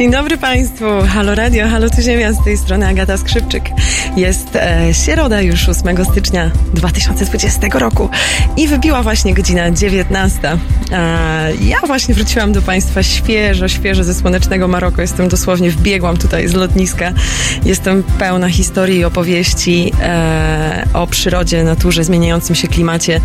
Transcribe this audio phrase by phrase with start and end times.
[0.00, 0.84] Dzień dobry Państwu.
[1.08, 3.70] Halo Radio, halo tu Ziemia, z tej strony Agata Skrzypczyk.
[4.16, 8.08] Jest e, środa już 8 stycznia 2020 roku
[8.56, 10.40] i wybiła właśnie godzina 19.
[10.92, 15.00] E, ja właśnie wróciłam do Państwa świeżo, świeżo ze słonecznego Maroku.
[15.00, 17.12] Jestem dosłownie, wbiegłam tutaj z lotniska.
[17.64, 23.20] Jestem pełna historii i opowieści e, o przyrodzie, naturze, zmieniającym się klimacie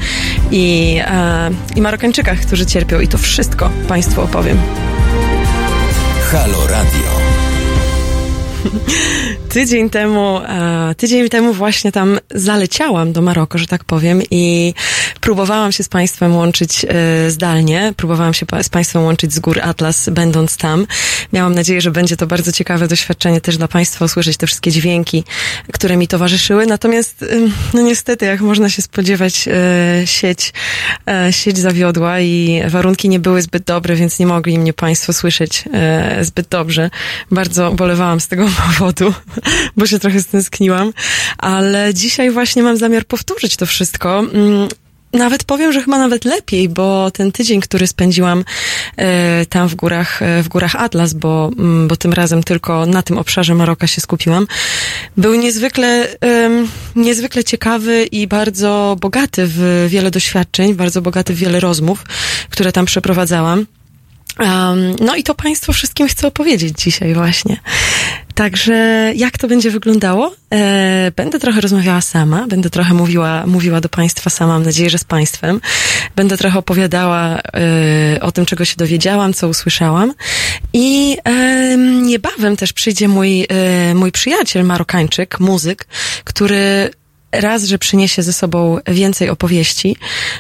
[0.51, 4.57] i, e, i Marokańczykach, którzy cierpią i to wszystko Państwu opowiem.
[6.31, 7.11] Halo Radio.
[9.49, 14.73] Tydzień temu, e, tydzień temu właśnie tam zaleciałam do Maroko, że tak powiem, i
[15.21, 20.09] próbowałam się z Państwem łączyć e, zdalnie, próbowałam się z Państwem łączyć z gór Atlas,
[20.09, 20.87] będąc tam.
[21.33, 25.23] Miałam nadzieję, że będzie to bardzo ciekawe doświadczenie też dla Państwa, usłyszeć te wszystkie dźwięki,
[25.73, 26.65] które mi towarzyszyły.
[26.65, 27.25] Natomiast, e,
[27.73, 29.49] no niestety, jak można się spodziewać,
[30.05, 30.53] sieć,
[31.31, 35.63] sieć zawiodła i warunki nie były zbyt dobre, więc nie mogli mnie Państwo słyszeć
[36.21, 36.89] zbyt dobrze.
[37.31, 39.13] Bardzo bolewałam z tego powodu,
[39.77, 40.93] bo się trochę stęskniłam,
[41.37, 44.23] ale dzisiaj właśnie mam zamiar powtórzyć to wszystko.
[45.15, 48.43] Nawet powiem, że chyba nawet lepiej, bo ten tydzień, który spędziłam
[48.97, 53.01] e, tam w górach, e, w górach Atlas, bo, mm, bo tym razem tylko na
[53.01, 54.47] tym obszarze Maroka się skupiłam,
[55.17, 56.07] był niezwykle,
[56.95, 62.03] niezwykle ciekawy i bardzo bogaty w wiele doświadczeń, bardzo bogaty w wiele rozmów,
[62.49, 63.65] które tam przeprowadzałam.
[64.39, 67.57] Um, no i to Państwu wszystkim chcę opowiedzieć dzisiaj właśnie.
[68.35, 70.35] Także jak to będzie wyglądało?
[70.53, 74.97] E, będę trochę rozmawiała sama, będę trochę mówiła, mówiła do Państwa sama, mam nadzieję, że
[74.97, 75.61] z Państwem.
[76.15, 80.13] Będę trochę opowiadała e, o tym, czego się dowiedziałam, co usłyszałam.
[80.73, 85.87] I e, niebawem też przyjdzie mój, e, mój przyjaciel, Marokańczyk, muzyk,
[86.23, 86.89] który
[87.41, 89.97] raz, że przyniesie ze sobą więcej opowieści,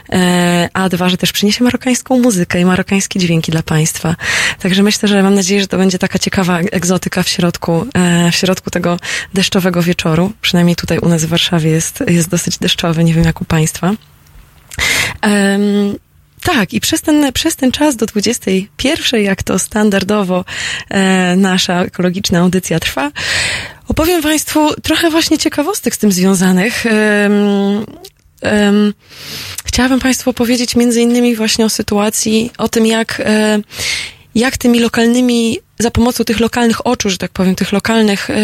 [0.09, 4.15] e, a dwa, że też przyniesie marokańską muzykę i marokańskie dźwięki dla Państwa.
[4.59, 8.35] Także myślę, że mam nadzieję, że to będzie taka ciekawa egzotyka w środku, e, w
[8.35, 8.99] środku tego
[9.33, 10.33] deszczowego wieczoru.
[10.41, 13.91] Przynajmniej tutaj u nas w Warszawie jest, jest dosyć deszczowy, nie wiem jak u Państwa.
[15.23, 15.95] Um,
[16.45, 20.45] tak, i przez ten, przez ten czas do 21, jak to standardowo
[20.89, 23.11] e, nasza ekologiczna audycja trwa,
[23.87, 26.85] opowiem Państwu trochę właśnie ciekawostek z tym związanych.
[26.85, 27.85] Um,
[28.41, 28.93] um,
[29.65, 33.59] chciałabym Państwu opowiedzieć między innymi właśnie o sytuacji, o tym jak, e,
[34.35, 38.35] jak tymi lokalnymi za pomocą tych lokalnych oczu, że tak powiem, tych lokalnych e,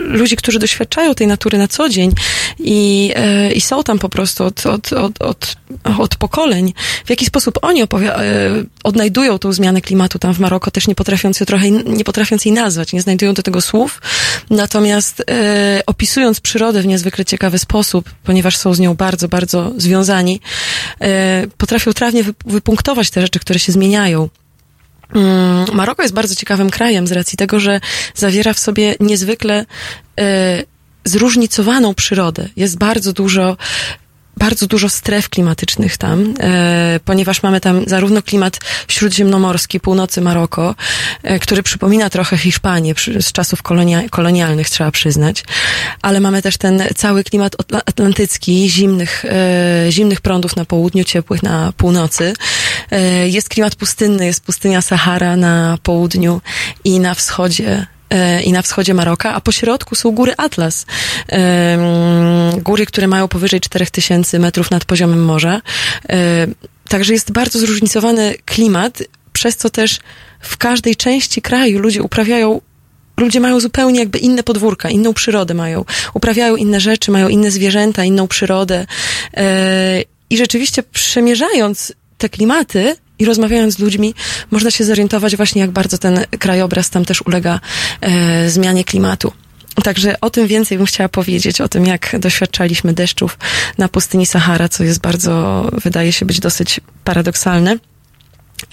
[0.00, 2.12] ludzi, którzy doświadczają tej natury na co dzień
[2.58, 5.56] i, e, i są tam po prostu od, od, od, od,
[5.98, 6.74] od pokoleń,
[7.04, 10.94] w jaki sposób oni opowi- e, odnajdują tą zmianę klimatu tam w Maroko, też nie
[10.94, 14.00] potrafiąc, jej trochę, nie potrafiąc jej nazwać, nie znajdują do tego słów,
[14.50, 15.24] natomiast
[15.86, 20.40] opisując przyrodę w niezwykle ciekawy sposób, ponieważ są z nią bardzo, bardzo związani,
[21.58, 24.28] potrafią trawnie wypunktować te rzeczy, które się zmieniają.
[25.14, 27.80] Mm, Maroko jest bardzo ciekawym krajem z racji tego, że
[28.14, 29.66] zawiera w sobie niezwykle
[30.20, 30.62] e,
[31.04, 32.48] zróżnicowaną przyrodę.
[32.56, 33.56] Jest bardzo dużo
[34.36, 40.74] bardzo dużo stref klimatycznych tam, e, ponieważ mamy tam zarówno klimat śródziemnomorski, północy Maroko,
[41.22, 45.44] e, który przypomina trochę Hiszpanię przy, z czasów kolonia, kolonialnych, trzeba przyznać,
[46.02, 47.56] ale mamy też ten cały klimat
[47.86, 52.32] atlantycki, zimnych, e, zimnych prądów na południu, ciepłych na północy.
[52.90, 56.40] E, jest klimat pustynny, jest pustynia Sahara na południu
[56.84, 57.86] i na wschodzie
[58.44, 60.86] i na wschodzie Maroka, a po środku są góry Atlas.
[62.58, 65.60] Góry, które mają powyżej 4000 metrów nad poziomem morza.
[66.08, 66.46] E,
[66.88, 69.02] także jest bardzo zróżnicowany klimat,
[69.32, 70.00] przez co też
[70.40, 72.60] w każdej części kraju ludzie uprawiają
[73.16, 75.84] ludzie mają zupełnie jakby inne podwórka, inną przyrodę mają.
[76.14, 78.86] Uprawiają inne rzeczy, mają inne zwierzęta, inną przyrodę.
[79.34, 84.14] E, I rzeczywiście przemierzając te klimaty, i rozmawiając z ludźmi,
[84.50, 87.60] można się zorientować właśnie, jak bardzo ten krajobraz tam też ulega
[88.00, 89.32] e, zmianie klimatu.
[89.84, 93.38] Także o tym więcej bym chciała powiedzieć, o tym, jak doświadczaliśmy deszczów
[93.78, 97.76] na pustyni Sahara, co jest bardzo, wydaje się być dosyć paradoksalne.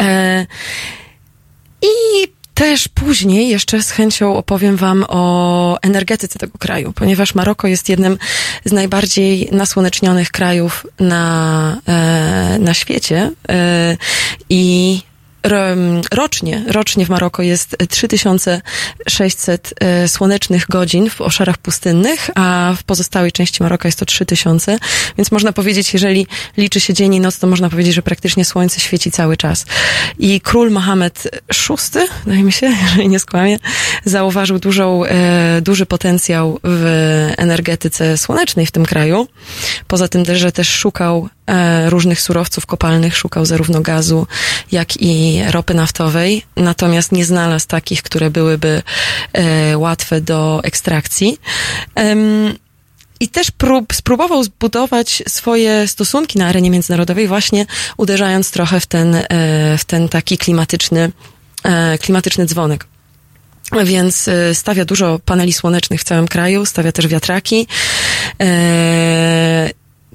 [0.01, 0.45] E,
[1.81, 1.87] I
[2.59, 8.17] też później jeszcze z chęcią opowiem Wam o energetyce tego kraju, ponieważ Maroko jest jednym
[8.65, 13.97] z najbardziej nasłonecznionych krajów na, e, na świecie e,
[14.49, 15.01] i
[16.11, 23.31] rocznie, rocznie w Maroko jest 3600 e, słonecznych godzin w obszarach pustynnych, a w pozostałej
[23.31, 24.79] części Maroka jest to 3000,
[25.17, 26.27] więc można powiedzieć, jeżeli
[26.57, 29.65] liczy się dzień i noc, to można powiedzieć, że praktycznie słońce świeci cały czas.
[30.19, 33.59] I król Mohamed VI, wydaje mi się, jeżeli nie skłamię,
[34.05, 36.85] zauważył dużą, e, duży potencjał w
[37.37, 39.27] energetyce słonecznej w tym kraju.
[39.87, 44.27] Poza tym też, że też szukał e, różnych surowców kopalnych, szukał zarówno gazu,
[44.71, 48.81] jak i ropy naftowej, natomiast nie znalazł takich, które byłyby
[49.33, 51.37] e, łatwe do ekstrakcji.
[53.19, 57.65] I też prób, spróbował zbudować swoje stosunki na arenie międzynarodowej, właśnie
[57.97, 59.23] uderzając trochę w ten, e,
[59.77, 61.11] w ten taki klimatyczny,
[61.63, 62.87] e, klimatyczny dzwonek.
[63.83, 67.67] Więc e, stawia dużo paneli słonecznych w całym kraju, stawia też wiatraki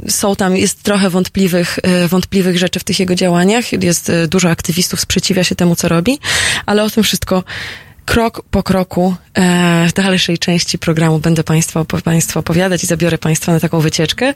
[0.09, 3.73] są tam, jest trochę wątpliwych, wątpliwych rzeczy w tych jego działaniach.
[3.73, 6.19] Jest dużo aktywistów, sprzeciwia się temu, co robi,
[6.67, 7.45] ale o tym wszystko
[8.05, 13.53] krok po kroku e, w dalszej części programu będę Państwu, Państwu opowiadać i zabiorę Państwa
[13.53, 14.35] na taką wycieczkę.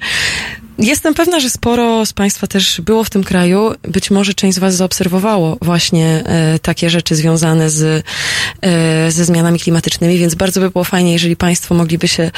[0.78, 3.74] Jestem pewna, że sporo z Państwa też było w tym kraju.
[3.82, 8.04] Być może część z Was zaobserwowało właśnie e, takie rzeczy związane z,
[8.62, 12.30] e, ze zmianami klimatycznymi, więc bardzo by było fajnie, jeżeli Państwo mogliby się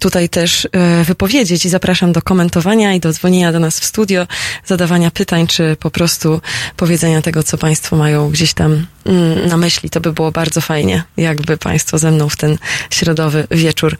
[0.00, 4.26] tutaj też e, wypowiedzieć i zapraszam do komentowania i do dzwonienia do nas w studio,
[4.64, 6.40] zadawania pytań, czy po prostu
[6.76, 9.90] powiedzenia tego, co Państwo mają gdzieś tam mm, na myśli.
[9.90, 12.58] To by było bardzo fajnie, jakby Państwo ze mną w ten
[12.90, 13.96] środowy wieczór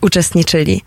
[0.00, 0.82] uczestniczyli.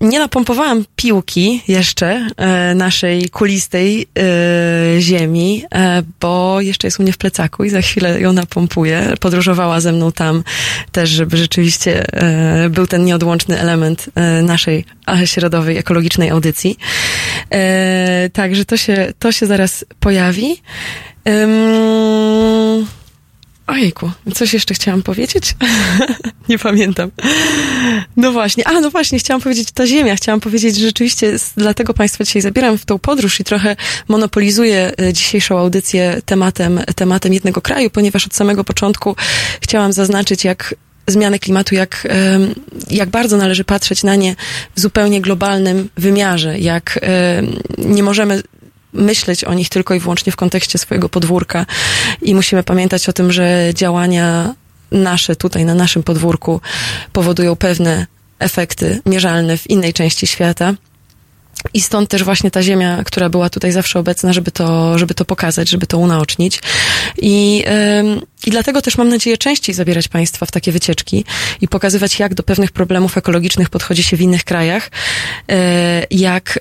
[0.00, 5.64] Nie napompowałam piłki jeszcze e, naszej kulistej e, ziemi,
[6.20, 9.14] bo jeszcze jest u mnie w plecaku i za chwilę ją napompuję.
[9.20, 10.44] Podróżowała ze mną tam
[10.92, 12.04] też, żeby rzeczywiście
[12.70, 14.84] był ten nieodłączny nieodłączny element e, naszej
[15.24, 16.78] środowej, ekologicznej audycji.
[17.50, 20.62] E, także to się, to się zaraz pojawi.
[23.66, 25.54] Ojejku, coś jeszcze chciałam powiedzieć?
[26.48, 27.10] nie pamiętam.
[28.16, 30.16] No właśnie, a no właśnie, chciałam powiedzieć ta ziemia.
[30.16, 33.76] Chciałam powiedzieć, że rzeczywiście dlatego Państwa dzisiaj zabieram w tą podróż i trochę
[34.08, 39.16] monopolizuję e, dzisiejszą audycję tematem, tematem jednego kraju, ponieważ od samego początku
[39.60, 40.74] chciałam zaznaczyć, jak
[41.12, 42.08] zmiany klimatu, jak,
[42.90, 44.36] jak bardzo należy patrzeć na nie
[44.76, 47.00] w zupełnie globalnym wymiarze, jak
[47.78, 48.42] nie możemy
[48.92, 51.66] myśleć o nich tylko i wyłącznie w kontekście swojego podwórka
[52.22, 54.54] i musimy pamiętać o tym, że działania
[54.92, 56.60] nasze tutaj na naszym podwórku
[57.12, 58.06] powodują pewne
[58.38, 60.74] efekty mierzalne w innej części świata.
[61.74, 65.24] I stąd też właśnie ta ziemia, która była tutaj zawsze obecna, żeby to, żeby to
[65.24, 66.62] pokazać, żeby to unaocznić.
[67.18, 67.64] I,
[68.46, 71.24] i dlatego też mam nadzieję częściej zabierać Państwa w takie wycieczki
[71.60, 74.90] i pokazywać, jak do pewnych problemów ekologicznych podchodzi się w innych krajach,
[75.50, 76.58] e, jak,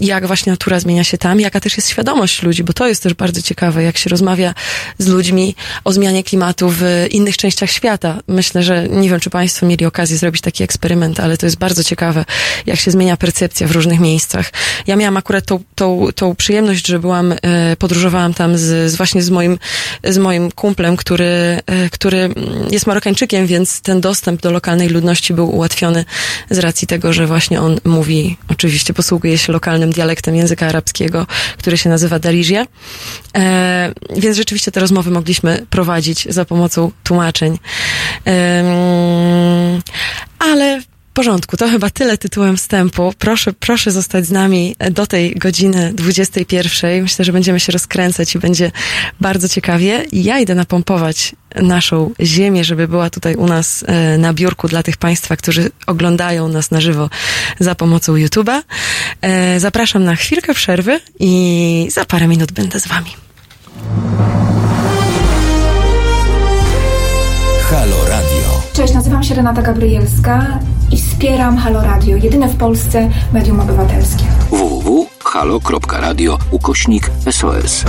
[0.00, 3.14] jak właśnie natura zmienia się tam, jaka też jest świadomość ludzi, bo to jest też
[3.14, 4.54] bardzo ciekawe, jak się rozmawia
[4.98, 5.54] z ludźmi
[5.84, 8.20] o zmianie klimatu w innych częściach świata.
[8.28, 11.84] Myślę, że nie wiem, czy Państwo mieli okazję zrobić taki eksperyment, ale to jest bardzo
[11.84, 12.24] ciekawe,
[12.66, 14.52] jak się zmienia percepcja w różnych miejscach.
[14.86, 19.22] Ja miałam akurat tą, tą, tą przyjemność, że byłam, e, podróżowałam tam z, z właśnie
[19.22, 19.58] z moim,
[20.04, 22.30] z moim kumplem, kumplem, który, e, który
[22.70, 26.04] jest Marokańczykiem, więc ten dostęp do lokalnej ludności był ułatwiony
[26.50, 31.26] z racji tego, że właśnie on mówi, oczywiście posługuje się lokalnym dialektem języka arabskiego,
[31.58, 32.66] który się nazywa Darizia.
[33.36, 37.58] E, więc rzeczywiście te rozmowy mogliśmy prowadzić za pomocą tłumaczeń.
[38.26, 38.64] E,
[40.38, 40.82] ale
[41.14, 43.12] porządku, to chyba tyle tytułem wstępu.
[43.18, 47.02] Proszę, proszę zostać z nami do tej godziny 21.
[47.02, 48.72] Myślę, że będziemy się rozkręcać i będzie
[49.20, 50.04] bardzo ciekawie.
[50.12, 54.96] Ja idę napompować naszą ziemię, żeby była tutaj u nas e, na biurku dla tych
[54.96, 57.10] Państwa, którzy oglądają nas na żywo
[57.60, 58.62] za pomocą YouTube'a.
[59.22, 63.10] E, zapraszam na chwilkę przerwy i za parę minut będę z Wami.
[68.78, 70.58] Cześć, nazywam się Renata Gabrielska
[70.92, 74.24] i wspieram Halo Radio, jedyne w Polsce medium obywatelskie.
[74.50, 77.84] www.halo.radio ukośnik SOS.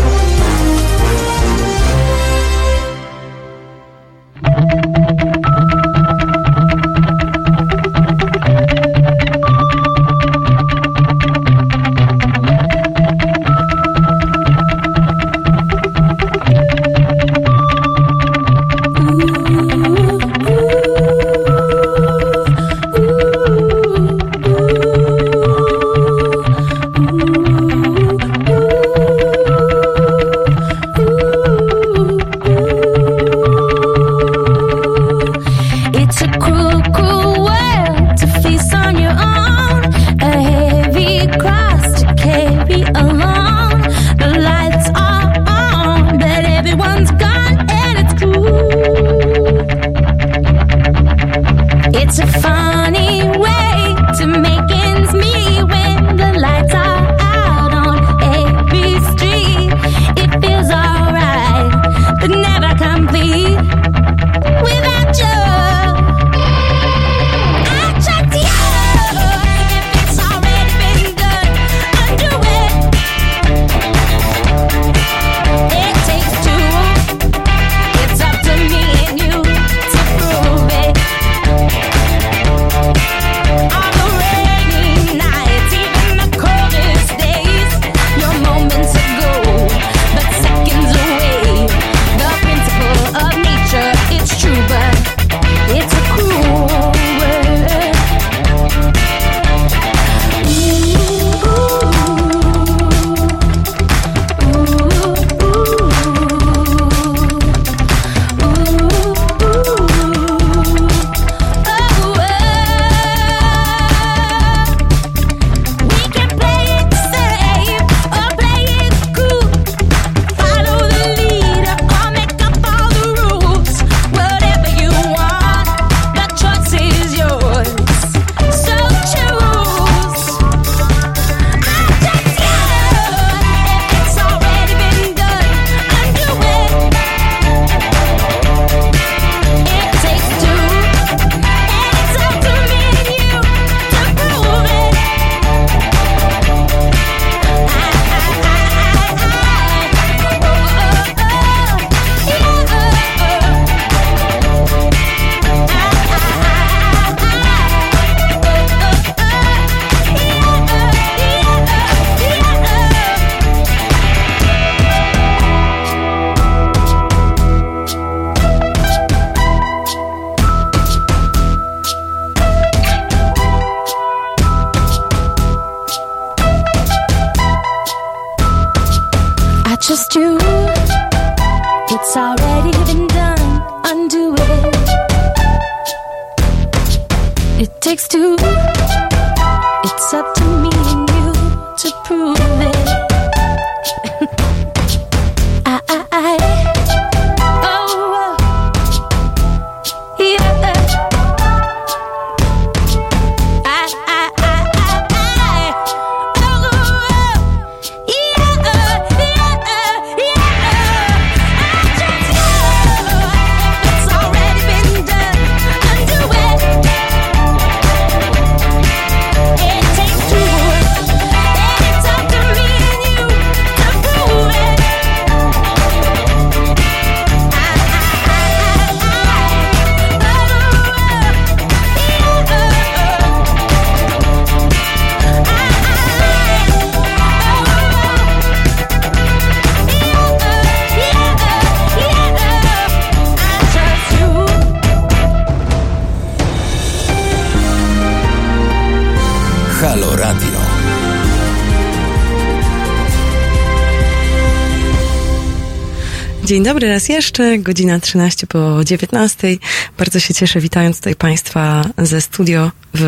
[256.59, 259.57] Dzień dobry raz jeszcze, godzina 13 po 19.
[259.97, 263.03] Bardzo się cieszę, witając tutaj Państwa ze studio w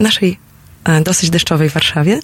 [0.00, 0.38] naszej
[0.84, 2.20] e, dosyć deszczowej Warszawie.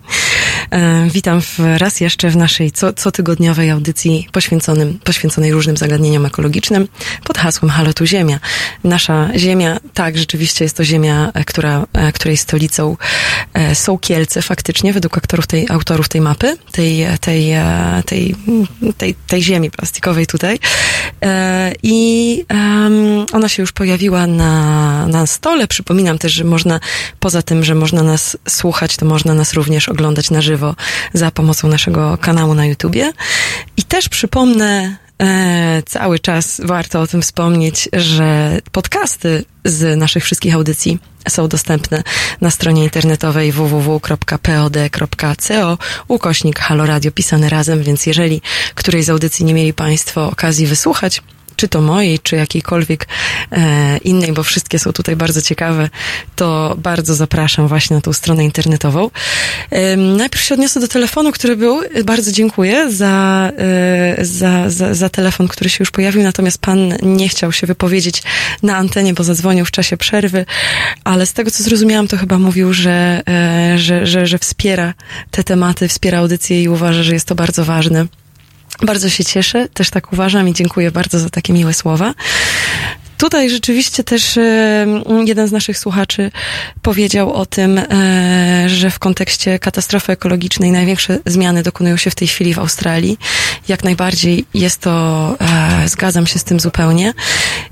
[0.70, 6.88] E, Witam w, raz jeszcze w naszej co, cotygodniowej audycji poświęconym, poświęconej różnym zagadnieniom ekologicznym
[7.24, 8.40] pod hasłem Halo tu Ziemia.
[8.84, 12.96] Nasza Ziemia, tak, rzeczywiście jest to Ziemia, e, która, której stolicą
[13.74, 18.34] są Kielce faktycznie, według aktorów tej, autorów tej mapy, tej, tej, e, tej,
[18.96, 20.58] tej, tej ziemi plastikowej tutaj.
[21.22, 22.44] E, I
[23.32, 25.66] ona się już pojawiła na, na stole.
[25.66, 26.80] Przypominam też, że można,
[27.20, 30.74] poza tym, że można nas słuchać, to można nas również oglądać na żywo
[31.12, 33.12] za pomocą naszego kanału na YouTubie.
[33.76, 40.54] I też przypomnę, e, cały czas warto o tym wspomnieć, że podcasty z naszych wszystkich
[40.54, 40.98] audycji
[41.28, 42.02] są dostępne
[42.40, 44.88] na stronie internetowej www.pod.co
[46.08, 48.42] ukośnik Halo Radio pisane razem, więc jeżeli
[48.74, 51.22] którejś z audycji nie mieli Państwo okazji wysłuchać,
[51.56, 53.08] czy to mojej, czy jakiejkolwiek
[53.52, 55.88] e, innej, bo wszystkie są tutaj bardzo ciekawe,
[56.36, 59.10] to bardzo zapraszam właśnie na tą stronę internetową.
[59.70, 61.80] Em, najpierw się odniosę do telefonu, który był.
[62.04, 67.28] Bardzo dziękuję za, e, za, za, za telefon, który się już pojawił, natomiast pan nie
[67.28, 68.22] chciał się wypowiedzieć
[68.62, 70.46] na antenie, bo zadzwonił w czasie przerwy,
[71.04, 74.94] ale z tego, co zrozumiałam, to chyba mówił, że, e, że, że, że wspiera
[75.30, 78.06] te tematy, wspiera audycję i uważa, że jest to bardzo ważne.
[78.80, 82.14] Bardzo się cieszę, też tak uważam i dziękuję bardzo za takie miłe słowa.
[83.22, 84.86] Tutaj rzeczywiście też e,
[85.24, 86.30] jeden z naszych słuchaczy
[86.82, 92.28] powiedział o tym, e, że w kontekście katastrofy ekologicznej największe zmiany dokonują się w tej
[92.28, 93.18] chwili w Australii.
[93.68, 97.12] Jak najbardziej jest to, e, zgadzam się z tym zupełnie.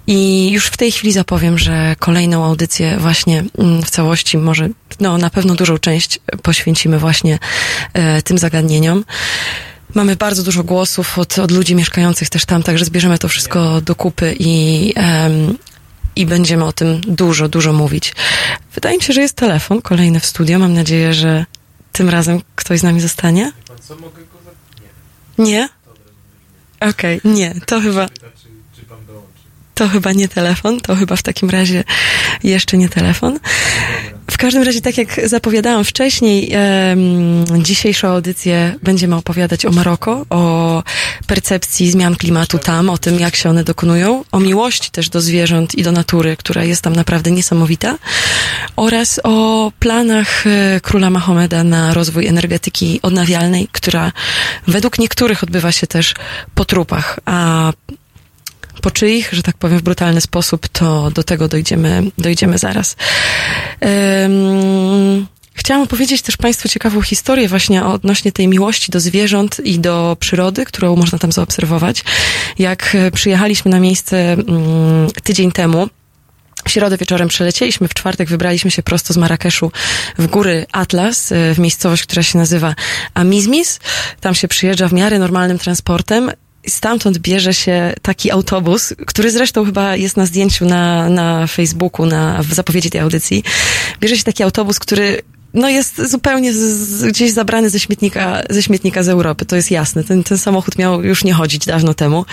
[0.07, 3.45] I już w tej chwili zapowiem, że kolejną audycję właśnie
[3.85, 4.69] w całości, może
[5.01, 7.39] no, na pewno dużą część poświęcimy właśnie
[8.25, 9.05] tym zagadnieniom.
[9.95, 13.95] Mamy bardzo dużo głosów od, od ludzi mieszkających też tam, także zbierzemy to wszystko do
[13.95, 15.59] kupy i, em,
[16.17, 18.15] i będziemy o tym dużo, dużo mówić.
[18.75, 20.59] Wydaje mi się, że jest telefon kolejny w studio.
[20.59, 21.45] Mam nadzieję, że
[21.93, 23.53] tym razem ktoś z nami zostanie.
[23.81, 24.39] Co mogę go.
[25.39, 25.61] Nie, Nie?
[25.61, 26.01] razu mówię
[26.83, 26.91] nie.
[26.91, 28.09] Okej, nie, to chyba,
[29.75, 31.85] to chyba nie telefon, to chyba w takim razie
[32.43, 33.33] jeszcze nie telefon.
[33.33, 34.20] Dobra.
[34.31, 40.83] W każdym razie, tak jak zapowiadałam wcześniej, em, dzisiejszą audycję będziemy opowiadać o Maroko, o
[41.27, 45.75] percepcji zmian klimatu tam, o tym, jak się one dokonują, o miłości też do zwierząt
[45.75, 47.99] i do natury, która jest tam naprawdę niesamowita,
[48.77, 54.13] oraz o planach e, króla Mahomeda na rozwój energetyki odnawialnej, która
[54.67, 56.15] według niektórych odbywa się też
[56.55, 57.73] po trupach, a
[58.81, 62.97] po czyich, że tak powiem w brutalny sposób, to do tego dojdziemy, dojdziemy zaraz.
[63.81, 70.17] Um, Chciałam opowiedzieć też Państwu ciekawą historię właśnie odnośnie tej miłości do zwierząt i do
[70.21, 72.05] przyrody, którą można tam zaobserwować.
[72.59, 75.89] Jak e, przyjechaliśmy na miejsce mm, tydzień temu,
[76.65, 79.73] w środę wieczorem przelecieliśmy, w czwartek wybraliśmy się prosto z Marrakeszu
[80.19, 82.75] w góry Atlas, e, w miejscowość, która się nazywa
[83.15, 83.81] Amizmis.
[84.21, 86.31] Tam się przyjeżdża w miarę normalnym transportem.
[86.71, 92.43] Stamtąd bierze się taki autobus, który zresztą chyba jest na zdjęciu na, na Facebooku, na,
[92.43, 93.45] w zapowiedzi tej audycji.
[94.01, 95.23] Bierze się taki autobus, który
[95.55, 100.05] no jest zupełnie z, gdzieś zabrany ze śmietnika, ze śmietnika z Europy, to jest jasne.
[100.05, 102.25] Ten, ten samochód miał już nie chodzić dawno temu.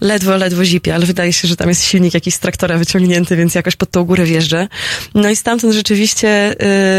[0.00, 3.54] Ledwo, ledwo zipie, ale wydaje się, że tam jest silnik jakiś z traktora wyciągnięty, więc
[3.54, 4.68] jakoś pod tą górę wjeżdża.
[5.14, 6.54] No i stamtąd rzeczywiście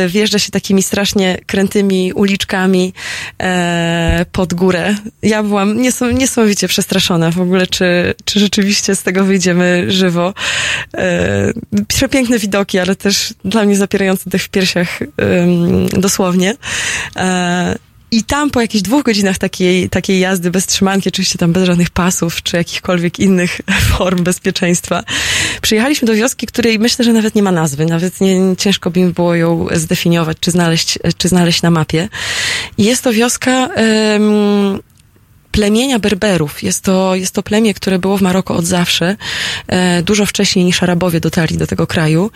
[0.06, 2.94] y, wjeżdża się takimi strasznie krętymi uliczkami
[3.42, 4.96] e, pod górę.
[5.24, 10.34] Ja byłam niesom, niesamowicie przestraszona w ogóle, czy, czy rzeczywiście z tego wyjdziemy żywo.
[10.98, 11.54] E,
[11.88, 15.55] przepiękne widoki, ale też dla mnie zapierający dech w piersiach ym,
[15.90, 16.56] dosłownie.
[17.16, 17.76] E,
[18.12, 21.90] i tam po jakichś dwóch godzinach takiej, takiej jazdy bez trzymanki, oczywiście tam bez żadnych
[21.90, 23.62] pasów czy jakichkolwiek innych
[23.98, 25.04] form bezpieczeństwa,
[25.62, 27.86] przyjechaliśmy do wioski, której myślę, że nawet nie ma nazwy.
[27.86, 32.10] Nawet nie, ciężko by mi było ją zdefiniować czy znaleźć, czy znaleźć na mapie.
[32.78, 33.70] I jest to wioska
[35.56, 36.64] plemienia Berberów.
[36.64, 39.16] Jest to, jest to plemię, które było w Maroko od zawsze,
[39.68, 42.32] e, dużo wcześniej niż Arabowie dotarli do tego kraju.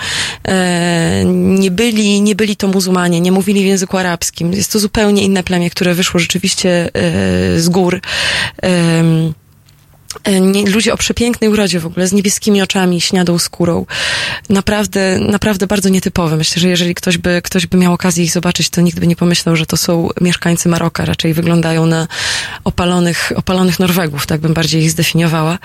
[0.48, 4.54] E, nie, byli, nie byli to muzułmanie, nie mówili w języku arabskim.
[4.54, 8.02] Jest to zupełnie inne plemię, które wyszło rzeczywiście e, z gór.
[10.24, 13.86] E, nie, ludzie o przepięknej urodzie w ogóle, z niebieskimi oczami, śniadą skórą.
[14.50, 16.38] Naprawdę, naprawdę bardzo nietypowe.
[16.38, 19.16] Myślę, że jeżeli ktoś by, ktoś by miał okazję ich zobaczyć, to nikt by nie
[19.16, 21.06] pomyślał, że to są mieszkańcy Maroka.
[21.06, 22.08] Raczej wyglądają na
[22.64, 25.60] opalonych, opalonych Norwegów, tak bym bardziej ich zdefiniowała.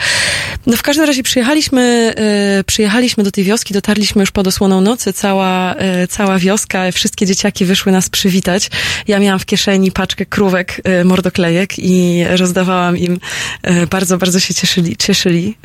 [0.66, 5.12] No w każdym razie przyjechaliśmy, e, przyjechaliśmy do tej wioski, dotarliśmy już pod osłoną nocy,
[5.12, 8.70] cała, e, cała wioska, wszystkie dzieciaki wyszły nas przywitać.
[9.08, 13.18] Ja miałam w kieszeni paczkę krówek, e, mordoklejek i rozdawałam im
[13.62, 14.96] e, bardzo, bardzo się cieszyli.
[14.96, 15.56] cieszyli.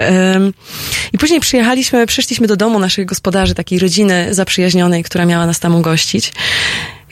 [1.14, 5.76] I później przyjechaliśmy, przyszliśmy do domu naszych gospodarzy, takiej rodziny zaprzyjaźnionej, która miała nas tam
[5.76, 6.34] ugościć.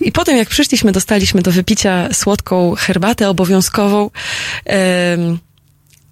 [0.02, 4.10] I potem, jak przyszliśmy, dostaliśmy do wypicia słodką herbatę obowiązkową.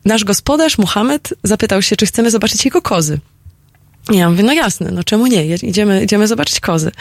[0.06, 3.20] Nasz gospodarz, Muhammad, zapytał się, czy chcemy zobaczyć jego kozy.
[4.12, 5.46] Ja mówię, no jasne, no czemu nie?
[5.46, 6.92] Idziemy, idziemy zobaczyć kozy.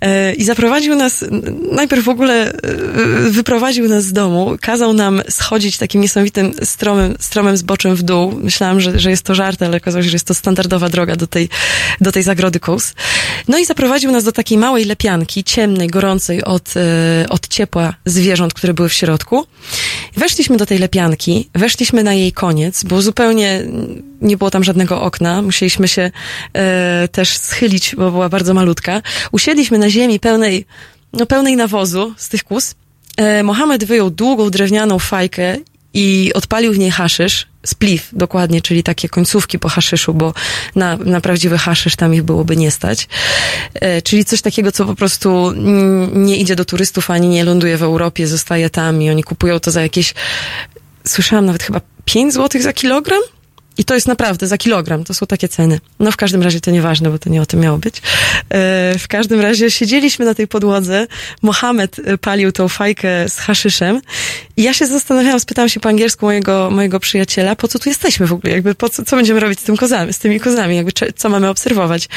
[0.00, 1.24] E, I zaprowadził nas,
[1.72, 2.60] najpierw w ogóle e,
[3.30, 8.32] wyprowadził nas z domu, kazał nam schodzić takim niesamowitym stromym, stromym zboczem w dół.
[8.42, 11.26] Myślałam, że, że jest to żart, ale okazało się, że jest to standardowa droga do
[11.26, 11.48] tej,
[12.00, 12.94] do tej zagrody kóz.
[13.48, 18.54] No i zaprowadził nas do takiej małej lepianki, ciemnej, gorącej od, e, od ciepła zwierząt,
[18.54, 19.46] które były w środku.
[20.16, 23.64] Weszliśmy do tej lepianki, weszliśmy na jej koniec, bo zupełnie
[24.24, 26.10] nie było tam żadnego okna, musieliśmy się
[26.52, 29.02] e, też schylić, bo była bardzo malutka.
[29.32, 30.66] Usiedliśmy na ziemi pełnej,
[31.12, 32.74] no pełnej nawozu z tych kus.
[33.16, 35.56] E, Mohamed wyjął długą drewnianą fajkę
[35.94, 40.34] i odpalił w niej haszysz, spliff dokładnie, czyli takie końcówki po haszyszu, bo
[40.74, 43.08] na, na prawdziwy haszysz tam ich byłoby nie stać.
[43.74, 45.52] E, czyli coś takiego, co po prostu
[46.12, 49.70] nie idzie do turystów, ani nie ląduje w Europie, zostaje tam i oni kupują to
[49.70, 50.14] za jakieś,
[51.06, 53.20] słyszałam nawet chyba 5 złotych za kilogram?
[53.78, 55.80] I to jest naprawdę za kilogram, to są takie ceny.
[56.00, 57.96] No w każdym razie to nieważne, bo to nie o tym miało być.
[57.98, 58.02] E,
[58.98, 61.06] w każdym razie siedzieliśmy na tej podłodze,
[61.42, 64.00] Mohamed e, palił tą fajkę z haszyszem
[64.56, 68.26] i ja się zastanawiałam, spytałam się po angielsku mojego, mojego przyjaciela, po co tu jesteśmy
[68.26, 70.92] w ogóle, jakby po co, co będziemy robić z tym kozami, z tymi kozami, jakby
[71.16, 72.08] co mamy obserwować.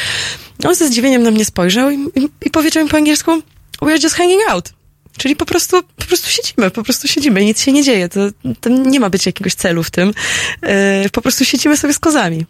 [0.66, 3.42] On ze zdziwieniem na mnie spojrzał i, i, i powiedział mi po angielsku,
[3.82, 4.77] we're just hanging out.
[5.18, 8.10] Czyli po prostu, po prostu siedzimy, po prostu siedzimy, nic się nie dzieje.
[8.10, 8.20] To,
[8.62, 10.14] to nie ma być jakiegoś celu w tym.
[10.62, 12.46] Yy, po prostu siedzimy sobie z kozami.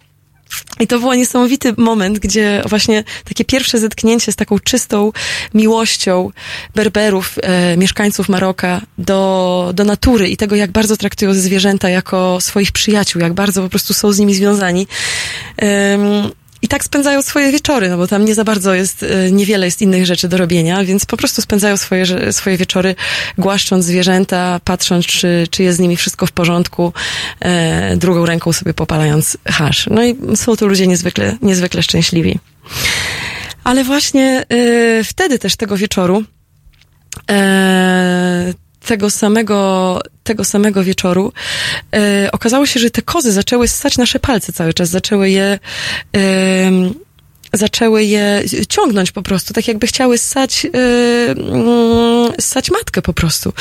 [0.79, 5.11] I to był niesamowity moment, gdzie właśnie takie pierwsze zetknięcie z taką czystą
[5.53, 6.31] miłością
[6.75, 12.71] Berberów, e, mieszkańców Maroka do, do natury i tego, jak bardzo traktują zwierzęta jako swoich
[12.71, 14.87] przyjaciół, jak bardzo po prostu są z nimi związani.
[16.61, 19.81] I tak spędzają swoje wieczory, no bo tam nie za bardzo jest, e, niewiele jest
[19.81, 22.95] innych rzeczy do robienia, więc po prostu spędzają swoje, swoje wieczory
[23.37, 26.93] głaszcząc zwierzęta, patrząc, czy, czy jest z nimi wszystko w porządku,
[27.39, 29.87] e, drugą ręką sobie popalając hasz.
[29.91, 32.39] No i są to ludzie niezwykle, niezwykle szczęśliwi.
[33.63, 36.23] Ale właśnie e, wtedy też tego wieczoru,
[37.31, 38.53] e,
[38.85, 41.33] tego samego, tego samego wieczoru
[41.95, 45.59] e, okazało się, że te kozy zaczęły ssać nasze palce cały czas, zaczęły je
[46.13, 46.93] em,
[47.53, 50.71] zaczęły je ciągnąć po prostu, tak jakby chciały ssać, yy,
[52.39, 53.53] ssać matkę po prostu.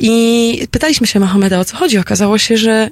[0.00, 1.98] I pytaliśmy się Mahomeda, o co chodzi.
[1.98, 2.90] Okazało się, że e,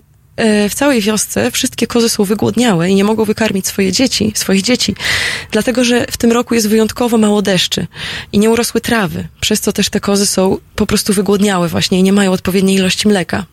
[0.70, 4.94] w całej wiosce wszystkie kozy są wygłodniałe i nie mogą wykarmić swoje dzieci, swoich dzieci,
[5.50, 7.86] dlatego że w tym roku jest wyjątkowo mało deszczy
[8.32, 12.02] i nie urosły trawy, przez co też te kozy są po prostu wygłodniałe właśnie i
[12.02, 13.46] nie mają odpowiedniej ilości mleka.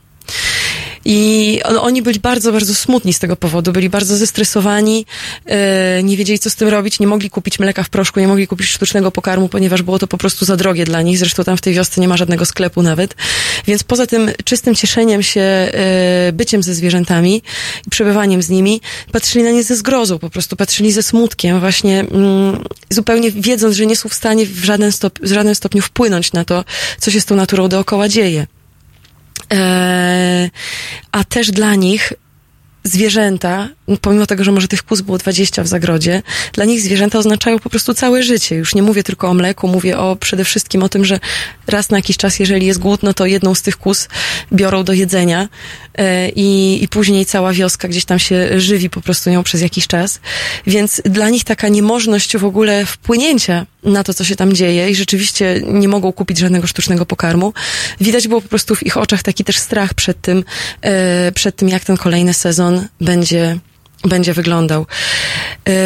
[1.06, 5.06] I on, oni byli bardzo, bardzo smutni z tego powodu, byli bardzo zestresowani,
[5.46, 8.48] e, nie wiedzieli co z tym robić, nie mogli kupić mleka w proszku, nie mogli
[8.48, 11.18] kupić sztucznego pokarmu, ponieważ było to po prostu za drogie dla nich.
[11.18, 13.16] Zresztą tam w tej wiosce nie ma żadnego sklepu nawet.
[13.68, 17.42] Więc poza tym czystym cieszeniem się e, byciem ze zwierzętami
[17.88, 18.82] i przebywaniem z nimi,
[19.12, 23.86] patrzyli na nie ze zgrozą, po prostu patrzyli ze smutkiem, właśnie mm, zupełnie wiedząc, że
[23.86, 26.66] nie są w stanie w żaden, stop, w żadnym stopniu wpłynąć na to,
[27.00, 28.48] co się z tą naturą dookoła dzieje.
[29.54, 30.50] E,
[31.12, 32.14] a też dla nich
[32.84, 36.22] zwierzęta, pomimo tego, że może tych kóz było 20 w zagrodzie,
[36.54, 38.56] dla nich zwierzęta oznaczają po prostu całe życie.
[38.56, 41.20] Już nie mówię tylko o mleku, mówię o przede wszystkim o tym, że
[41.68, 44.08] raz na jakiś czas, jeżeli jest głód, no to jedną z tych kóz
[44.54, 45.48] biorą do jedzenia
[45.98, 49.88] e, i, i później cała wioska gdzieś tam się żywi po prostu nią przez jakiś
[49.88, 50.20] czas.
[50.68, 54.96] Więc dla nich taka niemożność w ogóle wpłynięcia na to, co się tam dzieje i
[54.96, 57.54] rzeczywiście nie mogą kupić żadnego sztucznego pokarmu.
[58.02, 60.44] Widać było po prostu w ich oczach taki też strach przed tym,
[60.82, 63.60] e, przed tym jak ten kolejny sezon będzie,
[64.06, 64.86] będzie wyglądał.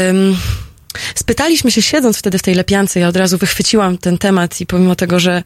[0.10, 0.38] Ym,
[1.16, 4.96] Spytaliśmy się, siedząc wtedy w tej lepiance, ja od razu wychwyciłam ten temat i pomimo
[4.96, 5.44] tego, że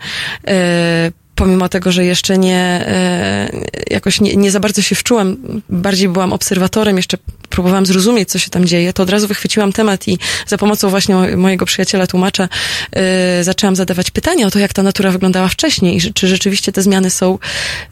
[0.47, 3.49] e, pomimo tego, że jeszcze nie e,
[3.89, 5.38] jakoś nie, nie za bardzo się wczułam,
[5.69, 7.17] bardziej byłam obserwatorem, jeszcze
[7.49, 11.15] próbowałam zrozumieć, co się tam dzieje, to od razu wychwyciłam temat i za pomocą właśnie
[11.15, 12.49] mo- mojego przyjaciela tłumacza
[12.91, 16.82] e, zaczęłam zadawać pytania o to, jak ta natura wyglądała wcześniej i czy rzeczywiście te
[16.82, 17.39] zmiany są,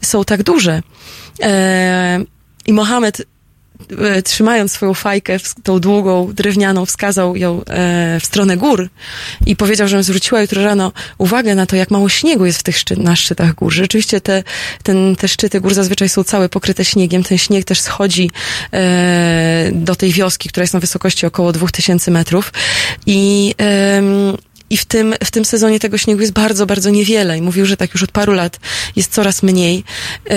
[0.02, 0.82] są tak duże.
[2.66, 3.22] I Mohamed
[4.24, 8.88] trzymając swoją fajkę, tą długą, drewnianą, wskazał ją e, w stronę gór
[9.46, 12.76] i powiedział, żebym zwróciła jutro rano uwagę na to, jak mało śniegu jest w tych
[12.78, 13.72] szczy- na szczytach gór.
[13.72, 14.42] Rzeczywiście te,
[14.82, 17.24] ten, te szczyty gór zazwyczaj są całe pokryte śniegiem.
[17.24, 18.30] Ten śnieg też schodzi
[18.72, 22.52] e, do tej wioski, która jest na wysokości około 2000 metrów
[23.06, 24.36] i em,
[24.70, 27.38] i w tym, w tym sezonie tego śniegu jest bardzo, bardzo niewiele.
[27.38, 28.60] I mówił, że tak już od paru lat
[28.96, 29.84] jest coraz mniej.
[30.30, 30.34] Yy,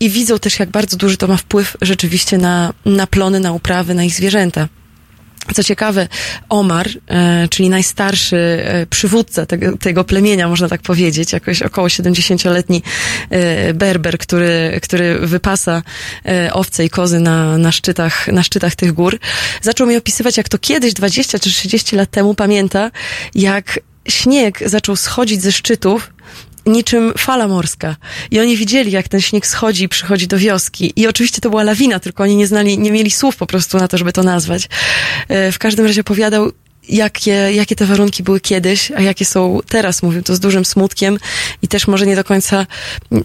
[0.00, 3.94] I widzą też, jak bardzo duży to ma wpływ rzeczywiście na, na plony, na uprawy,
[3.94, 4.68] na ich zwierzęta.
[5.54, 6.08] Co ciekawe,
[6.48, 12.82] Omar, e, czyli najstarszy e, przywódca tego, tego plemienia, można tak powiedzieć, jakoś około 70-letni
[13.30, 15.82] e, berber, który, który wypasa
[16.52, 19.18] owce i kozy na, na, szczytach, na szczytach tych gór,
[19.62, 22.90] zaczął mi opisywać, jak to kiedyś, 20 czy 30 lat temu, pamięta,
[23.34, 26.10] jak śnieg zaczął schodzić ze szczytów
[26.66, 27.96] niczym fala morska.
[28.30, 30.92] I oni widzieli, jak ten śnieg schodzi i przychodzi do wioski.
[30.96, 33.88] I oczywiście to była lawina, tylko oni nie znali, nie mieli słów po prostu na
[33.88, 34.68] to, żeby to nazwać.
[35.28, 36.52] E, W każdym razie opowiadał,
[36.88, 40.02] jakie, jakie te warunki były kiedyś, a jakie są teraz.
[40.02, 41.18] Mówił to z dużym smutkiem
[41.62, 42.66] i też może nie do końca
[43.12, 43.16] e,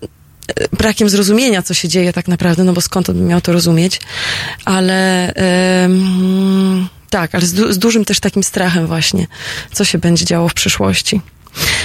[0.77, 4.01] brakiem zrozumienia, co się dzieje tak naprawdę, no bo skąd on miał to rozumieć.
[4.65, 9.27] Ale em, tak, ale z, du- z dużym też takim strachem właśnie,
[9.73, 11.21] co się będzie działo w przyszłości.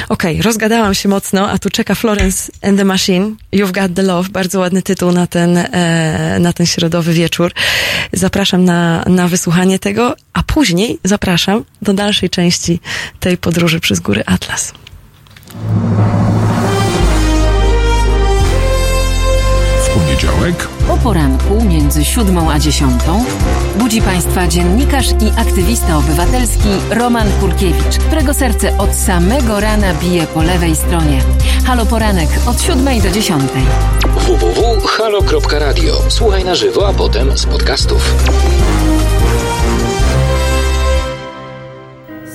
[0.09, 3.35] Okej, rozgadałam się mocno, a tu czeka Florence and the Machine.
[3.53, 4.29] You've Got the Love.
[4.29, 7.53] Bardzo ładny tytuł na ten, e, na ten środowy wieczór.
[8.13, 12.81] Zapraszam na, na wysłuchanie tego, a później zapraszam do dalszej części
[13.21, 14.73] tej podróży przez góry Atlas.
[19.91, 23.25] W poniedziałek O poranku między siódmą a dziesiątą
[23.79, 30.43] budzi Państwa dziennikarz i aktywista obywatelski Roman Kurkiewicz, którego serce od samego rana bije po
[30.43, 31.23] lewej stronie.
[31.67, 33.63] Halo Poranek od siódmej do dziesiątej.
[34.17, 35.95] www.halo.radio.
[36.09, 38.15] Słuchaj na żywo, a potem z podcastów.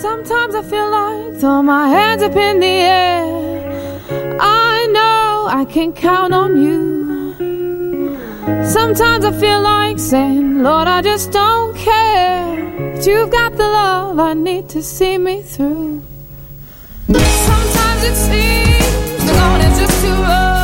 [0.02, 3.26] Sometimes I feel like throw my hands up in the air.
[4.40, 6.95] I know I can count on you.
[8.46, 12.94] Sometimes I feel like saying, Lord, I just don't care.
[12.94, 16.04] But you've got the love I need to see me through.
[17.08, 20.55] Sometimes it seems the going is just too rough.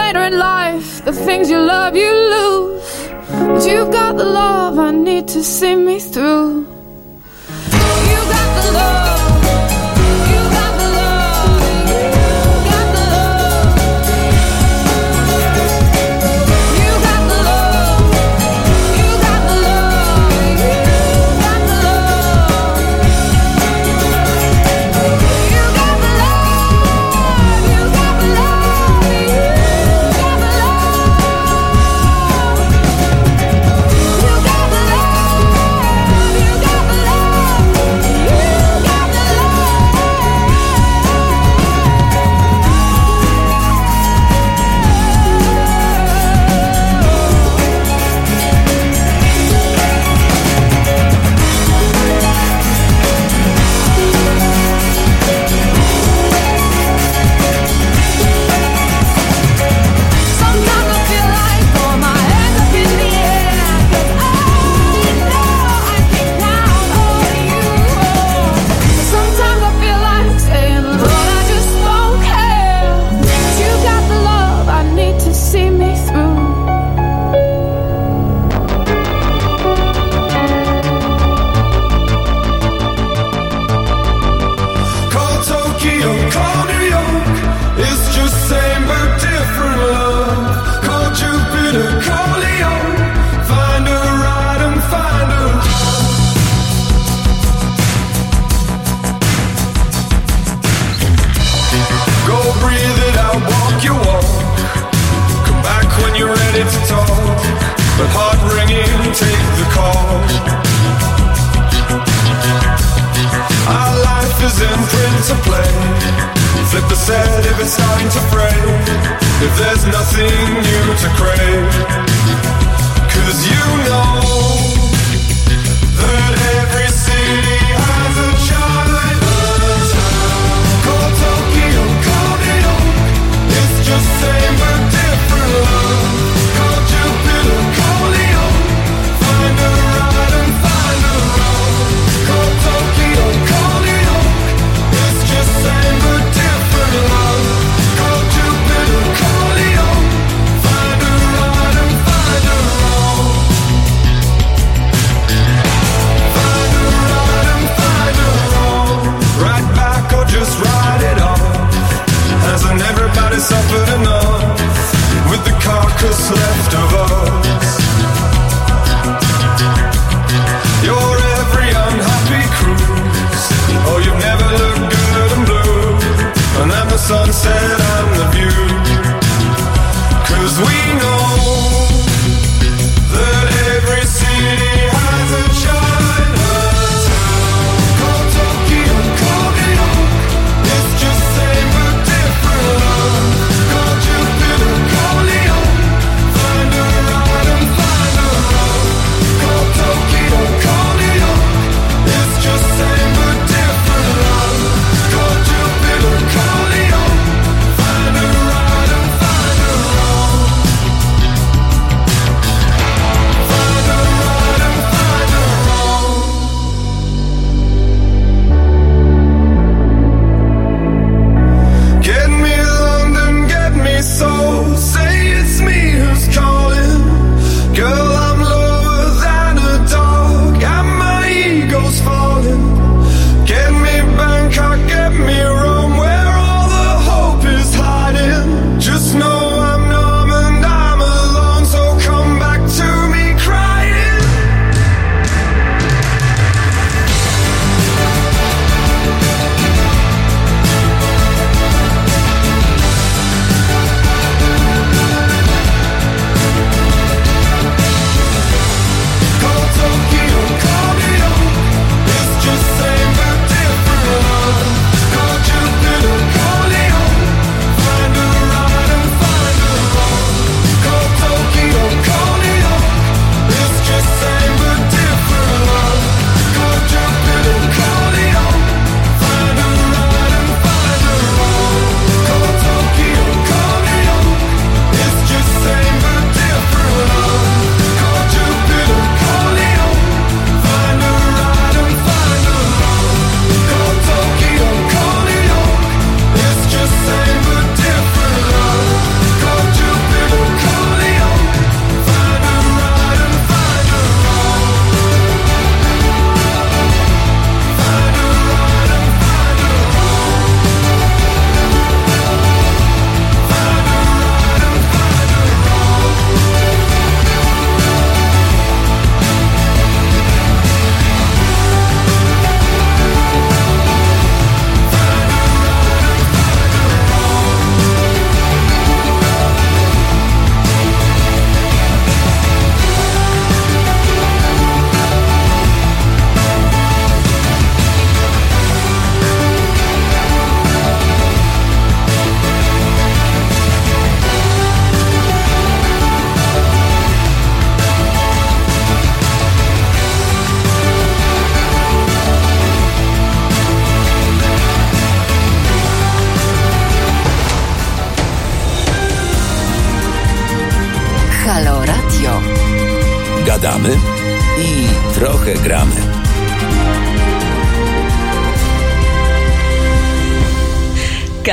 [0.00, 3.08] Later in life, the things you love, you lose.
[3.30, 6.79] But you've got the love I need to see me through.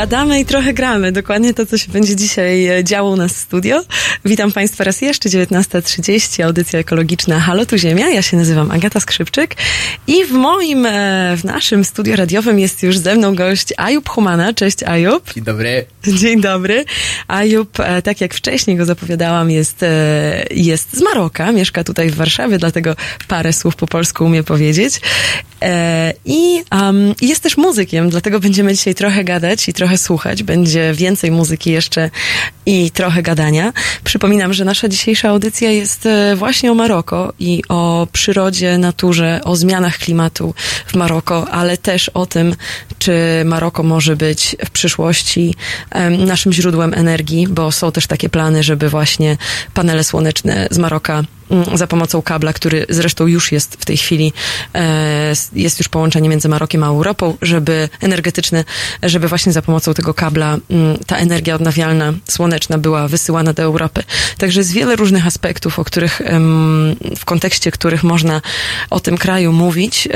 [0.08, 0.16] Obrigada.
[0.36, 1.12] I trochę gramy.
[1.12, 3.84] Dokładnie to, co się będzie dzisiaj e, działo u nas w studio.
[4.26, 8.10] Witam Państwa raz jeszcze, 19.30, audycja ekologiczna Halo tu Ziemia.
[8.10, 9.56] Ja się nazywam Agata Skrzypczyk
[10.08, 14.54] i w moim, e, w naszym studio radiowym jest już ze mną gość Ajub Humana.
[14.54, 15.34] Cześć Ajub.
[15.34, 15.86] Dzień dobry.
[16.08, 16.86] Dzień dobry.
[17.28, 19.86] Ajub, e, tak jak wcześniej go zapowiadałam, jest,
[20.52, 22.96] jest z Maroka, mieszka tutaj w Warszawie, dlatego
[23.28, 25.02] parę słów po polsku umie powiedzieć.
[26.26, 31.32] I um, jest też muzykiem, dlatego będziemy dzisiaj trochę gadać i trochę słuchać będzie więcej
[31.32, 32.10] muzyki jeszcze
[32.65, 33.73] i trochę gadania.
[34.03, 39.56] Przypominam, że nasza dzisiejsza audycja jest e, właśnie o Maroko i o przyrodzie, naturze, o
[39.56, 40.53] zmianach klimatu
[40.88, 42.56] w Maroko, ale też o tym,
[42.99, 43.13] czy
[43.45, 45.56] Maroko może być w przyszłości
[46.17, 49.38] naszym źródłem energii, bo są też takie plany, żeby właśnie
[49.73, 51.23] panele słoneczne z Maroka
[51.73, 54.33] za pomocą kabla, który zresztą już jest w tej chwili,
[54.75, 58.63] e, jest już połączenie między Marokiem a Europą, żeby energetyczne,
[59.03, 64.03] żeby właśnie za pomocą tego kabla mm, ta energia odnawialna, słoneczna była wysyłana do Europy.
[64.38, 66.21] Także jest wiele różnych aspektów, o których,
[67.17, 68.41] w kontekście których można
[68.89, 70.07] o tym kraju mówić.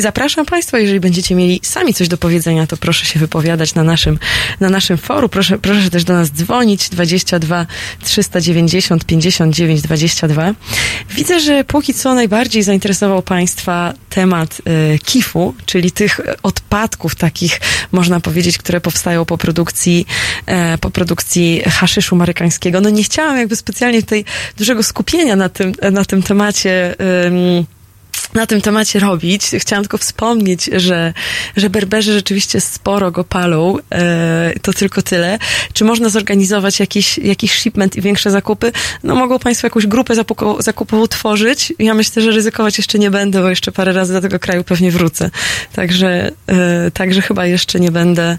[0.00, 4.18] Zapraszam Państwa, jeżeli będziecie mieli sami coś do powiedzenia, to proszę się wypowiadać na naszym,
[4.60, 5.30] na naszym forum.
[5.30, 7.66] Proszę, proszę też do nas dzwonić 22
[8.04, 10.54] 390 59 22.
[11.10, 17.60] Widzę, że póki co najbardziej zainteresował Państwa temat e, kifu, czyli tych odpadków takich,
[17.92, 20.06] można powiedzieć, które powstają po produkcji,
[20.46, 22.80] e, po produkcji haszyszu marykańskiego.
[22.80, 24.24] No nie chciałam jakby specjalnie tutaj
[24.56, 26.94] dużego skupienia na tym, na tym temacie.
[26.98, 27.66] em,
[28.34, 29.42] na tym temacie robić.
[29.58, 31.12] Chciałam tylko wspomnieć, że,
[31.56, 33.76] że berberzy rzeczywiście sporo go palą.
[33.92, 35.38] E, to tylko tyle.
[35.72, 38.72] Czy można zorganizować jakiś, jakiś shipment i większe zakupy?
[39.02, 40.14] No mogą Państwo jakąś grupę
[40.58, 41.72] zakupową tworzyć.
[41.78, 44.90] Ja myślę, że ryzykować jeszcze nie będę, bo jeszcze parę razy do tego kraju pewnie
[44.90, 45.30] wrócę.
[45.72, 48.38] Także, e, także chyba jeszcze nie będę.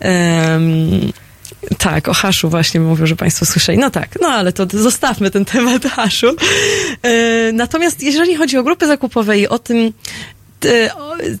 [0.00, 1.12] em,
[1.78, 3.78] tak, o haszu właśnie mówią, że Państwo słyszeli.
[3.78, 6.36] No tak, no ale to zostawmy ten temat haszu.
[7.02, 9.92] E, natomiast jeżeli chodzi o grupy zakupowe i o tym,
[10.64, 10.90] e,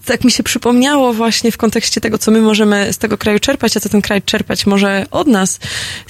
[0.04, 3.76] tak mi się przypomniało właśnie w kontekście tego, co my możemy z tego kraju czerpać,
[3.76, 5.60] a co ten kraj czerpać może od nas,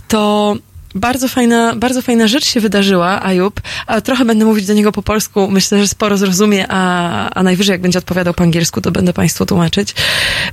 [0.08, 0.56] to
[0.94, 5.02] bardzo fajna, bardzo fajna rzecz się wydarzyła, Ajub, a trochę będę mówić do niego po
[5.02, 9.12] polsku, myślę, że sporo zrozumie, a, a najwyżej jak będzie odpowiadał po angielsku, to będę
[9.12, 9.94] Państwu tłumaczyć.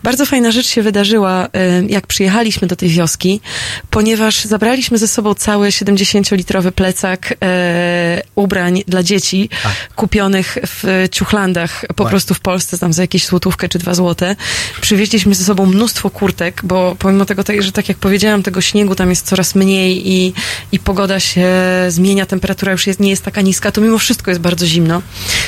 [0.04, 1.50] Bardzo fajna rzecz się wydarzyła, y,
[1.90, 3.42] jak przyjechaliśmy do tej wioski,
[3.90, 9.50] ponieważ zabraliśmy ze sobą cały 70-litrowy plecak e, ubrań dla dzieci,
[9.96, 14.36] kupionych w ciuchlandach po prostu w Polsce, tam za jakieś złotówkę czy dwa złote.
[14.82, 18.96] Przywieźliśmy ze sobą mnóstwo kurtek, bo pomimo tego, tak- że tak jak powiedziałam, tego śniegu
[18.96, 20.29] tam jest coraz mniej i,
[20.72, 21.48] i pogoda się
[21.90, 25.02] zmienia, temperatura już jest, nie jest taka niska, to mimo wszystko jest bardzo zimno.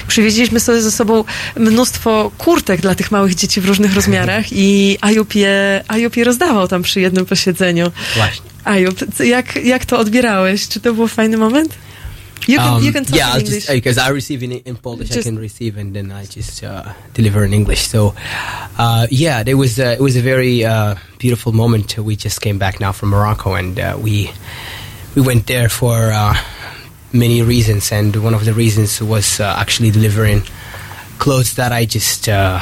[0.08, 1.24] Przywieźliśmy sobie ze sobą
[1.56, 6.68] mnóstwo kurtek dla tych małych dzieci w różnych rozmiarach i Ajub je, Ajub je rozdawał
[6.68, 7.92] tam przy jednym posiedzeniu.
[8.16, 8.52] Właśnie.
[8.64, 10.68] Ajub, jak, jak to odbierałeś?
[10.68, 11.74] Czy to był fajny moment?
[12.48, 13.54] You can, Um, you can talk yeah, in I'll English.
[13.66, 16.92] just because I receive in, in Polish, I can receive and then I just uh,
[17.14, 17.88] deliver in English.
[17.88, 18.16] So,
[18.78, 21.98] uh, yeah, it was uh, it was a very uh, beautiful moment.
[21.98, 24.32] We just came back now from Morocco, and uh, we
[25.16, 26.34] we went there for uh,
[27.14, 30.42] many reasons, and one of the reasons was uh, actually delivering
[31.20, 32.58] clothes that I just uh,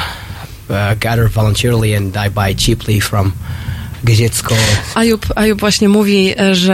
[0.69, 3.32] uh, gather voluntarily and I buy cheaply from
[4.03, 4.55] Gazetsko.
[4.95, 6.73] Ajub, Ajub właśnie mówi, e, że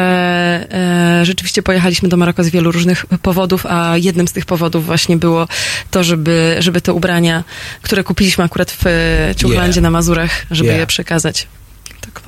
[1.22, 5.18] e, rzeczywiście pojechaliśmy do Maroka z wielu różnych powodów, a jednym z tych powodów właśnie
[5.18, 5.48] było
[5.92, 7.44] to, żeby, żeby te ubrania,
[7.82, 9.84] które kupiliśmy akurat w e, Ciuchlandzie Yeah.
[9.84, 10.80] na Mazurach, żeby Yeah.
[10.80, 11.48] je przekazać.
[12.02, 12.22] Tak.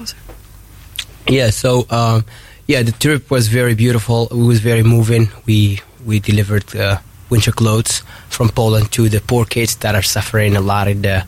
[1.30, 2.24] Yeah, so um,
[2.68, 4.28] yeah, the trip was very beautiful.
[4.32, 5.30] It was very moving.
[5.48, 6.98] We we delivered uh,
[7.30, 11.24] winter clothes from Poland to the poor kids that are suffering a lot in the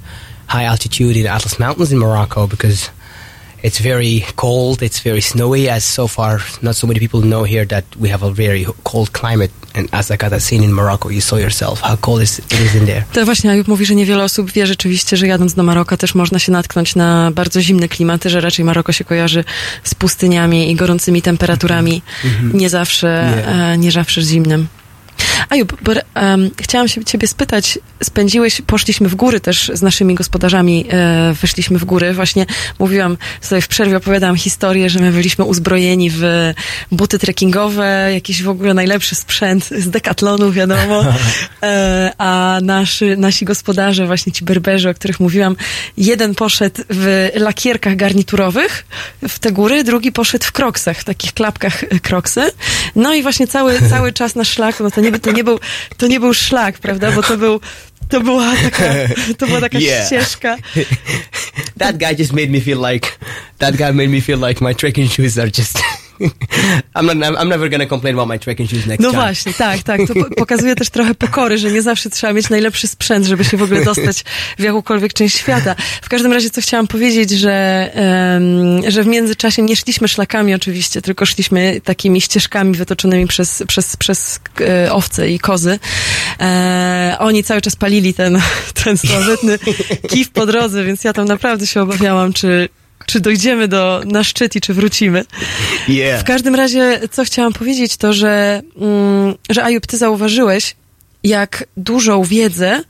[0.48, 2.90] high altitude in Atlas Mountains in Morocco because
[3.64, 4.82] it's very cold.
[4.82, 5.70] It's very snowy.
[5.70, 9.12] As so far, not so many people know here that we have a very cold
[9.12, 9.52] climate.
[9.74, 12.76] And as I got seen in Morocco, you saw yourself how cold is- it is
[12.76, 13.04] in there.
[13.14, 16.40] To właśnie Ajub mówi, że niewiele osób wie rzeczywiście, że jadąc do Maroka też można
[16.40, 19.44] się natknąć na bardzo zimne klimaty, że raczej Maroko się kojarzy
[19.84, 22.02] z pustyniami i gorącymi temperaturami,
[22.54, 23.60] nie zawsze, Yeah.
[23.74, 24.68] e, nie zawsze z zimnem.
[25.50, 30.86] Ajub, bo, em, chciałam się ciebie spytać, spędziłeś, poszliśmy w góry też z naszymi gospodarzami,
[30.90, 32.46] e, wyszliśmy w góry, właśnie
[32.80, 36.54] mówiłam sobie w przerwie, opowiadałam historię, że my byliśmy uzbrojeni w
[36.92, 41.04] buty trekkingowe, jakiś w ogóle najlepszy sprzęt z Decathlonu, wiadomo,
[41.64, 45.56] e, a naszy, nasi gospodarze, właśnie ci berberzy, o których mówiłam,
[45.98, 48.86] jeden poszedł w lakierkach garniturowych
[49.28, 52.52] w te góry, drugi poszedł w kroksach, w takich klapkach e, kroksy,
[52.96, 55.60] no i właśnie cały, cały czas na szlaku, no to nie, to nie był,
[55.98, 57.60] to nie był szlak, prawda, bo to był,
[58.10, 58.84] to była taka,
[59.38, 60.06] to była taka Yeah.
[60.08, 60.58] ścieżka.
[61.78, 63.08] That guy just made me feel like
[63.58, 65.80] that guy made me feel like my trekking shoes are just.
[66.96, 67.36] I'm not.
[67.40, 69.22] I'm never gonna complain about my trekking shoes next No time.
[69.22, 70.02] właśnie, tak, tak.
[70.08, 73.58] To po- pokazuje też trochę pokory, że nie zawsze trzeba mieć najlepszy sprzęt, żeby się
[73.58, 74.24] w ogóle dostać
[74.60, 75.76] w jakąkolwiek część świata.
[76.02, 81.02] W każdym razie, co chciałam powiedzieć, że, em, że w międzyczasie nie szliśmy szlakami oczywiście,
[81.02, 85.80] tylko szliśmy takimi ścieżkami wytoczonymi przez, przez, przez e, owce i kozy.
[86.42, 88.42] E, oni cały czas palili ten,
[88.84, 89.60] ten sławetny
[90.10, 92.70] kif po drodze, więc ja tam naprawdę się obawiałam, czy
[93.06, 95.26] czy dojdziemy do, na szczyt i czy wrócimy.
[95.88, 96.22] Yeah.
[96.22, 100.76] W każdym razie, co chciałam powiedzieć, to, że, mm, że Ajub, ty zauważyłeś,
[101.24, 102.84] jak dużą wiedzę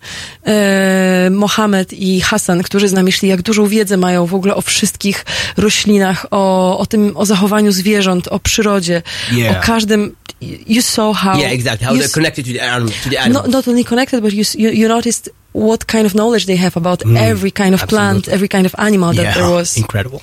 [0.47, 4.62] e, Mohamed i Hasan, którzy z nami szli, jak dużą wiedzę mają w ogóle o
[4.62, 5.26] wszystkich
[5.57, 9.01] roślinach, o, o tym, o zachowaniu zwierząt, o przyrodzie,
[9.32, 9.57] Yeah.
[9.57, 10.16] o każdym.
[10.68, 11.38] You saw how.
[11.39, 11.88] yeah, exactly.
[11.88, 13.53] How they're connected to the, anim- to the not, animals.
[13.53, 17.18] not only connected, but you, you noticed what kind of knowledge they have about Mm,
[17.18, 19.78] every kind of plant, every kind of animal that yeah, there was.
[19.78, 20.22] incredible.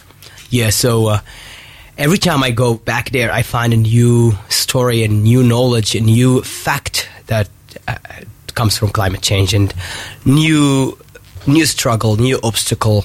[0.51, 1.19] Yeah, so uh,
[1.99, 6.01] every time I go back there, I find a new story and new knowledge, a
[6.01, 7.49] new fact that
[7.89, 7.97] uh,
[8.55, 9.75] comes from climate change, and
[10.25, 10.97] new
[11.47, 13.05] new struggle, new obstacle.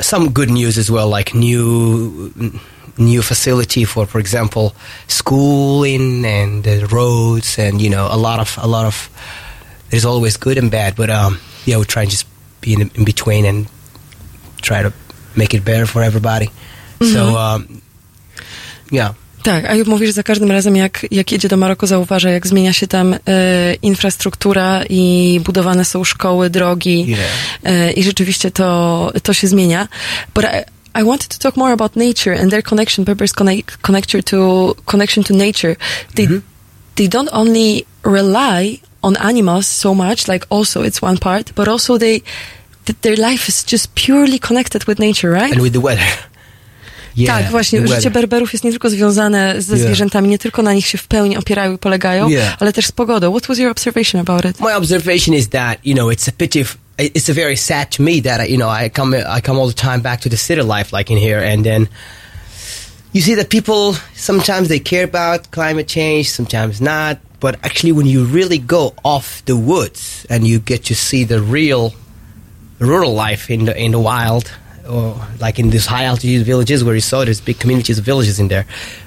[0.00, 2.32] Some good news as well, like new
[2.96, 4.74] new facility for, for example,
[5.08, 9.08] schooling and the roads, and you know, a lot of a lot of.
[9.90, 12.26] There's always good and bad, but um, yeah, we try and just
[12.60, 13.66] be in, in between and
[14.62, 14.92] try to
[15.36, 16.50] make it better for everybody.
[17.02, 17.80] So, um,
[18.90, 19.14] yeah.
[19.42, 22.72] Tak, a mówi, że za każdym razem, jak, jak jedzie do Maroku, zauważa, jak zmienia
[22.72, 23.18] się tam e,
[23.82, 27.20] infrastruktura i budowane są szkoły, drogi Yeah.
[27.64, 29.88] e, i rzeczywiście to, to się zmienia.
[30.34, 34.22] But I, I wanted to talk more about nature and their connection, Berbers connect, connection
[34.22, 35.76] to connection to nature.
[36.14, 36.28] They
[36.94, 41.98] they don't only rely on animals so much, like also it's one part, but also
[41.98, 42.20] they
[42.84, 45.52] th- their life is just purely connected with nature, right?
[45.52, 46.04] And with the weather.
[47.16, 47.88] Yeah, tak, właśnie.
[47.88, 48.10] Życie.
[48.10, 49.86] Berberów jest nie tylko związane ze Yeah.
[49.86, 52.56] zwierzętami, nie tylko na nich się w pełni opierają i polegają, Yeah.
[52.60, 53.30] ale też z pogodą.
[53.30, 54.60] What was your observation about it?
[54.60, 56.64] My observation is that you know it's a pity.
[56.98, 59.82] It's a very sad to me that you know I come I come all the
[59.82, 61.88] time back to the city life like in here, and then
[63.12, 67.16] you see that people sometimes they care about climate change, sometimes not.
[67.40, 71.40] But actually, when you really go off the woods and you get to see the
[71.40, 71.94] real
[72.78, 74.52] rural life in the in the wild,
[74.88, 78.38] or like in these high altitude villages where you saw there's big communities of villages
[78.38, 78.66] in there,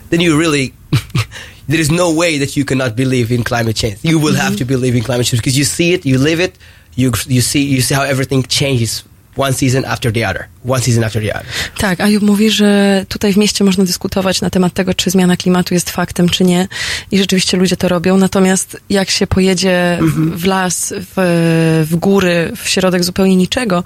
[0.09, 0.73] then you really
[1.67, 3.99] there is no way that you cannot believe in climate change.
[4.03, 4.57] You will have mm-hmm.
[4.57, 6.57] to believe in climate change because you see it, you live it,
[6.95, 9.03] you you see you see how everything changes
[9.38, 11.45] one season after the other, one season after the other.
[11.77, 15.73] Tak, Ajub mówi, że tutaj w mieście można dyskutować na temat tego, czy zmiana klimatu
[15.73, 16.67] jest faktem, czy nie.
[17.11, 18.17] I rzeczywiście ludzie to robią.
[18.17, 23.84] Natomiast jak się pojedzie w, w las, w, w góry, w środek zupełnie niczego,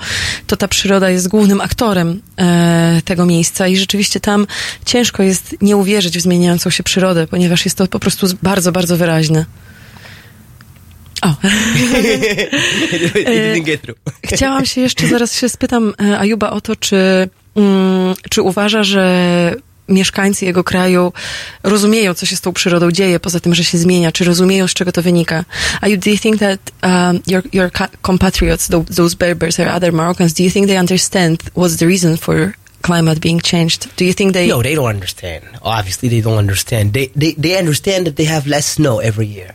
[0.47, 3.67] to ta przyroda jest głównym aktorem e, tego miejsca.
[3.67, 4.47] I rzeczywiście tam
[4.85, 8.97] ciężko jest nie uwierzyć w zmieniającą się przyrodę, ponieważ jest to po prostu bardzo, bardzo
[8.97, 9.45] wyraźne.
[11.21, 11.27] O.
[13.81, 13.97] through.
[14.25, 19.55] Chciałam się jeszcze, zaraz się spytam e, Ajuba o to, czy, mm, czy uważa, że
[19.89, 21.13] mieszkańcy jego kraju
[21.63, 24.73] rozumieją, co się z tą przyrodą dzieje, poza tym, że się zmienia, czy rozumieją, z
[24.73, 25.45] czego to wynika.
[25.81, 30.33] Ayub, do you think that um, your, your compatriots, tho- those Berbers or other Moroccans,
[30.33, 33.87] do you think they understand what's the reason for climate being changed?
[33.97, 34.47] Do you think they...
[34.47, 35.43] No, they don't understand.
[35.61, 36.93] Obviously, they don't understand.
[36.93, 39.53] They, they they understand that they have less snow every year.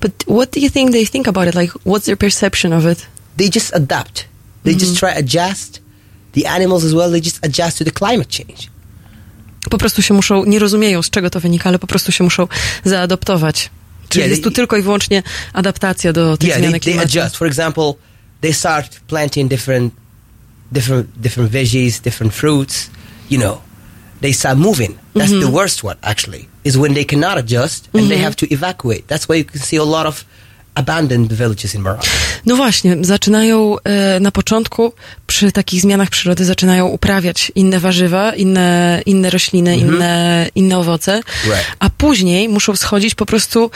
[0.00, 1.54] But what do you think they think about it?
[1.54, 3.06] Like, what's their perception of it?
[3.36, 4.26] They just adapt.
[4.64, 4.96] They just mm-hmm.
[4.96, 5.80] try adjust.
[6.32, 7.10] The animals as well.
[7.10, 8.70] They just adjust to the climate change.
[9.70, 12.48] Po prostu się muszą, nie rozumieją, z czego to wynika, ale po prostu się muszą
[12.84, 13.70] zaadoptować.
[14.08, 17.00] Czyli Yeah, jest tu they- tylko i wyłącznie adaptacja do tej yeah, they, zmiany they
[17.00, 17.36] adjust.
[17.36, 17.94] For example,
[18.40, 19.94] they start planting different,
[20.72, 22.90] different, different veggies, different fruits.
[23.30, 23.58] You know,
[24.20, 24.98] they start moving.
[25.14, 25.52] That's the mm-hmm.
[25.52, 25.96] worst one.
[26.02, 28.24] Actually, is when they cannot adjust and they mm-hmm.
[28.24, 29.08] have to evacuate.
[29.08, 30.24] That's why you can see a lot of
[30.74, 32.08] abandoned villages in Morocco.
[32.46, 34.92] No właśnie, zaczynają e, na początku
[35.26, 41.66] przy takich zmianach przyrody zaczynają uprawiać inne warzywa, inne, inne rośliny, inne, inne owoce, Right.
[41.78, 43.68] a później muszą schodzić po prostu e,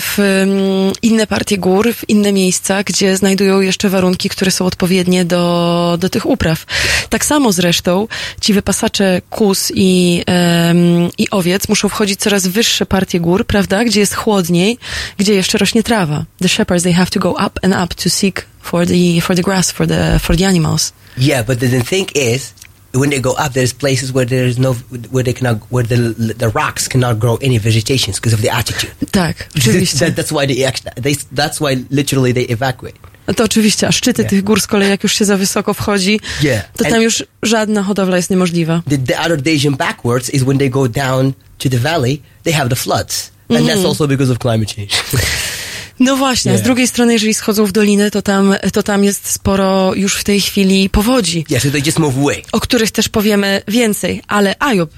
[0.00, 5.24] w mm, inne partie gór, w inne miejsca, gdzie znajdują jeszcze warunki, które są odpowiednie
[5.24, 6.64] do, do tych upraw.
[7.08, 8.08] Tak samo zresztą
[8.40, 14.00] ci wypasacze kus i, em, i owiec muszą wchodzić coraz wyższe partie gór, prawda, gdzie
[14.00, 14.78] jest chłodniej,
[15.18, 15.97] gdzie jeszcze rośnie trawa.
[16.40, 19.42] The shepherds, they have to go up and up to seek for the, for the
[19.42, 20.92] grass, for the, for the animals.
[21.16, 22.52] Yeah, but the, the thing is,
[22.94, 24.74] when they go up, there's places where there is no,
[25.10, 25.96] where they cannot, where the
[26.38, 28.90] the rocks cannot grow any vegetation because of the altitude.
[29.10, 29.98] Tak, oczywiście.
[29.98, 30.54] that, that's why they
[31.02, 32.94] they, that's why literally they evacuate.
[33.26, 34.30] No To oczywiście, a szczyty Yeah.
[34.30, 36.64] tych gór z kolei, jak już się za wysoko wchodzi, Yeah.
[36.76, 38.82] to tam And- już żadna hodowla jest niemożliwa.
[38.88, 42.68] The, the other Asian backwards is when they go down to the valley, they have
[42.70, 44.92] the floods, and that's also because of climate change.
[46.00, 46.64] No właśnie, a z Yeah.
[46.64, 50.40] drugiej strony, jeżeli schodzą w dolinę, to tam, to tam jest sporo już w tej
[50.40, 52.42] chwili powodzi, yeah, so they just move away.
[52.52, 54.22] o których też powiemy więcej.
[54.28, 54.90] Ale Ajub,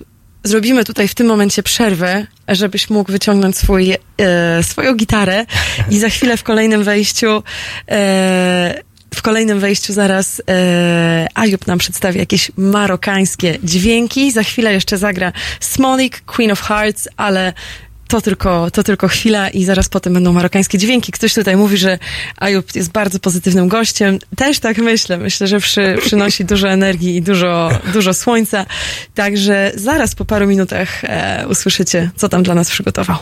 [0.44, 5.46] zrobimy tutaj w tym momencie przerwę, żebyś mógł wyciągnąć swój, e, swoją gitarę
[5.90, 7.42] i za chwilę w kolejnym wejściu
[7.90, 8.82] e,
[9.14, 14.32] w kolejnym wejściu zaraz e, Ayub nam przedstawi jakieś marokańskie dźwięki.
[14.32, 17.52] Za chwilę jeszcze zagra Smolik, Queen of Hearts, ale
[18.10, 21.12] to tylko, to tylko chwila i zaraz potem będą marokańskie dźwięki.
[21.12, 21.98] Ktoś tutaj mówi, że
[22.36, 24.18] Ayub jest bardzo pozytywnym gościem.
[24.36, 25.18] Też tak myślę.
[25.18, 28.66] Myślę, że przy, przynosi dużo energii i dużo, dużo słońca.
[29.14, 33.16] Także zaraz po paru minutach e, usłyszycie, co tam dla nas przygotował.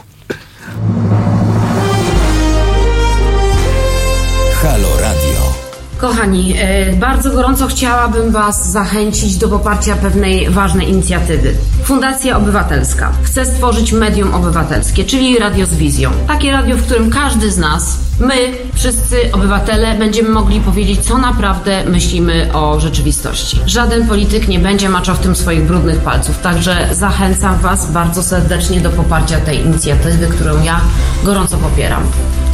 [5.99, 11.55] Kochani, e, bardzo gorąco chciałabym Was zachęcić do poparcia pewnej ważnej inicjatywy.
[11.84, 16.11] Fundacja Obywatelska chce stworzyć medium obywatelskie, czyli radio z wizją.
[16.26, 18.34] Takie radio, w którym każdy z nas, my,
[18.74, 23.61] wszyscy obywatele, będziemy mogli powiedzieć, co naprawdę myślimy o rzeczywistości.
[23.66, 28.80] Żaden polityk nie będzie maczał w tym swoich brudnych palców, także zachęcam Was bardzo serdecznie
[28.80, 30.80] do poparcia tej inicjatywy, którą ja
[31.24, 32.03] gorąco popieram.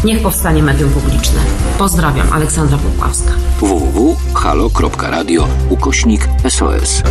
[0.05, 1.41] Niech powstanie medium publiczne.
[1.79, 3.34] Pozdrawiam, Aleksandra Popławska.
[3.61, 7.03] www.halo.radio ukośnik SOS.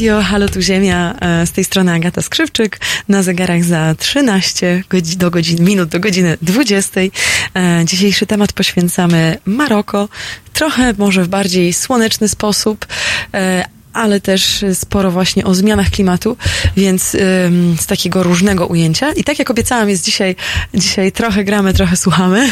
[0.00, 5.16] Radio, halo tu Ziemia, e, z tej strony Agata Skrzywczyk, na zegarach za 13 godzi-
[5.16, 7.10] do godzin, minut do godziny 20.
[7.54, 10.08] E, Dzisiejszy temat poświęcamy Maroko,
[10.52, 12.86] trochę może w bardziej słoneczny sposób,
[13.34, 16.36] e, ale też sporo właśnie o zmianach klimatu,
[16.76, 19.12] więc ym, z takiego różnego ujęcia.
[19.12, 20.36] I tak jak obiecałam, jest dzisiaj,
[20.74, 22.50] dzisiaj trochę gramy, trochę słuchamy,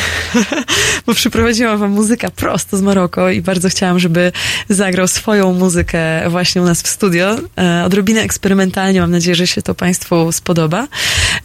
[1.07, 4.33] bo przyprowadziłam wam muzyka prosto z Maroko i bardzo chciałam, żeby
[4.69, 7.37] zagrał swoją muzykę właśnie u nas w studio.
[7.59, 10.89] E, odrobinę eksperymentalnie, mam nadzieję, że się to Państwu spodoba.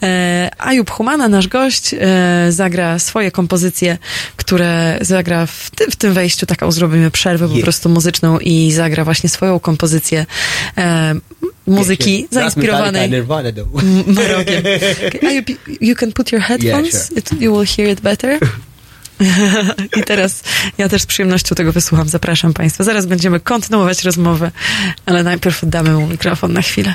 [0.04, 1.98] E, Ajub Humana, nasz gość, e,
[2.52, 3.98] zagra swoje kompozycje,
[4.36, 7.64] które zagra w, ty, w tym wejściu, taką zrobimy przerwę po Yeah.
[7.64, 9.83] prostu muzyczną i zagra właśnie swoją kompozycję
[10.78, 11.16] e,
[11.68, 13.10] muzyki Metallica zainspirowanej
[14.08, 14.64] Marokiem.
[15.22, 17.20] You- you can put your headphones, sure.
[17.20, 18.40] it, you will hear it better.
[20.00, 20.44] I teraz
[20.78, 22.10] ja też z przyjemnością tego wysłucham.
[22.10, 22.84] Zapraszam Państwa.
[22.84, 24.52] Zaraz będziemy kontynuować rozmowę,
[25.06, 26.94] ale najpierw oddamy mu mikrofon na chwilę.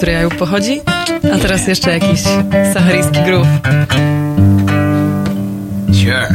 [0.00, 0.80] Której Ajub pochodzi.
[1.34, 2.20] A teraz jeszcze jakiś
[2.72, 3.48] saharyjski groove.
[5.92, 6.28] Sure.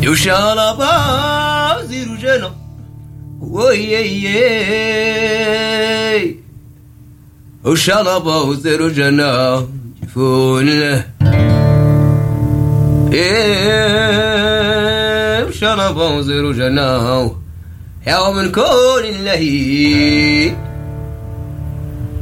[0.00, 0.71] You shall
[7.64, 9.66] وشرب زرجنا
[10.02, 10.68] جفون.
[13.12, 14.64] إيه
[15.44, 17.30] وشرب زرجنا
[18.06, 19.42] يوم كون الله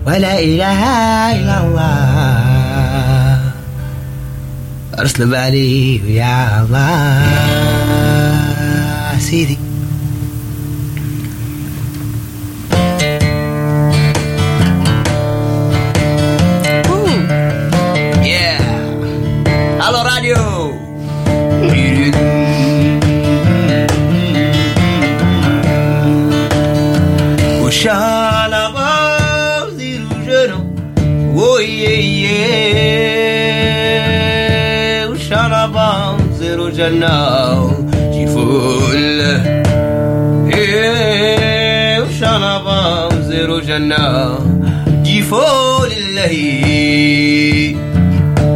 [0.06, 0.80] ولا إله
[1.32, 3.40] إلا الله.
[4.98, 7.28] أرسل بالي يا الله
[9.18, 9.58] سيدي.
[36.80, 37.70] الجنة
[38.12, 39.20] جيفول.
[40.54, 44.38] إيه وشربا مزيرو جنة
[45.02, 46.34] جيفول الله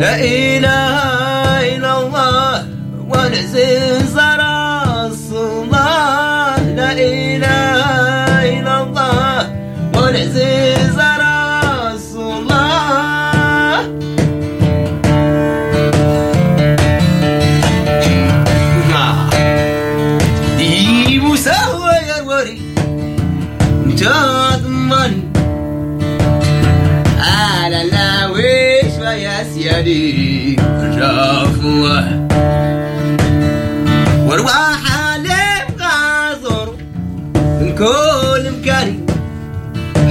[0.01, 2.65] لا إله إلا الله
[3.09, 4.14] ونعزز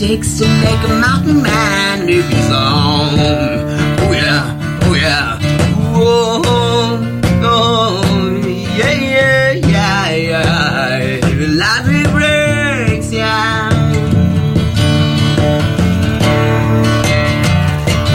[0.00, 3.18] takes to make a mountain man if he's on?
[4.00, 5.38] Oh yeah, oh yeah.
[5.94, 6.40] Whoa,
[7.44, 8.40] oh,
[8.78, 11.20] yeah, yeah, yeah, yeah.
[11.20, 13.68] The lottery breaks, yeah.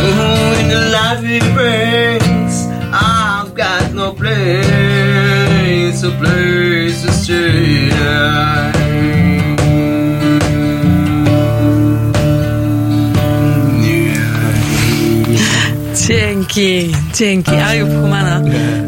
[0.01, 7.94] Oh, when the lottery breaks, I've got no place, a place to stay.
[16.56, 17.51] Dzięki, dzięki.
[17.51, 18.41] Ajub Humana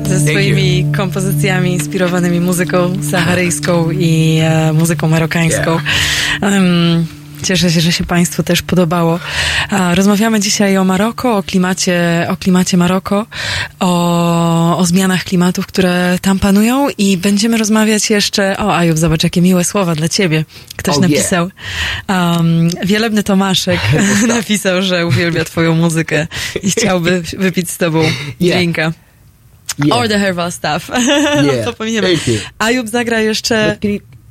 [0.05, 5.80] ze swoimi kompozycjami inspirowanymi muzyką saharyjską i e, muzyką marokańską.
[6.41, 7.07] Em,
[7.47, 9.19] Cieszę się, że się Państwu też podobało.
[9.93, 13.25] Rozmawiamy dzisiaj o Maroko, o klimacie, o klimacie Maroko,
[13.79, 19.41] o, o zmianach klimatów, które tam panują i będziemy rozmawiać jeszcze, o Ajub, zobacz, jakie
[19.41, 20.45] miłe słowa dla Ciebie.
[20.75, 21.11] Ktoś Oh, yeah.
[21.11, 21.49] napisał,
[22.09, 23.79] um, Wielebny Tomaszek
[24.27, 26.27] napisał, że uwielbia Twoją muzykę
[26.63, 28.03] i chciałby wypić z Tobą
[28.41, 28.57] Yeah.
[28.57, 28.91] drinka.
[29.85, 29.99] Yeah.
[29.99, 30.89] Or the herbal stuff.
[31.43, 31.75] Yeah.
[31.77, 32.01] to you.
[32.59, 33.77] Ajub zagra jeszcze...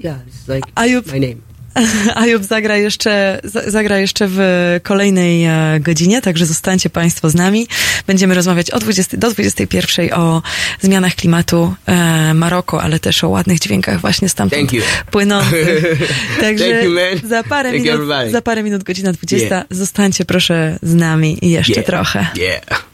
[0.01, 1.46] Yeah, it's like Ajub, my name.
[2.15, 4.41] Ajub zagra jeszcze, za- zagra jeszcze w
[4.83, 7.67] kolejnej e, godzinie, także zostańcie Państwo z nami.
[8.07, 10.43] Będziemy rozmawiać o 20, do 21 o
[10.81, 14.71] zmianach klimatu e, Maroko, ale też o ładnych dźwiękach właśnie stamtąd
[15.11, 15.85] płynących.
[16.41, 16.93] Także you,
[17.29, 18.31] za parę Thank minut, everybody.
[18.31, 19.65] za parę minut, godzina 20, Yeah.
[19.71, 21.87] zostańcie proszę z nami jeszcze Yeah.
[21.87, 22.27] trochę.
[22.37, 22.87] Yeah.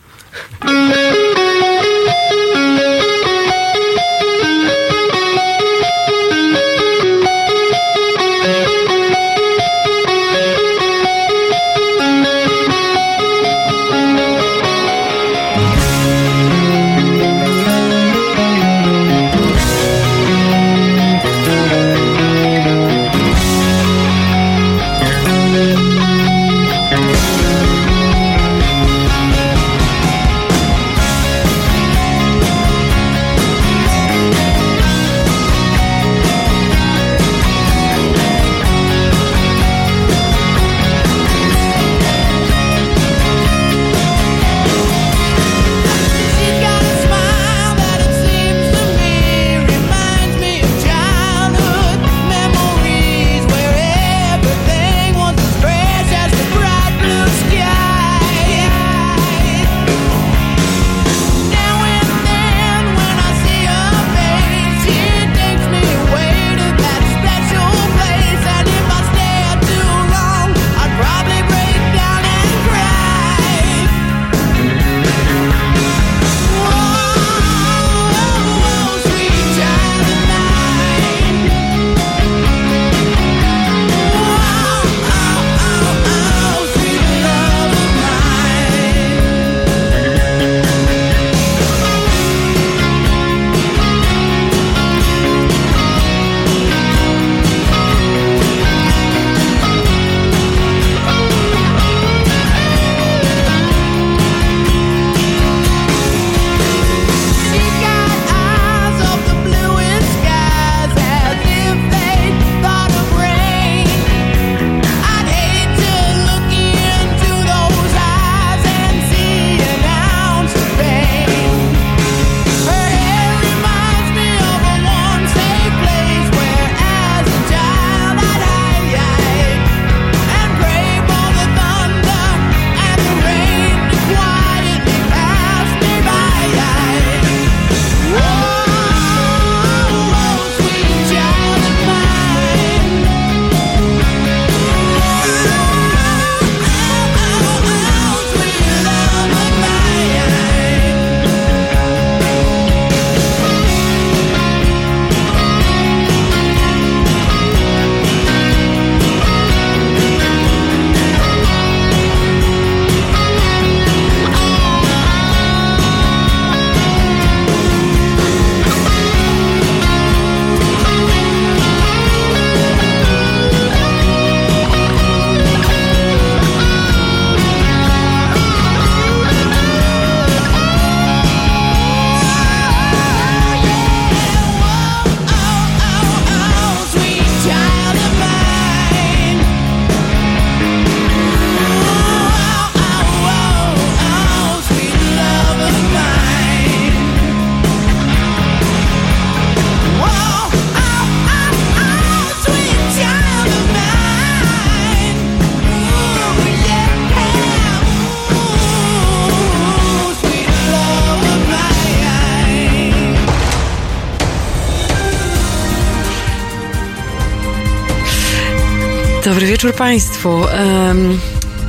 [219.62, 220.40] Wieczór Państwu.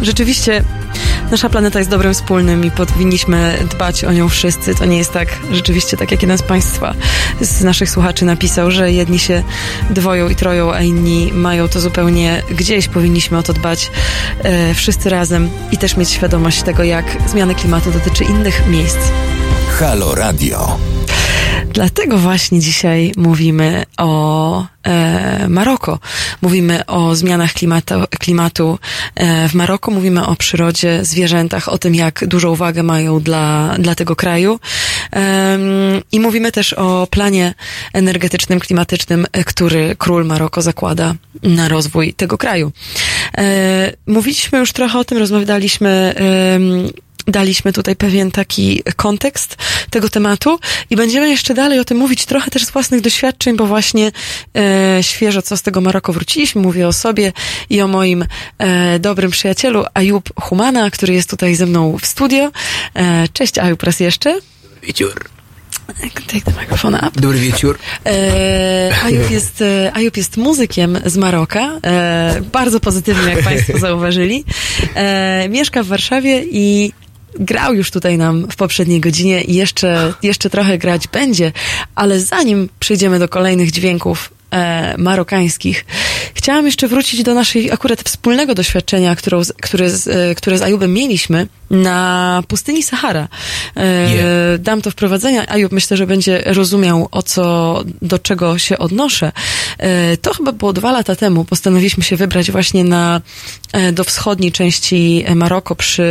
[0.02, 0.64] Rzeczywiście
[1.32, 4.76] nasza planeta jest dobrem wspólnym i powinniśmy dbać o nią wszyscy.
[4.76, 6.94] To nie jest tak, rzeczywiście tak jak jeden z Państwa
[7.42, 9.44] z naszych słuchaczy napisał, że jedni się
[9.90, 12.88] dwoją i troją, a inni mają to zupełnie gdzieś.
[12.88, 13.92] Powinniśmy o to dbać
[14.44, 19.00] e, wszyscy razem i też mieć świadomość tego, jak zmiany klimatu dotyczy innych miejsc.
[19.80, 20.80] Halo Radio.
[21.74, 26.00] Dlatego właśnie dzisiaj mówimy o e, Maroko.
[26.44, 28.80] Mówimy o zmianach klimatu, klimatu
[29.16, 33.96] e, w Maroku, mówimy o przyrodzie, zwierzętach, o tym, jak dużą uwagę mają dla, dla
[33.96, 34.60] tego kraju.
[36.12, 37.54] I mówimy też o planie
[37.94, 42.72] energetycznym, klimatycznym, e, który król Maroko zakłada na rozwój tego kraju.
[43.38, 46.16] E, mówiliśmy już trochę o tym, rozmawialiśmy
[47.28, 49.58] daliśmy tutaj pewien taki kontekst
[49.90, 50.60] tego tematu
[50.90, 54.12] i będziemy jeszcze dalej o tym mówić trochę też z własnych doświadczeń, bo właśnie
[54.58, 56.62] e, świeżo co z tego Maroko wróciliśmy.
[56.62, 57.34] Mówię o sobie
[57.70, 58.26] i o moim
[58.58, 62.52] e, dobrym przyjacielu Ayub Humana, który jest tutaj ze mną w studio.
[62.94, 64.40] E, cześć Ayub raz jeszcze.
[64.84, 65.30] Wieczór.
[66.28, 67.12] Take the microphone up.
[67.22, 67.80] Dobry wieczór.
[68.06, 74.46] E, Ayub, jest, e, Ayub jest muzykiem z Maroka, e, bardzo pozytywnym, jak Państwo zauważyli.
[74.96, 76.94] E, mieszka w Warszawie i
[77.40, 81.52] grał już tutaj nam w poprzedniej godzinie i jeszcze, jeszcze trochę grać będzie,
[81.96, 85.86] ale zanim przejdziemy do kolejnych dźwięków e, marokańskich,
[86.34, 90.94] chciałam jeszcze wrócić do naszej akurat wspólnego doświadczenia, którą, które, z, e, które z Ajubem
[90.94, 93.28] mieliśmy na pustyni Sahara.
[93.76, 94.60] E, Yeah.
[94.62, 95.48] Dam to wprowadzenia.
[95.48, 99.32] Ajub myślę, że będzie rozumiał, o co, do czego się odnoszę.
[99.78, 101.46] E, To chyba było dwa lata temu.
[101.46, 103.22] Postanowiliśmy się wybrać właśnie na,
[103.94, 106.04] do wschodniej części Maroko przy,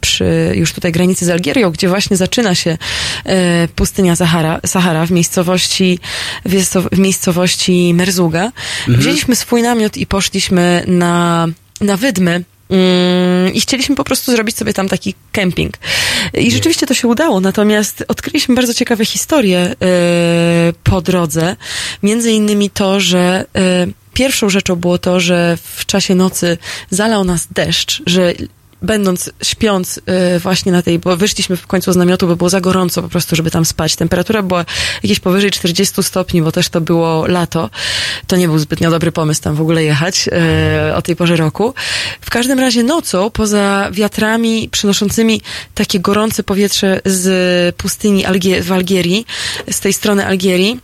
[0.00, 2.78] przy już tutaj granicy z Algierią, gdzie właśnie zaczyna się
[3.24, 5.98] e, pustynia Sahara, Sahara w miejscowości,
[6.44, 8.52] w miejscow- w miejscowości Merzuga.
[8.88, 11.46] Wzięliśmy swój namiot i poszliśmy na,
[11.80, 12.44] na wydmy.
[12.70, 15.74] Mm, I chcieliśmy po prostu zrobić sobie tam taki kemping.
[16.34, 19.74] I rzeczywiście to się udało, natomiast odkryliśmy bardzo ciekawe historie e,
[20.84, 21.56] po drodze.
[22.02, 23.86] Między innymi to, że e,
[24.18, 26.58] pierwszą rzeczą było to, że w czasie nocy
[26.90, 28.32] zalał nas deszcz, że
[28.82, 32.60] będąc, śpiąc e, właśnie na tej, bo wyszliśmy w końcu z namiotu, bo było za
[32.60, 33.96] gorąco po prostu, żeby tam spać.
[33.96, 34.64] Temperatura była
[35.02, 37.70] jakieś powyżej 40 stopni, bo też to było lato.
[38.26, 41.74] To nie był zbytnio dobry pomysł tam w ogóle jechać e, o tej porze roku.
[42.20, 45.40] W każdym razie nocą, poza wiatrami przynoszącymi
[45.74, 49.26] takie gorące powietrze z pustyni Algie- w Algierii,
[49.70, 50.80] z tej strony Algierii,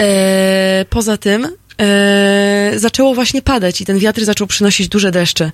[0.00, 1.48] e, poza tym
[1.80, 5.50] e, zaczęło właśnie padać i ten wiatr zaczął przynosić duże deszcze.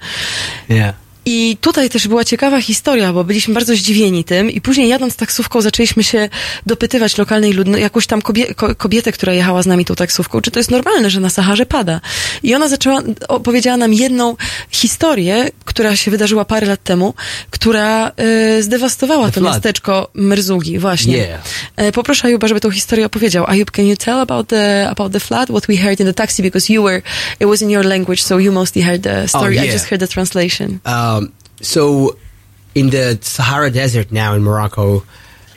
[0.69, 0.95] Yeah.
[1.27, 5.61] I tutaj też była ciekawa historia, bo byliśmy bardzo zdziwieni tym i później jadąc taksówką
[5.61, 6.29] zaczęliśmy się
[6.67, 10.51] dopytywać lokalnej ludności, jakąś tam kobie, ko, kobietę, która jechała z nami tą taksówką, czy
[10.51, 12.01] to jest normalne, że na Saharze pada.
[12.43, 14.37] I ona zaczęła, opowiedziała nam jedną
[14.71, 17.15] historię, która się wydarzyła parę lat temu,
[17.51, 18.13] która
[18.59, 19.55] y, zdewastowała The to flood.
[19.55, 21.17] miasteczko Merzugi, właśnie.
[21.17, 21.43] Yeah.
[21.77, 23.45] E, Poproszę Ajuba, żeby tą historię opowiedział.
[23.49, 26.43] Ayub, can you tell about the about the flood, what we heard in the taxi,
[26.43, 27.03] because you were,
[27.41, 29.59] it was in your language, so you mostly heard the story.
[29.59, 29.73] I yeah.
[29.73, 30.81] just heard the translation.
[30.85, 31.14] Um,
[31.65, 32.17] so,
[32.75, 35.03] in the Sahara Desert now in Morocco,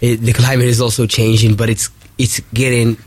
[0.01, 2.97] it, the climate is also changing, but it's it's getting.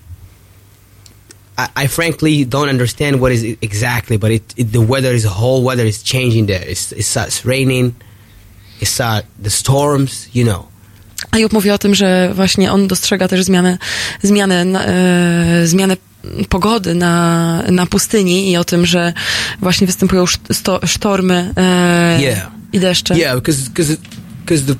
[1.59, 5.25] I, I frankly don't understand what is it exactly, but it, it the weather is
[5.25, 6.65] whole weather is changing there.
[6.69, 7.95] It's it starts raining,
[8.81, 10.67] it start the storms, you know.
[11.31, 13.79] Ayub mówi o tym, że właśnie on dostrzega też zmianę,
[14.23, 15.97] zmianę, e, zmianę
[16.49, 19.13] pogody na, na pustyni i o tym, że
[19.61, 22.51] właśnie występują szt- sztormy e, Yeah.
[22.73, 23.19] I deszcze.
[23.19, 23.97] Yeah, because because
[24.45, 24.77] because the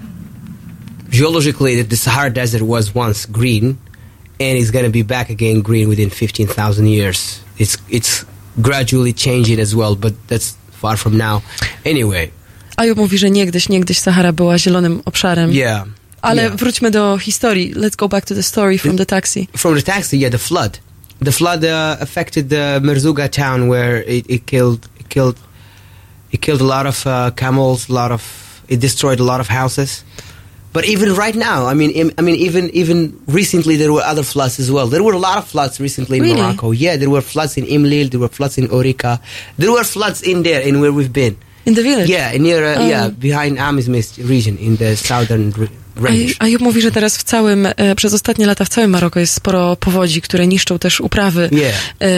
[1.11, 3.77] geologically the, the Sahara Desert was once green,
[4.41, 7.41] and it's gonna be back again green within fifteen thousand years.
[7.59, 8.25] It's it's
[8.63, 11.43] gradually changing as well, but that's far from now.
[11.87, 12.31] Anyway,
[12.77, 15.53] Ayub mówi, że niegdyś, niegdyś Sahara była zielonym obszarem.
[15.53, 15.87] yeah.
[16.23, 16.57] Ale yeah.
[16.57, 17.75] wróćmy do historii.
[17.75, 19.49] Let's go back to the story from the taxi.
[19.57, 20.79] from the taxi, yeah, the flood.
[21.23, 25.37] The flood uh, affected the Merzuga town where it, it killed it killed
[26.33, 28.23] it killed a lot of uh, camels, a lot of
[28.69, 30.05] it destroyed a lot of houses.
[30.73, 34.23] But even right now, I mean, im- I mean, even even recently there were other
[34.23, 34.87] floods as well.
[34.87, 36.41] There were a lot of floods recently in Really?
[36.41, 36.71] Morocco.
[36.71, 39.19] Yeah, there were floods in Imlil, there were floods in Orica,
[39.59, 41.37] there were floods in there in where we've been.
[41.67, 42.09] In the village?
[42.09, 42.87] Yeah, near uh, Oh.
[42.89, 45.51] yeah behind Amismist region in the southern.
[45.51, 45.69] Re-
[46.39, 49.21] A, a Job mówi, że teraz w całym, e, przez ostatnie lata w całym Maroko
[49.21, 51.75] jest sporo powodzi, które niszczą też uprawy Yeah.
[52.01, 52.11] e,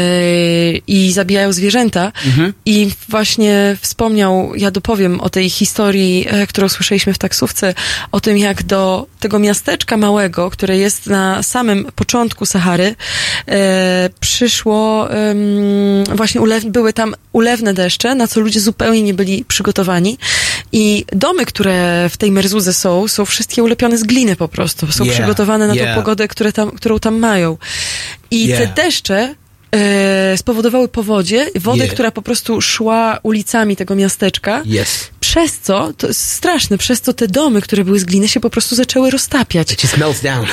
[0.86, 2.12] i zabijają zwierzęta.
[2.26, 2.52] Mhm.
[2.66, 7.74] I właśnie wspomniał, ja dopowiem o tej historii, e, którą słyszeliśmy w taksówce,
[8.12, 12.94] o tym jak do tego miasteczka małego, które jest na samym początku Sahary,
[14.20, 15.08] przyszło,
[16.14, 20.18] właśnie ulew, były tam ulewne deszcze, na co ludzie zupełnie nie byli przygotowani.
[20.72, 24.92] I domy, które w tej Merzuze są, są wszystkie ulepione z gliny po prostu.
[24.92, 25.88] Są Yeah, przygotowane na yeah.
[25.88, 27.58] tą pogodę, które tam, którą tam mają.
[28.30, 28.74] I te Yeah.
[28.74, 29.34] deszcze
[29.74, 34.62] e, spowodowały powodzie, wodę, która po prostu szła ulicami tego miasteczka.
[34.66, 35.10] Yes.
[35.20, 38.50] Przez co, to jest straszne, przez co te domy, które były z gliny, się po
[38.50, 39.72] prostu zaczęły roztapiać.
[39.72, 40.46] It just melts down.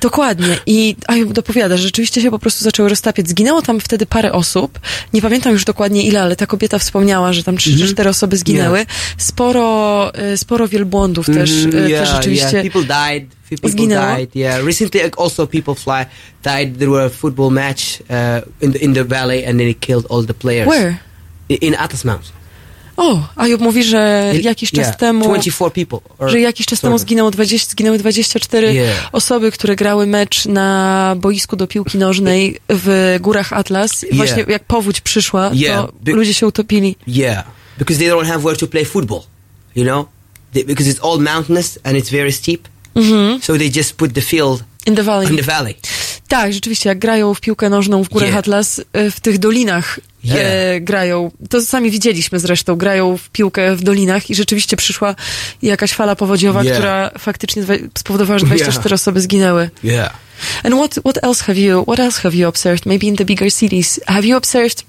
[0.00, 0.58] Dokładnie.
[0.66, 3.28] I Ajub dopowiada, że rzeczywiście się po prostu zaczęły roztapiać.
[3.28, 4.78] Zginęło tam wtedy parę osób.
[5.12, 7.92] Nie pamiętam już dokładnie ile, ale ta kobieta wspomniała, że tam trzy czy Mhm.
[7.92, 8.86] cztery osoby zginęły.
[9.18, 12.72] Sporo, e, sporo wielbłądów też, Mhm, e, yeah, też rzeczywiście yeah.
[12.72, 13.24] People died.
[13.50, 14.16] People zginęło.
[14.16, 14.36] died.
[14.36, 14.64] Yeah.
[14.66, 16.06] Recently, also people fly
[16.42, 16.78] died.
[16.78, 20.06] There were a football match uh, in the in the valley, and then it killed
[20.10, 20.68] all the players.
[20.68, 20.96] Where?
[21.48, 22.35] I- In Atlas Mountain.
[22.96, 25.24] O, Ajub mówi, że jakiś czas yeah, temu...
[25.24, 26.28] 24 people.
[26.30, 29.08] że jakiś czas temu zginęło 20, zginęły 24 Yeah.
[29.12, 34.04] osoby, które grały mecz na boisku do piłki nożnej w górach Atlas.
[34.12, 36.96] Właśnie jak powódź przyszła, to be- ludzie się utopili.
[37.06, 37.44] Yeah,
[37.78, 39.20] because they don't have where to play football,
[39.76, 40.06] you know,
[40.52, 42.68] they, because it's all mountainous and it's very steep.
[42.94, 43.40] Mhm.
[43.42, 45.26] So they just put the field In the valley.
[45.30, 45.74] in the valley.
[46.28, 48.38] Tak, rzeczywiście, jak grają w piłkę nożną w górach Yeah.
[48.38, 50.00] Atlas, e, w tych dolinach
[50.30, 51.30] e, grają.
[51.50, 55.14] To sami widzieliśmy zresztą, grają w piłkę w dolinach i rzeczywiście przyszła
[55.62, 56.76] jakaś fala powodziowa, Yeah.
[56.76, 57.62] która faktycznie
[57.98, 58.92] spowodowała, że 24 Yeah.
[58.92, 59.70] osoby zginęły.
[59.84, 60.12] Yeah.
[60.62, 62.86] And what what else have you what else have you observed?
[62.86, 64.00] Maybe in the bigger cities.
[64.06, 64.84] Have you observed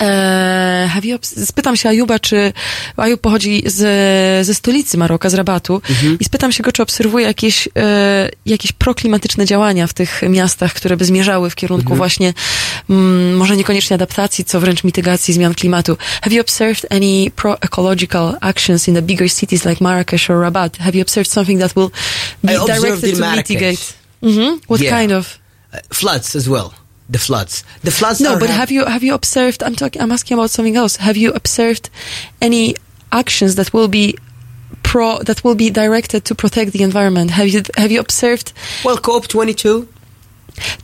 [0.00, 2.52] e, have you spytam się Ajuba, czy
[2.96, 6.18] Ajub pochodzi z, ze stolicy Maroka, z Rabatu Mhm.
[6.20, 10.96] i spytam się go, czy obserwuje jakieś, e, jakieś proklimatyczne działania w tych miastach, które
[10.96, 11.98] by zmierzały w kierunku Mhm.
[11.98, 12.34] właśnie
[12.90, 15.96] mm, może niekoniecznie adaptacji, co wręcz mitygacji zmian klimatu.
[16.22, 20.76] Have you observed any pro-ecological actions in the bigger cities like Marrakesh or Rabat?
[20.78, 21.90] Have you observed something that will
[22.44, 23.48] be I directed to Marrakesh.
[23.50, 23.82] mitigate?
[24.22, 24.58] Mhm.
[24.68, 24.98] What Yeah.
[25.00, 25.38] kind of?
[25.74, 26.70] Uh, floods as well.
[27.10, 27.64] The floods.
[27.82, 28.20] The floods.
[28.20, 29.62] No, but hap- have you have you observed?
[29.62, 30.02] I'm talking.
[30.02, 30.96] I'm asking about something else.
[30.98, 31.88] Have you observed
[32.40, 32.74] any
[33.10, 34.14] actions that will be
[34.82, 37.30] pro that will be directed to protect the environment?
[37.30, 38.52] Have you have you observed?
[38.84, 39.86] Well, COP 22.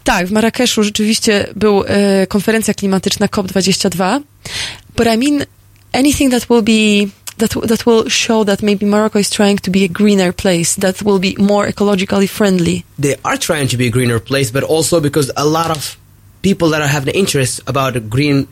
[0.05, 4.21] Tak, w Marrakeszu rzeczywiście był e, konferencja klimatyczna COP22.
[4.97, 5.45] But I mean
[5.93, 9.85] anything that will be that that will show that maybe Morocco is trying to be
[9.85, 12.83] a greener place that will be more ecologically friendly.
[13.01, 15.97] They are trying to be a greener place, but also because a lot of
[16.43, 18.47] people that are having interest about a green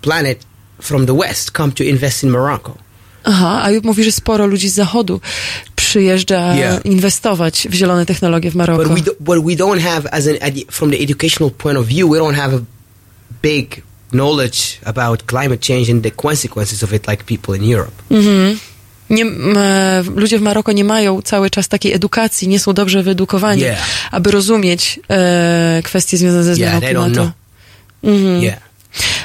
[0.00, 0.38] planet
[0.80, 2.78] from the west come to invest in Morocco.
[3.24, 5.20] Aha, a mówi, że sporo ludzi z zachodu
[5.76, 6.86] przyjeżdża Yeah.
[6.86, 8.84] inwestować w zielone technologie w Maroko.
[8.84, 10.34] But we, do, but we don't have, as an
[10.70, 12.60] from the educational point of view, we don't have a
[13.42, 13.82] big
[14.12, 18.02] knowledge about climate change and the consequences of it like people in Europe.
[18.10, 18.58] Mhm.
[19.10, 23.62] Nie, e, ludzie w Maroko nie mają cały czas takiej edukacji, nie są dobrze wyedukowani,
[23.62, 23.78] Yeah.
[24.10, 27.12] aby rozumieć e, kwestie związane ze zmianą Yeah, klimatu.
[27.14, 27.30] know.
[28.02, 28.42] Mhm.
[28.42, 28.58] Yeah.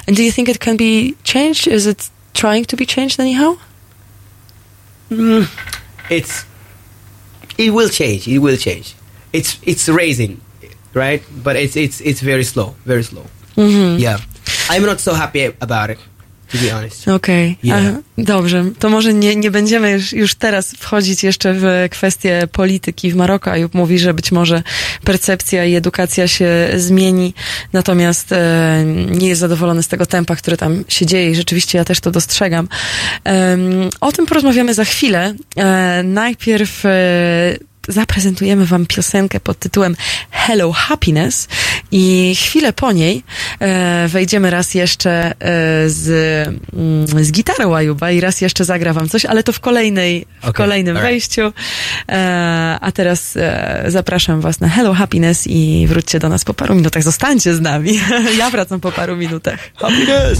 [0.07, 0.84] And do you think it can be
[1.23, 1.68] changed?
[1.68, 3.55] Is it trying to be changed anyhow?
[5.11, 5.45] Mm,
[6.10, 6.45] it's
[7.57, 8.27] it will change.
[8.27, 8.84] It will change.
[9.34, 10.38] It's it's raising,
[10.93, 11.23] right?
[11.43, 13.23] But it's it's it's very slow, very slow.
[13.57, 13.99] Mhm.
[13.99, 14.19] Yeah,
[14.69, 15.97] I'm not so happy about it,
[16.53, 17.07] to be honest.
[17.07, 17.80] Okej, Yeah.
[17.80, 18.65] Aha, dobrze.
[18.80, 23.49] To może nie, nie będziemy już, już teraz wchodzić jeszcze w kwestie polityki w Maroku.
[23.49, 24.63] Ayub mówi, że być może
[25.03, 27.34] percepcja i edukacja się zmieni,
[27.73, 31.85] natomiast e, nie jest zadowolony z tego tempa, które tam się dzieje i rzeczywiście ja
[31.85, 32.67] też to dostrzegam.
[33.23, 35.34] Em, o tym porozmawiamy za chwilę.
[35.55, 36.89] E, najpierw e,
[37.88, 39.95] zaprezentujemy wam piosenkę pod tytułem
[40.31, 41.47] Hello Happiness
[41.91, 43.23] i chwilę po niej
[43.60, 45.34] e, wejdziemy raz jeszcze e,
[45.89, 46.07] z,
[46.73, 50.43] mm, z gitarą Ajuba i raz jeszcze zagra wam coś, ale to w kolejnej, w
[50.43, 51.11] Okay, kolejnym alright.
[51.14, 51.53] wejściu.
[52.10, 56.76] E, a teraz e, zapraszam was na Hello Happiness i wróćcie do nas po paru
[56.76, 57.03] minutach.
[57.03, 57.99] Zostańcie z nami.
[58.39, 59.60] ja wracam po paru minutach.
[59.76, 60.39] Happiness!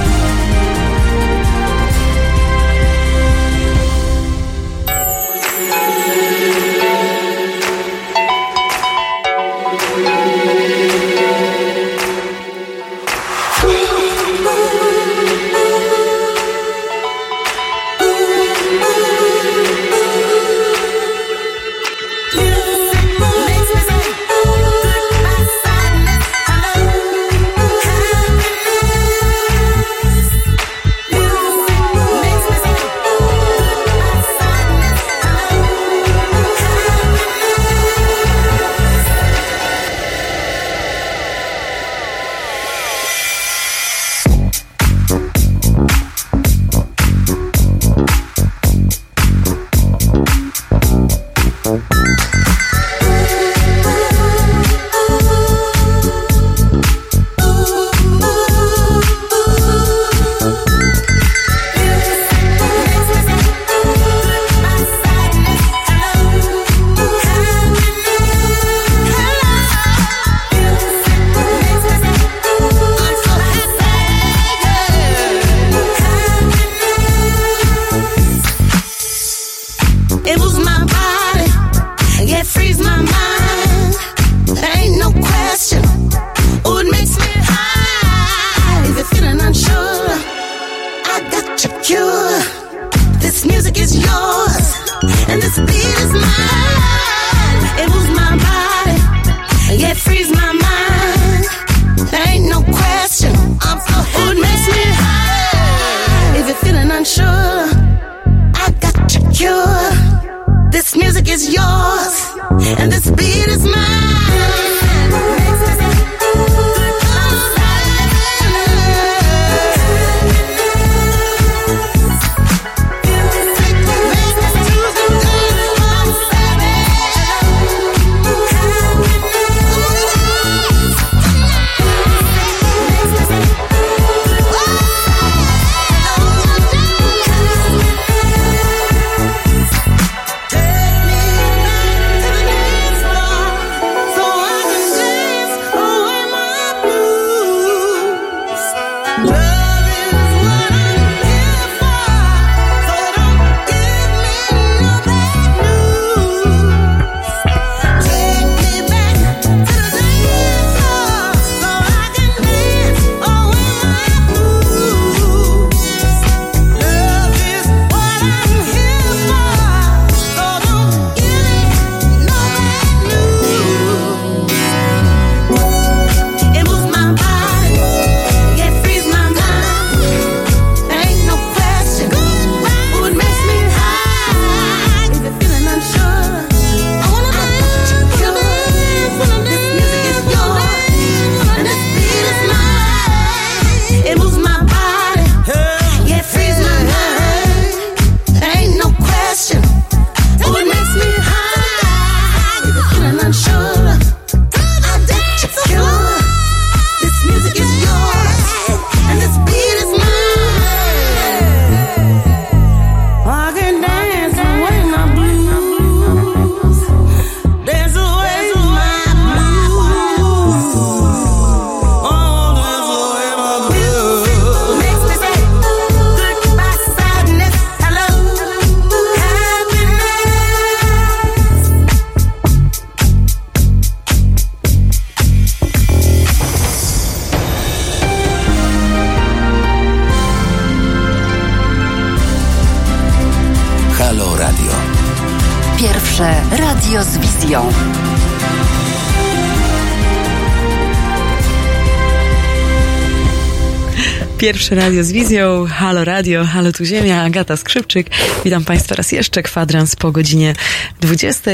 [254.71, 258.07] Radio z wizją, Halo Radio, Halo Tu Ziemia, Agata Skrzypczyk.
[258.45, 260.53] Witam Państwa raz jeszcze, kwadrans po godzinie
[261.01, 261.51] 20.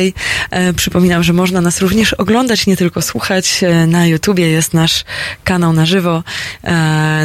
[0.52, 3.64] E, przypominam, że można nas również oglądać, nie tylko słuchać.
[3.64, 5.06] E, na YouTubie jest nasz
[5.44, 6.24] kanał na żywo,
[6.64, 6.74] e,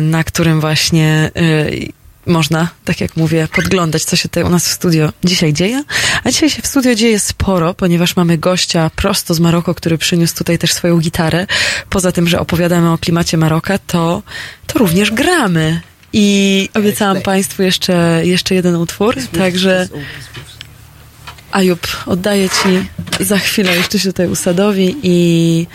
[0.01, 2.02] na którym właśnie e,
[2.33, 5.85] można, tak jak mówię, podglądać, co się tutaj u nas w studio dzisiaj dzieje.
[6.25, 10.35] A dzisiaj się w studio dzieje sporo, ponieważ mamy gościa prosto z Maroko, który przyniósł
[10.37, 11.47] tutaj też swoją gitarę.
[11.91, 14.23] Poza tym, że opowiadamy o klimacie Maroka, to,
[14.67, 15.81] to również gramy.
[16.13, 19.89] I obiecałam Państwu jeszcze, jeszcze jeden utwór, także
[21.53, 22.87] Ajub, oddaję Ci
[23.25, 25.67] za chwilę, jeszcze się tutaj usadowi i,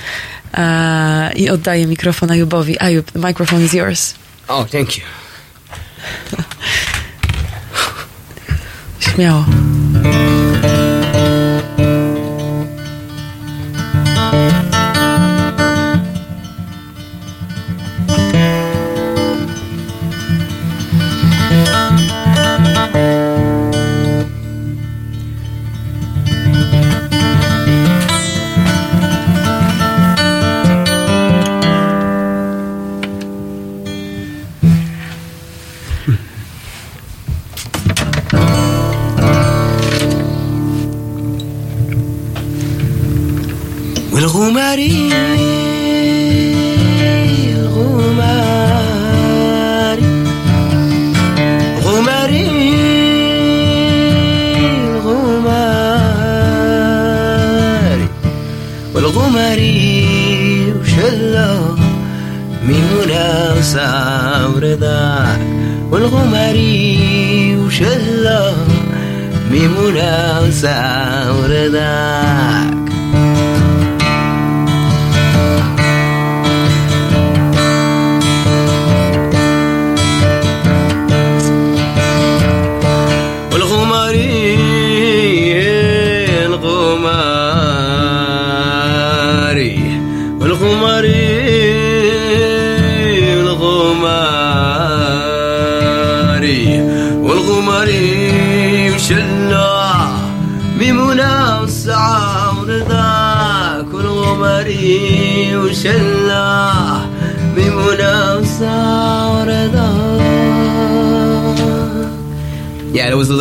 [0.53, 2.79] e, i oddaję mikrofon Ajubowi.
[2.79, 4.13] Ajub, the microphone is yours.
[4.47, 5.03] Oh, thank you.
[8.99, 9.45] Śmiało.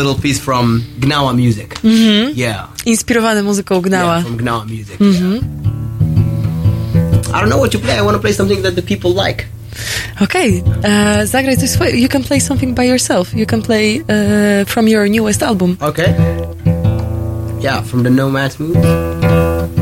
[0.06, 1.74] Little piece from Gnawa music.
[1.84, 2.32] Mhm.
[2.36, 2.64] Yeah.
[2.86, 4.14] Inspirowany muzyką Gnała.
[4.14, 5.00] Yeah, from Gnawa music.
[5.00, 5.40] Mhm.
[7.34, 7.98] I don't know what to play.
[7.98, 9.44] I want to play something that the people like.
[10.22, 11.96] Okay, e, zagraj coś swojego.
[11.98, 13.34] You can play something by yourself.
[13.34, 15.76] You can play e, from your newest album.
[15.80, 16.14] Okay.
[17.60, 19.75] Yeah, from the Nomads movie.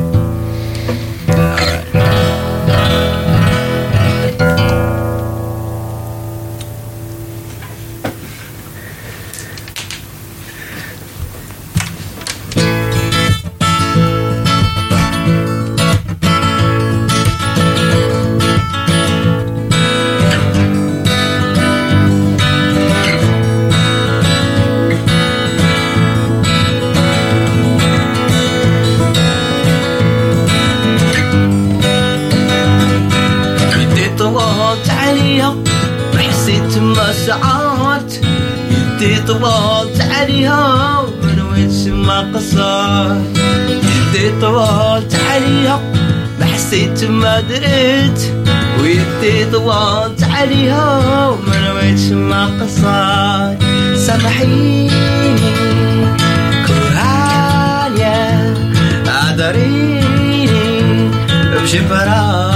[49.54, 53.58] ضوانت عليها ومنويتش ما قصاي
[53.96, 54.90] سامحيني
[56.66, 58.54] كرهانية
[59.08, 60.48] أعذريني
[61.54, 62.53] بجبران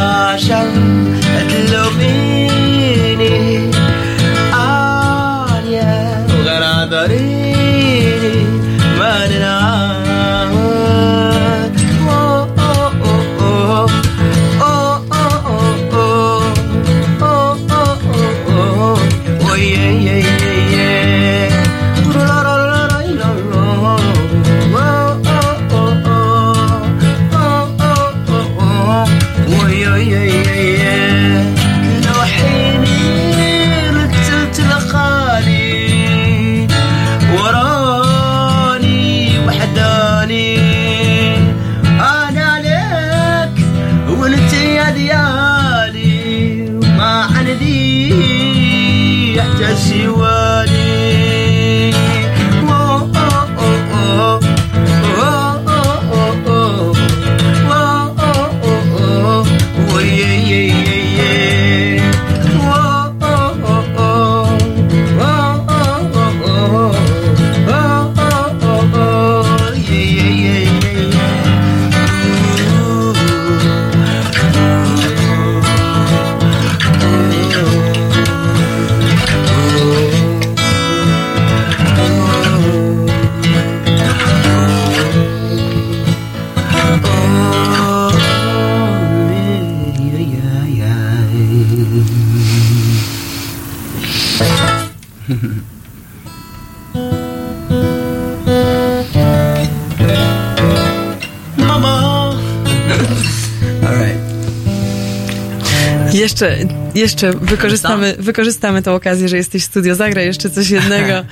[106.41, 106.57] Jeszcze,
[106.95, 109.95] jeszcze wykorzystamy, wykorzystamy tą okazję, że jesteś w studio.
[109.95, 111.25] Zagraj jeszcze coś jednego.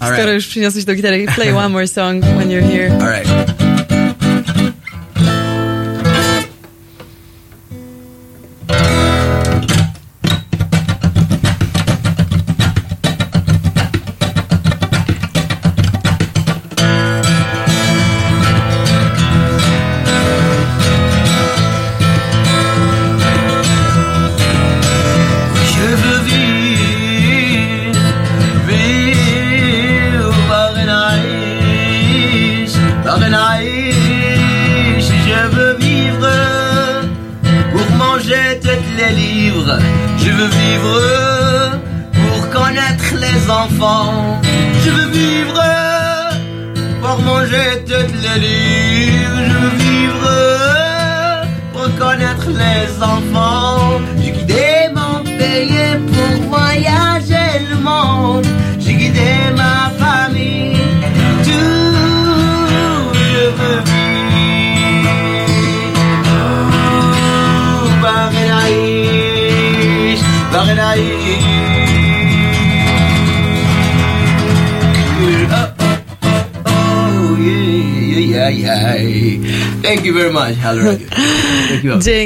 [0.14, 1.26] Skoro już przyniosłeś do gitary.
[1.34, 2.92] Play one more song when you're here.
[2.92, 3.53] All right.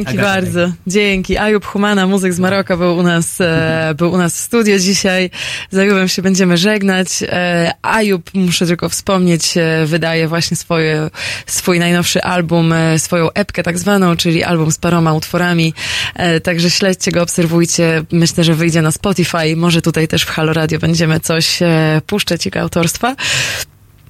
[0.09, 0.23] Dzięki it.
[0.23, 0.73] bardzo.
[0.87, 1.39] Dzięki.
[1.39, 5.31] Ayub Humana, muzyk z Maroka, był u nas, e, był u nas w studio dzisiaj.
[5.71, 7.09] Z Ayubem się będziemy żegnać.
[7.23, 11.11] E, Ayub, muszę tylko wspomnieć, e, wydaje właśnie swoje,
[11.47, 15.75] swój najnowszy album, e, swoją epkę tak zwaną, czyli album z paroma utworami.
[16.15, 18.05] E, także śledźcie go, obserwujcie.
[18.13, 19.57] Myślę, że wyjdzie na Spotify.
[19.57, 23.17] Może tutaj też w Halo Radio będziemy coś e, puszczać jego autorstwa.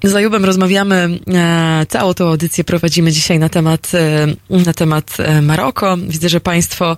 [0.05, 5.43] Z Ajubem rozmawiamy, e, całą tą audycję prowadzimy dzisiaj na temat, e, na temat e,
[5.43, 5.97] Maroko.
[5.97, 6.97] Widzę, że Państwo,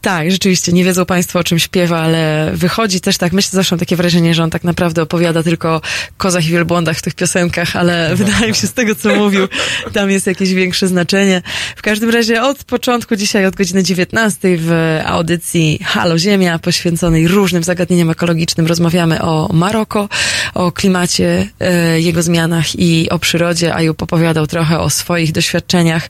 [0.00, 3.80] tak, rzeczywiście nie wiedzą Państwo o czym śpiewa, ale wychodzi też tak, myślę, zawsze mam
[3.80, 5.80] takie wrażenie, że on tak naprawdę opowiada tylko o
[6.16, 9.48] kozach i wielbłądach w tych piosenkach, ale wydaje mi się z tego, co mówił,
[9.92, 11.42] tam jest jakieś większe znaczenie.
[11.76, 17.62] W każdym razie od początku dzisiaj, od godziny 19 w audycji Halo Ziemia, poświęconej różnym
[17.62, 20.08] zagadnieniom ekologicznym, rozmawiamy o Maroko,
[20.54, 22.39] o klimacie, e, jego zmianach
[22.78, 23.74] i o przyrodzie.
[23.74, 26.08] Ajub opowiadał trochę o swoich doświadczeniach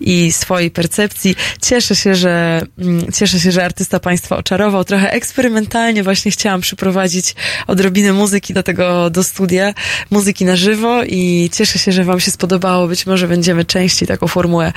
[0.00, 1.36] i swojej percepcji.
[1.62, 4.84] Cieszę się, że mm, cieszę się, że artysta Państwa oczarował.
[4.84, 7.34] Trochę eksperymentalnie właśnie chciałam przyprowadzić
[7.66, 9.74] odrobinę muzyki do tego, do studia,
[10.10, 12.88] muzyki na żywo i cieszę się, że Wam się spodobało.
[12.88, 14.72] Być może będziemy częściej taką formułę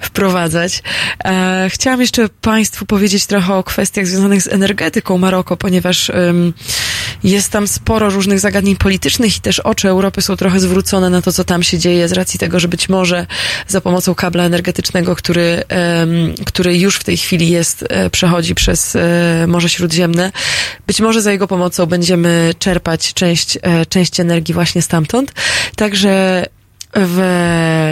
[0.00, 0.82] wprowadzać.
[1.24, 6.54] E, chciałam jeszcze Państwu powiedzieć trochę o kwestiach związanych z energetyką Maroko, ponieważ ym,
[7.24, 11.32] jest tam sporo różnych zagadnień politycznych i też oczy Europy są trochę zwrócone na to,
[11.32, 13.26] co tam się dzieje, z racji tego, że być może
[13.66, 15.62] za pomocą kabla energetycznego, który,
[16.46, 20.32] który już w tej chwili jest, e, przechodzi przez e, Morze Śródziemne,
[20.86, 25.32] być może za jego pomocą będziemy czerpać część, e, część energii właśnie stamtąd.
[25.76, 26.46] Także
[26.94, 27.22] w,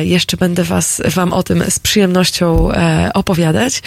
[0.01, 2.69] jeszcze będę was, wam o tym z przyjemnością
[3.15, 3.83] opowiadać.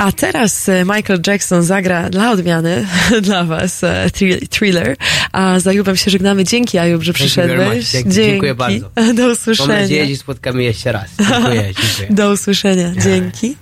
[0.00, 2.86] A teraz e, Michael Jackson zagra dla odmiany
[3.22, 4.96] dla was e, thrill- thriller,
[5.32, 6.44] a z Ajubem się żegnamy.
[6.44, 7.90] Dzięki Ajub, że przyszedłeś.
[7.90, 8.78] Dzięki, dziękuję bardzo.
[8.96, 10.06] Do Mam nadzieję, usłyszenia.
[10.06, 11.04] że spotkamy jeszcze raz.
[11.18, 12.08] Dziękuję, dziękuję.
[12.10, 12.92] Do usłyszenia.
[13.04, 13.56] Dzięki.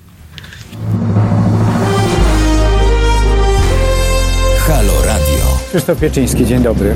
[4.67, 5.59] Halo Radio.
[5.71, 6.95] Krzysztof Pieczyński, dzień dobry.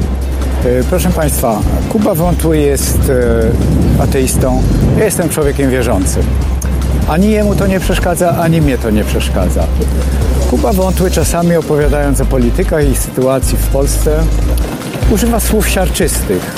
[0.65, 2.99] E, Proszę Państwa, Kuba Wątły jest
[4.01, 4.63] ateistą,
[4.99, 6.23] ja jestem człowiekiem wierzącym.
[7.09, 9.65] Ani jemu to nie przeszkadza, ani mnie to nie przeszkadza.
[10.51, 14.17] Kuba Wątły czasami opowiadając o politykach i sytuacji w Polsce
[15.11, 16.57] używa słów siarczystych.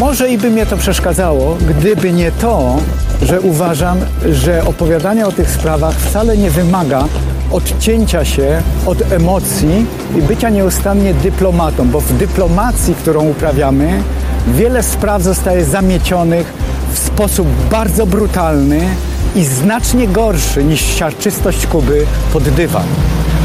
[0.00, 2.76] Może i by mnie to przeszkadzało, gdyby nie to,
[3.22, 3.98] że uważam,
[4.32, 7.04] że opowiadanie o tych sprawach wcale nie wymaga
[7.50, 9.86] odcięcia się od emocji
[10.18, 14.02] i bycia nieustannie dyplomatą, bo w dyplomacji, którą uprawiamy,
[14.48, 16.52] wiele spraw zostaje zamiecionych
[16.92, 18.80] w sposób bardzo brutalny
[19.34, 22.86] i znacznie gorszy niż siarczystość Kuby pod dywan.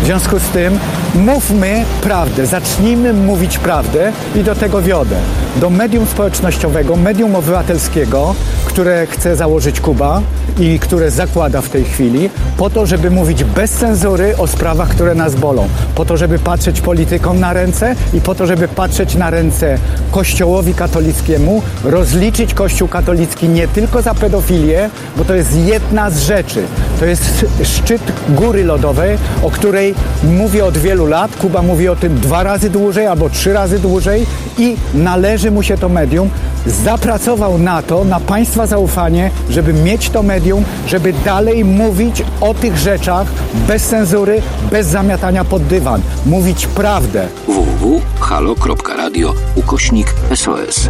[0.02, 0.80] W związku z tym
[1.16, 5.16] mówmy prawdę, zacznijmy mówić prawdę i do tego wiodę.
[5.56, 8.36] Do medium społecznościowego, medium obywatelskiego,
[8.66, 10.22] które chce założyć Kuba
[10.60, 15.16] i które zakłada w tej chwili, po to, żeby mówić bez cenzury o sprawach, które
[15.16, 15.68] nas bolą.
[15.96, 19.78] Po to, żeby patrzeć politykom na ręce i po to, żeby patrzeć na ręce
[20.12, 26.64] Kościołowi katolickiemu, rozliczyć Kościół katolicki nie tylko za pedofilię, bo to jest jedna z rzeczy.
[27.00, 31.36] To jest szczyt góry lodowej, o której mówię od wielu lat.
[31.36, 34.26] Kuba mówi o tym dwa razy dłużej albo trzy razy dłużej
[34.58, 36.30] i należy mu się to medium.
[36.66, 42.78] Zapracował na to, na Państwa zaufanie, żeby mieć to medium, żeby dalej mówić o tych
[42.78, 43.28] rzeczach
[43.68, 44.42] bez cenzury,
[44.72, 46.02] bez zamiatania pod dywan.
[46.26, 47.28] Mówić prawdę.
[47.48, 50.90] www.halo.radio ukośnik SOS.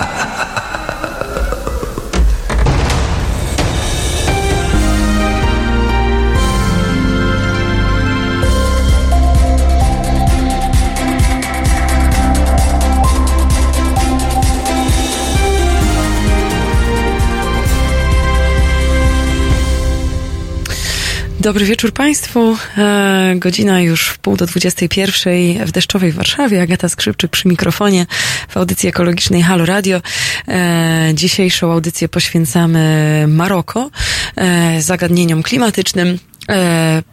[21.41, 22.57] Dobry wieczór Państwu.
[22.77, 26.61] E, godzina już w pół do 21 w deszczowej Warszawie.
[26.61, 28.05] Agata Skrzypczyk przy mikrofonie
[28.49, 30.01] w audycji ekologicznej Halo Radio.
[30.47, 33.89] E, dzisiejszą audycję poświęcamy Maroko,
[34.35, 36.19] e, zagadnieniom klimatycznym,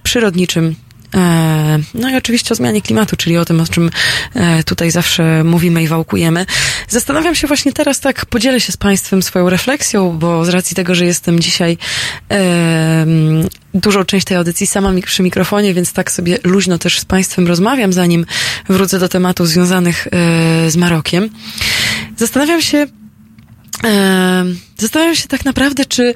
[0.03, 0.75] przyrodniczym,
[1.95, 3.91] No i oczywiście o zmianie klimatu, czyli o tym, o czym
[4.35, 6.47] e, tutaj zawsze mówimy i wałkujemy.
[6.89, 10.95] Zastanawiam się właśnie teraz, tak podzielę się z Państwem swoją refleksją, bo z racji tego,
[10.95, 11.79] że jestem dzisiaj
[12.31, 13.07] e,
[13.75, 17.93] dużą część tej audycji sama przy mikrofonie, więc tak sobie luźno też z Państwem rozmawiam,
[17.93, 18.27] zanim
[18.69, 21.31] wrócę do tematów związanych e, z Marokiem.
[22.17, 22.87] Zastanawiam się,
[24.79, 26.15] zastanawiam się tak naprawdę, czy,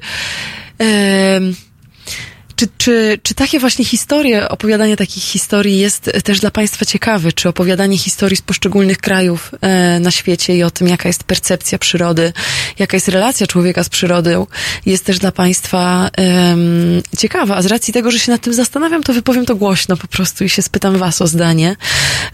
[2.62, 7.32] czy, czy, czy takie właśnie historie, opowiadanie takich historii jest też dla Państwa ciekawe?
[7.32, 11.78] Czy opowiadanie historii z poszczególnych krajów e, na świecie i o tym, jaka jest percepcja
[11.78, 12.32] przyrody,
[12.78, 14.46] jaka jest relacja człowieka z przyrodą,
[14.86, 17.56] jest też dla Państwa em, ciekawa?
[17.56, 20.44] A z racji tego, że się nad tym zastanawiam, to wypowiem to głośno po prostu
[20.44, 21.76] i się spytam Was o zdanie,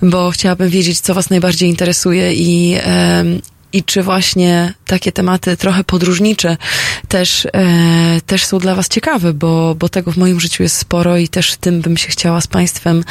[0.02, 2.76] bo chciałabym wiedzieć, co Was najbardziej interesuje i,
[3.72, 6.56] i czy właśnie takie tematy trochę podróżnicze
[7.08, 11.16] też, e, też są dla Was ciekawe, bo, bo tego w moim życiu jest sporo
[11.16, 13.04] i też tym bym się chciała z Państwem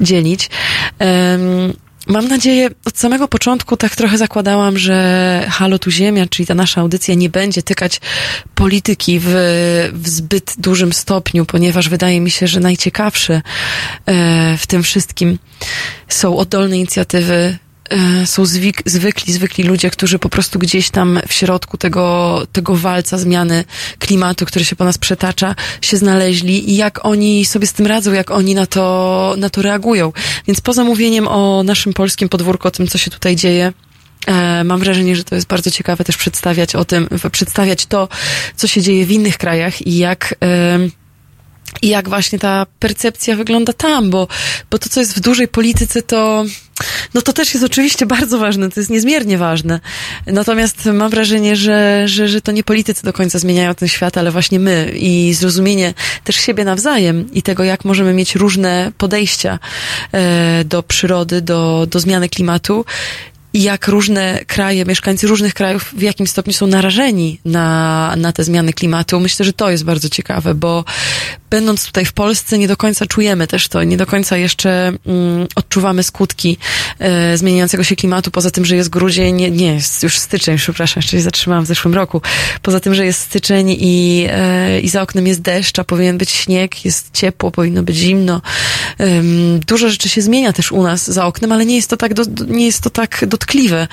[0.00, 0.50] dzielić.
[0.98, 1.72] Em,
[2.06, 6.80] Mam nadzieję, od samego początku tak trochę zakładałam, że Halo tu Ziemia, czyli ta nasza
[6.80, 8.00] audycja nie będzie tykać
[8.54, 9.26] polityki w,
[9.92, 13.42] w zbyt dużym stopniu, ponieważ wydaje mi się, że najciekawsze
[14.06, 15.38] e, w tym wszystkim
[16.08, 17.63] są oddolne inicjatywy e,
[18.24, 23.18] są zwik, zwykli, zwykli ludzie, którzy po prostu gdzieś tam w środku tego, tego walca
[23.18, 23.64] zmiany
[23.98, 28.12] klimatu, który się po nas przetacza, się znaleźli i jak oni sobie z tym radzą,
[28.12, 30.12] jak oni na to, na to reagują.
[30.46, 33.72] Więc poza mówieniem o naszym polskim podwórku, o tym, co się tutaj dzieje,
[34.26, 38.08] E, mam wrażenie, że to jest bardzo ciekawe też przedstawiać o tym, przedstawiać to,
[38.56, 40.90] co się dzieje w innych krajach i jak, em,
[41.82, 44.28] i jak właśnie ta percepcja wygląda tam, bo,
[44.70, 46.44] bo to, co jest w dużej polityce, to,
[47.14, 49.80] no to też jest oczywiście bardzo ważne, to jest niezmiernie ważne.
[50.26, 54.30] Natomiast mam wrażenie, że, że, że to nie politycy do końca zmieniają ten świat, ale
[54.30, 59.58] właśnie my i zrozumienie też siebie nawzajem i tego, jak możemy mieć różne podejścia
[60.12, 62.84] e, do przyrody, do, do zmiany klimatu
[63.54, 68.44] i jak różne kraje, mieszkańcy różnych krajów w jakim stopniu są narażeni na, na te
[68.44, 69.20] zmiany klimatu.
[69.20, 70.84] Myślę, że to jest bardzo ciekawe, bo
[71.54, 75.46] będąc tutaj w Polsce nie do końca czujemy też to, nie do końca jeszcze mm,
[75.54, 76.56] odczuwamy skutki
[76.98, 81.00] e, zmieniającego się klimatu, poza tym, że jest grudzień, nie, nie jest już styczeń, przepraszam,
[81.00, 82.22] jeszcze się zatrzymałam w zeszłym roku,
[82.62, 86.30] poza tym, że jest styczeń i, e, i za oknem jest deszcz, a powinien być
[86.30, 88.40] śnieg, jest ciepło, powinno być zimno.
[88.98, 92.14] Em, dużo rzeczy się zmienia też u nas za oknem, ale nie jest to tak,
[92.14, 93.88] do, nie jest to tak dotkliwe.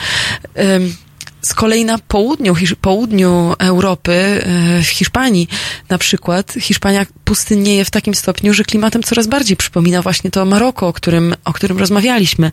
[0.56, 0.96] Em,
[1.42, 5.48] z kolei na południu, południu Europy, e, w Hiszpanii
[5.90, 10.88] na przykład, Hiszpania pustynnieje w takim stopniu, że klimatem coraz bardziej przypomina właśnie to Maroko,
[10.88, 12.52] o którym, o którym rozmawialiśmy.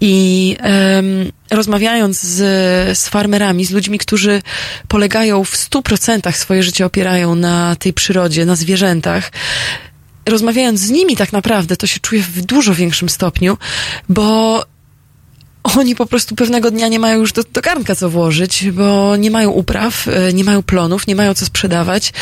[0.00, 2.38] I em, rozmawiając z,
[2.98, 4.42] z farmerami, z ludźmi, którzy
[4.88, 9.32] polegają w stu procentach swoje życie opierają na tej przyrodzie, na zwierzętach,
[10.26, 13.58] rozmawiając z nimi tak naprawdę, to się czuję w dużo większym stopniu,
[14.08, 14.64] bo
[15.62, 19.30] oni po prostu pewnego dnia nie mają już do, do garnka co włożyć, bo nie
[19.30, 22.12] mają upraw, e, nie mają plonów, nie mają co sprzedawać.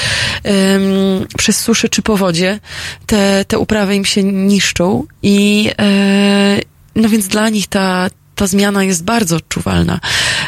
[1.39, 2.60] Przez suszę czy powodzie
[3.06, 6.59] te, te uprawy im się niszczą i e,
[6.97, 10.01] no więc dla nich ta, ta zmiana jest bardzo odczuwalna.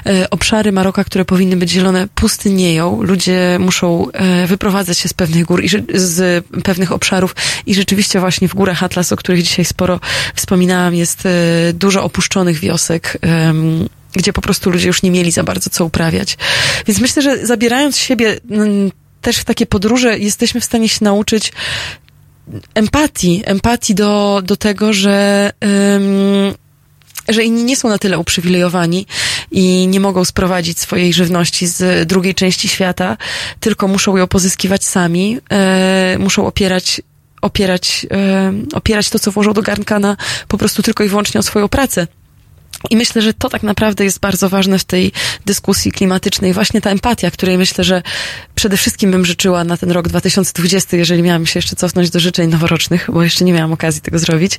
[0.06, 3.02] E, obszary Maroka, które powinny być zielone, pustynieją.
[3.02, 7.34] Ludzie muszą e, wyprowadzać się z pewnych gór i z pewnych obszarów
[7.66, 10.00] i rzeczywiście właśnie w górach Atlas, o których dzisiaj sporo
[10.34, 11.30] wspominałam, jest e,
[11.72, 13.18] dużo opuszczonych wiosek.
[14.12, 16.38] gdzie po prostu ludzie już nie mieli za bardzo co uprawiać.
[16.86, 18.90] Więc myślę, że zabierając siebie mm,
[19.20, 21.52] też w takie podróże, jesteśmy w stanie się nauczyć
[22.74, 25.52] empatii, empatii do, do tego, że,
[27.32, 29.06] że inni nie są na tyle uprzywilejowani
[29.50, 33.16] i nie mogą sprowadzić swojej żywności z drugiej części świata,
[33.60, 37.02] tylko muszą ją pozyskiwać sami, e, muszą opierać
[37.42, 40.16] opierać, e, opierać to, co włożą do garnka na
[40.48, 42.06] po prostu tylko i wyłącznie o swoją pracę.
[42.90, 45.12] I myślę, że to tak naprawdę jest bardzo ważne w tej
[45.46, 46.52] dyskusji klimatycznej.
[46.52, 48.02] Właśnie ta empatia, której myślę, że
[48.54, 52.50] przede wszystkim bym życzyła na ten rok 2020, jeżeli miałam się jeszcze cofnąć do życzeń
[52.50, 54.58] noworocznych, bo jeszcze nie miałam okazji tego zrobić.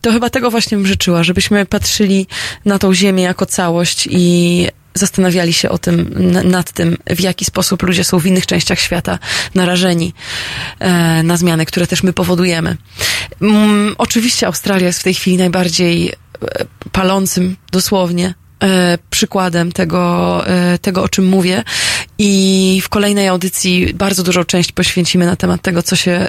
[0.00, 2.26] To chyba tego właśnie bym życzyła, żebyśmy patrzyli
[2.64, 6.14] na tą ziemię jako całość i zastanawiali się o tym,
[6.44, 9.18] nad tym, w jaki sposób ludzie są w innych częściach świata
[9.54, 10.14] narażeni
[10.78, 12.76] e, na zmiany, które też my powodujemy.
[13.98, 16.12] Oczywiście Australia jest w tej chwili najbardziej
[16.92, 21.64] palącym dosłownie e, przykładem tego, e, tego, o czym mówię.
[22.18, 26.28] I w kolejnej audycji bardzo dużą część poświęcimy na temat tego, co się,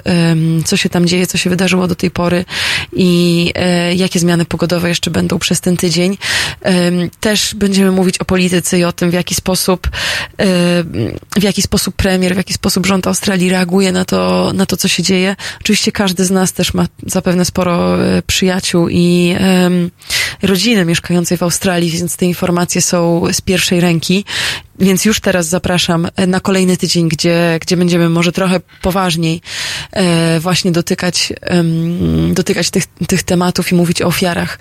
[0.66, 2.46] co się tam dzieje, co się wydarzyło do tej pory
[2.94, 6.18] i e, jakie zmiany pogodowe jeszcze będą przez ten tydzień.
[7.20, 9.90] Też będziemy mówić o polityce i o tym, w jaki sposób,
[11.38, 14.88] w jaki sposób premier, w jaki sposób rząd Australii reaguje na to, na to, co
[14.88, 15.36] się dzieje.
[15.62, 19.36] Oczywiście każdy z nas też ma zapewne sporo e, przyjaciół i
[20.42, 24.26] rodziny mieszkającej w Australii, więc te informacje są z pierwszej ręki.
[24.80, 29.42] Więc już teraz zapraszam e, na kolejny tydzień, gdzie, gdzie będziemy może trochę poważniej
[29.92, 31.34] e, właśnie dotykać,
[32.32, 34.60] dotykać tych, tych tematów i mówić o ofiarach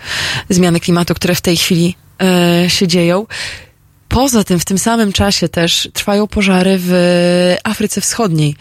[0.49, 3.27] zmiany klimatu, które w tej chwili e, się dzieją.
[4.13, 8.57] Poza tym w tym samym czasie też trwają pożary w Afryce Wschodniej.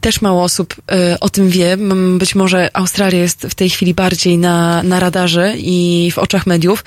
[0.00, 0.74] Też mało osób
[1.14, 1.76] y, o tym wie.
[2.18, 6.84] Być może Australia jest w tej chwili bardziej na, na radarze i w oczach mediów,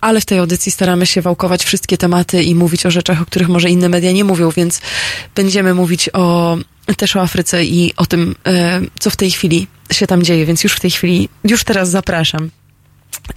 [0.00, 3.48] ale w tej audycji staramy się wałkować wszystkie tematy i mówić o rzeczach, o których
[3.48, 4.80] może inne media nie mówią, więc
[5.34, 6.56] będziemy mówić o
[6.96, 10.64] też o Afryce i o tym, e, co w tej chwili się tam dzieje, więc
[10.64, 12.50] już w tej chwili, już teraz zapraszam.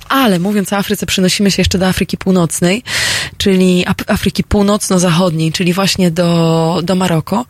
[0.10, 2.84] Ale mówiąc o Afryce, przenosimy się jeszcze do Afryki Północnej,
[3.38, 7.46] czyli Af- Afryki Północno-Zachodniej, czyli właśnie do, do Maroko.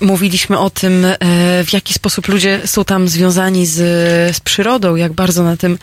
[0.00, 1.16] Mówiliśmy o tym, e,
[1.64, 3.76] w jaki sposób ludzie są tam związani z,
[4.36, 5.78] z przyrodą, jak bardzo na tym,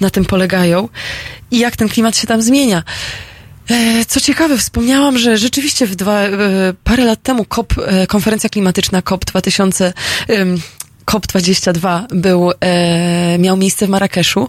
[0.00, 0.88] na tym polegają
[1.50, 2.82] i jak ten klimat się tam zmienia.
[3.70, 6.30] E, Co ciekawe, wspomniałam, że rzeczywiście w dwa, e,
[6.84, 7.74] parę lat temu COP,
[8.08, 9.92] konferencja klimatyczna COP 2000,
[10.30, 10.60] ym,
[11.06, 12.50] COP22 był,
[13.38, 14.48] miał miejsce w Marrakeszu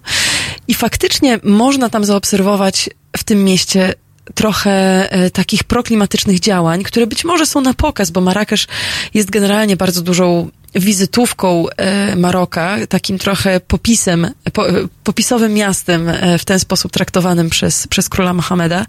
[0.67, 3.93] i faktycznie można tam zaobserwować w tym mieście
[4.33, 4.71] trochę
[5.11, 8.67] e, takich proklimatycznych działań, które być może są na pokaz, bo Marrakesz
[9.13, 14.73] jest generalnie bardzo dużą wizytówką e, Maroka, takim trochę popisem, po, e,
[15.03, 18.85] popisowym miastem w ten sposób traktowanym przez, przez króla Mohameda.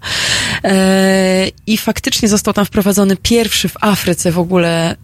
[1.67, 4.95] I faktycznie został tam wprowadzony pierwszy w Afryce w ogóle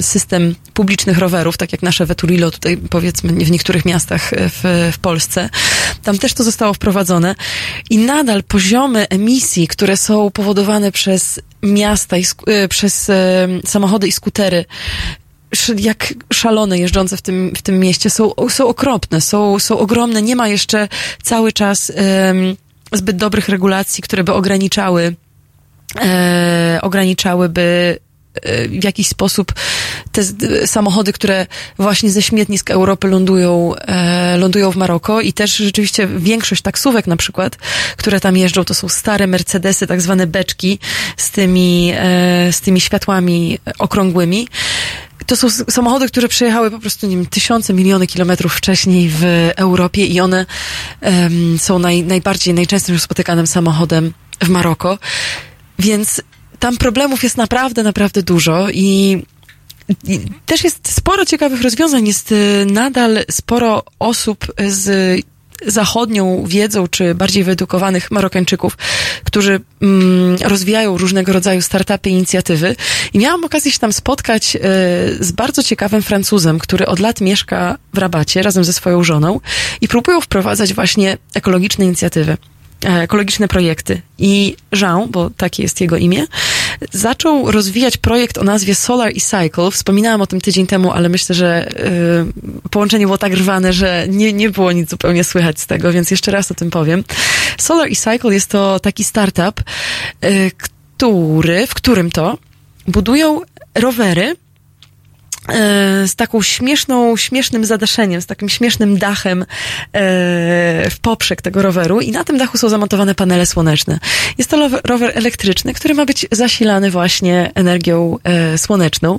[0.00, 4.62] system publicznych rowerów, tak jak nasze Veturilo tutaj powiedzmy w niektórych miastach e, w,
[4.92, 5.50] w Polsce.
[6.02, 7.34] Tam też to zostało wprowadzone
[7.90, 14.12] i nadal poziomy emisji, które są powodowane przez miasta i e, przez e, samochody i
[14.12, 14.64] skutery,
[15.76, 20.22] jak szalone jeżdżące w tym, w tym mieście są, są okropne, są, są ogromne.
[20.22, 20.88] Nie ma jeszcze
[21.22, 22.56] cały czas em,
[22.92, 25.14] zbyt dobrych regulacji, które by ograniczały
[26.02, 27.98] e, ograniczałyby
[28.68, 29.52] w jakiś sposób
[30.12, 30.22] te
[30.66, 31.46] samochody, które
[31.78, 37.16] właśnie ze śmietnisk Europy lądują, e, lądują w Maroko i też rzeczywiście większość taksówek na
[37.16, 37.56] przykład,
[37.96, 40.78] które tam jeżdżą, to są stare Mercedesy, tak zwane beczki
[41.16, 44.48] z tymi, e, z tymi światłami okrągłymi.
[45.26, 49.24] To są samochody, które przejechały po prostu, nie wiem, tysiące, miliony kilometrów wcześniej w
[49.56, 50.46] Europie i one
[51.58, 54.98] są naj, najbardziej, najczęściej spotykanym samochodem w Maroko.
[55.78, 56.22] Więc
[56.62, 59.22] tam problemów jest naprawdę, naprawdę dużo i,
[60.46, 62.06] też jest sporo ciekawych rozwiązań.
[62.06, 65.20] Jest y, nadal sporo osób z
[65.66, 68.76] zachodnią wiedzą, czy bardziej wyedukowanych Marokańczyków,
[69.24, 72.76] którzy mm, rozwijają różnego rodzaju startupy i inicjatywy.
[73.12, 74.60] I miałam okazję się tam spotkać y,
[75.24, 79.40] z bardzo ciekawym Francuzem, który od lat mieszka w Rabacie razem ze swoją żoną
[79.80, 82.36] i próbują wprowadzać właśnie ekologiczne inicjatywy
[82.84, 84.02] ekologiczne projekty.
[84.18, 86.26] I Jean, bo takie jest jego imię,
[86.92, 89.70] zaczął rozwijać projekt o nazwie Solar e Cycle.
[89.70, 91.68] Wspominałam o tym tydzień temu, ale myślę, że
[92.64, 96.10] y, połączenie było tak rwane, że nie, nie było nic zupełnie słychać z tego, więc
[96.10, 97.04] jeszcze raz o tym powiem.
[97.58, 99.60] Solar e Cycle jest to taki startup,
[100.24, 102.38] y, który, w którym to
[102.88, 103.40] budują
[103.74, 104.36] rowery,
[106.06, 109.46] z taką śmieszną, śmiesznym zadaszeniem, z takim śmiesznym dachem e,
[110.90, 113.98] w poprzek tego roweru i na tym dachu są zamontowane panele słoneczne.
[114.38, 119.18] Jest to rower, rower elektryczny, który ma być zasilany właśnie energią e, słoneczną.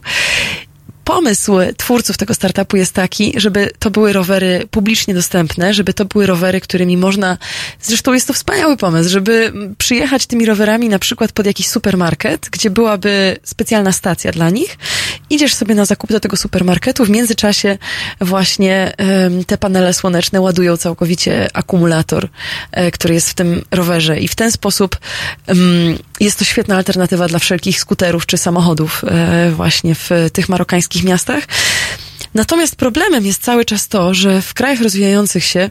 [1.04, 6.26] Pomysł twórców tego startupu jest taki, żeby to były rowery publicznie dostępne, żeby to były
[6.26, 7.38] rowery, którymi można,
[7.82, 12.70] zresztą jest to wspaniały pomysł, żeby przyjechać tymi rowerami na przykład pod jakiś supermarket, gdzie
[12.70, 14.78] byłaby specjalna stacja dla nich.
[15.30, 17.78] Idziesz sobie na zakup do tego supermarketu, w międzyczasie
[18.22, 18.94] właśnie
[19.48, 22.30] te panele słoneczne ładują całkowicie akumulator,
[22.72, 24.98] e, który jest w tym rowerze i w ten sposób
[26.20, 31.44] jest to świetna alternatywa dla wszelkich skuterów czy samochodów e, właśnie w tych marokańskich miastach.
[32.34, 35.70] Natomiast problemem jest cały czas to, że w krajach rozwijających się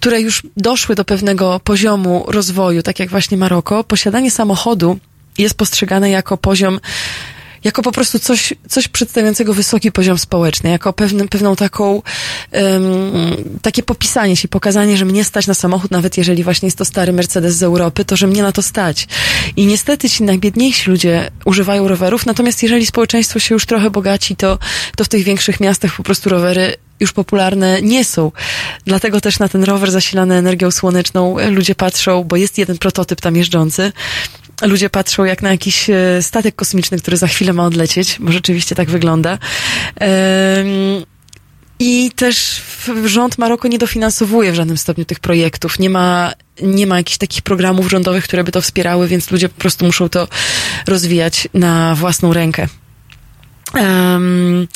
[0.00, 4.98] które już doszły do pewnego poziomu rozwoju, tak jak właśnie Maroko, posiadanie samochodu
[5.38, 6.80] jest postrzegane jako poziom,
[7.64, 12.02] jako po prostu coś, coś przedstawiającego wysoki poziom społeczny, jako pewnym, pewną taką,
[12.50, 12.82] em,
[13.62, 17.12] takie popisanie się, pokazanie, że mnie stać na samochód, nawet jeżeli właśnie jest to stary
[17.12, 19.08] Mercedes z Europy, to że mnie na to stać.
[19.56, 24.58] I niestety ci najbiedniejsi ludzie używają rowerów, natomiast jeżeli społeczeństwo się już trochę bogaci, to,
[24.96, 28.32] to w tych większych miastach po prostu rowery już popularne nie są.
[28.84, 33.36] Dlatego też na ten rower zasilany energią słoneczną ludzie patrzą, bo jest jeden prototyp tam
[33.36, 33.92] jeżdżący.
[34.62, 38.74] Ludzie patrzą jak na jakiś e, statek kosmiczny, który za chwilę ma odlecieć, bo rzeczywiście
[38.74, 39.38] tak wygląda.
[41.82, 42.62] I też
[43.04, 45.78] rząd Maroko nie dofinansowuje w żadnym stopniu tych projektów.
[45.78, 46.32] Nie ma,
[46.62, 50.08] nie ma jakichś takich programów rządowych, które by to wspierały, więc ludzie po prostu muszą
[50.08, 50.28] to
[50.86, 52.66] rozwijać na własną rękę.
[53.74, 54.68] Em,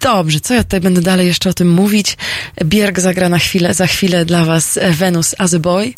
[0.00, 2.16] Dobrze, co ja tutaj będę dalej jeszcze o tym mówić?
[2.64, 5.92] Bierg zagra na chwilę, za chwilę dla Was e, Venus as a Boy,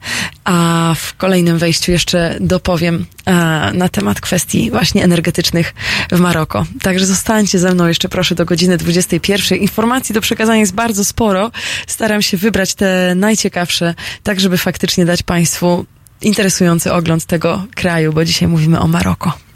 [0.44, 3.32] a w kolejnym wejściu jeszcze dopowiem e,
[3.74, 5.74] na temat kwestii właśnie energetycznych
[6.12, 6.66] w Maroko.
[6.82, 9.58] Także zostańcie ze mną jeszcze proszę do godziny 21.
[9.58, 11.50] Informacji do przekazania jest bardzo sporo.
[11.86, 15.84] Staram się wybrać te najciekawsze, tak żeby faktycznie dać Państwu
[16.22, 19.49] interesujący ogląd tego kraju, bo dzisiaj mówimy o Maroko.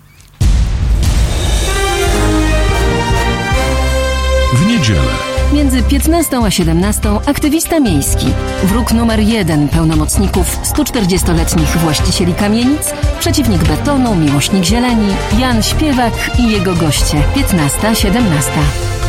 [4.52, 5.12] W niedzielę.
[5.52, 8.26] Między 15 a 17 aktywista miejski.
[8.64, 15.08] Wróg numer jeden pełnomocników 140-letnich właścicieli kamienic, przeciwnik betonu, miłośnik zieleni,
[15.38, 17.22] Jan Śpiewak i jego goście.
[17.36, 18.20] 15-17.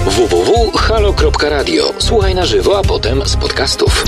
[0.06, 1.94] www.halo.radio.
[1.98, 4.04] Słuchaj na żywo, a potem z podcastów.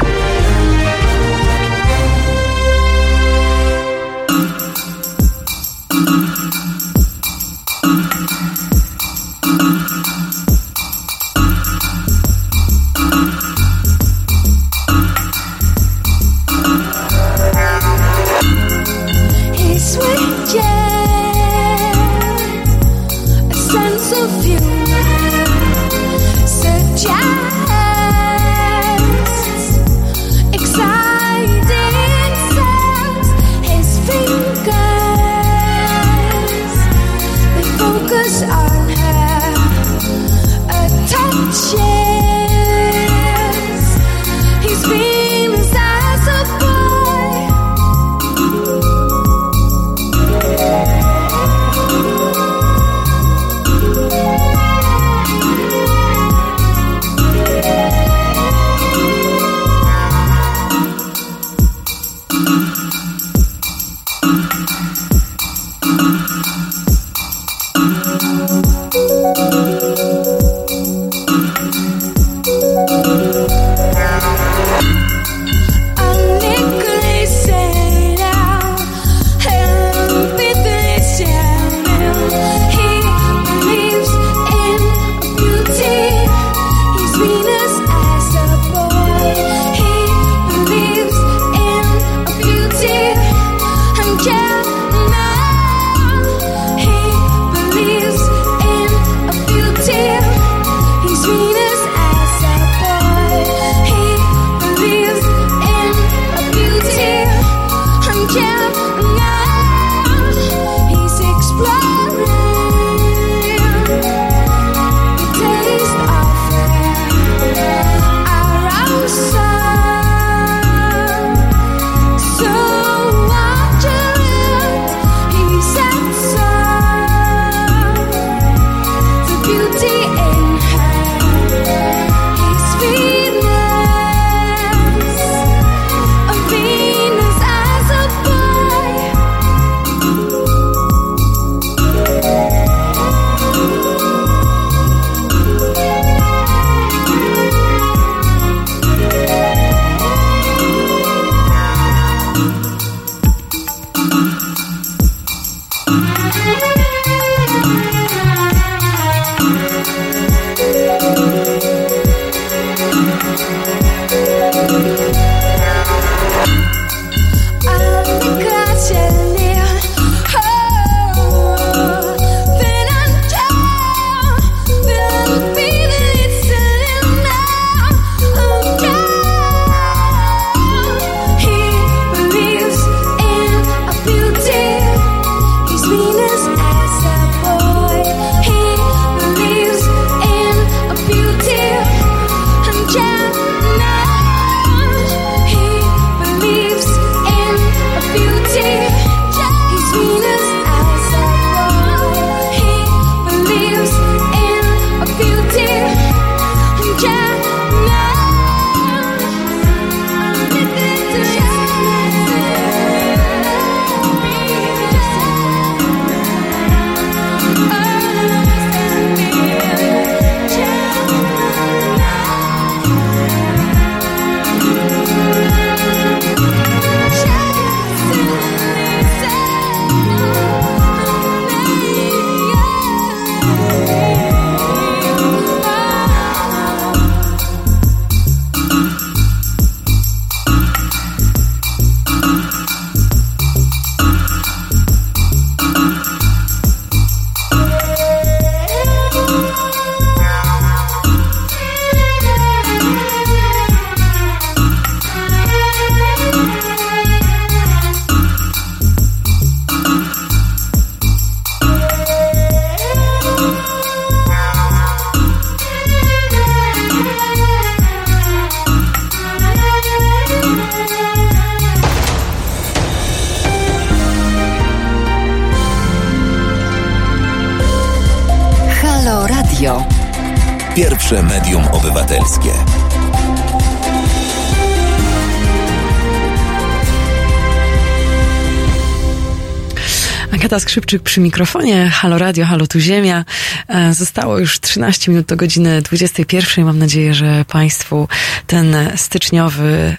[290.77, 291.89] Skrzypczyk przy mikrofonie.
[291.89, 293.25] Halo Radio, halo tu Ziemia.
[293.67, 296.65] E, Zostało już 13 minut do godziny 21.
[296.65, 298.07] Mam nadzieję, że Państwu
[298.47, 299.97] ten styczniowy,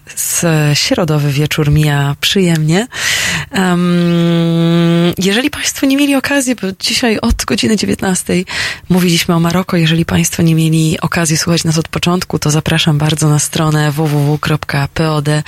[0.75, 2.87] środowy wieczór mija przyjemnie.
[3.59, 8.35] Em, Jeżeli Państwo nie mieli okazji, bo dzisiaj od godziny 19
[8.89, 13.29] mówiliśmy o Maroko, jeżeli Państwo nie mieli okazji słuchać nas od początku, to zapraszam bardzo
[13.29, 15.43] na stronę www.pod.co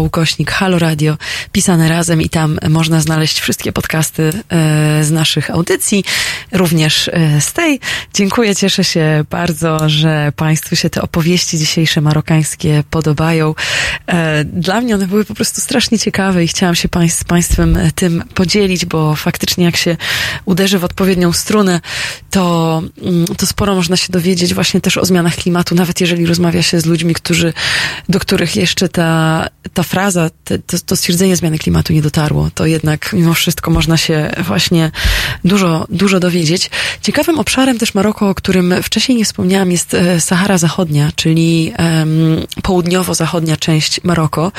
[0.00, 1.16] ukośnik Halo Radio
[1.52, 6.04] pisane razem i tam można znaleźć wszystkie podcasty e, z naszych audycji,
[6.52, 7.80] również e, z tej.
[8.14, 13.54] Dziękuję, cieszę się bardzo, że Państwu się te opowieści dzisiejsze marokańskie podobają.
[14.06, 17.76] E, Dla mnie one były po prostu strasznie ciekawe i chciałam się państw, z Państwem
[17.76, 19.96] e, tym podzielić, bo faktycznie jak się
[20.44, 21.80] uderzy w odpowiednią strunę,
[22.30, 26.62] to, mm, to sporo można się dowiedzieć właśnie też o zmianach klimatu, nawet jeżeli rozmawia
[26.62, 27.52] się z ludźmi, którzy,
[28.08, 32.50] do których jeszcze ta, ta fraza, te, to, to stwierdzenie zmiany klimatu nie dotarło.
[32.54, 34.90] To jednak mimo wszystko można się właśnie
[35.44, 36.70] dużo, dużo dowiedzieć.
[37.02, 42.10] Ciekawym obszarem też Maroko, o którym wcześniej nie wspomniałam, jest e, Sahara Zachodnia, czyli em,
[42.62, 44.52] południowo-zachodnia część Maroko.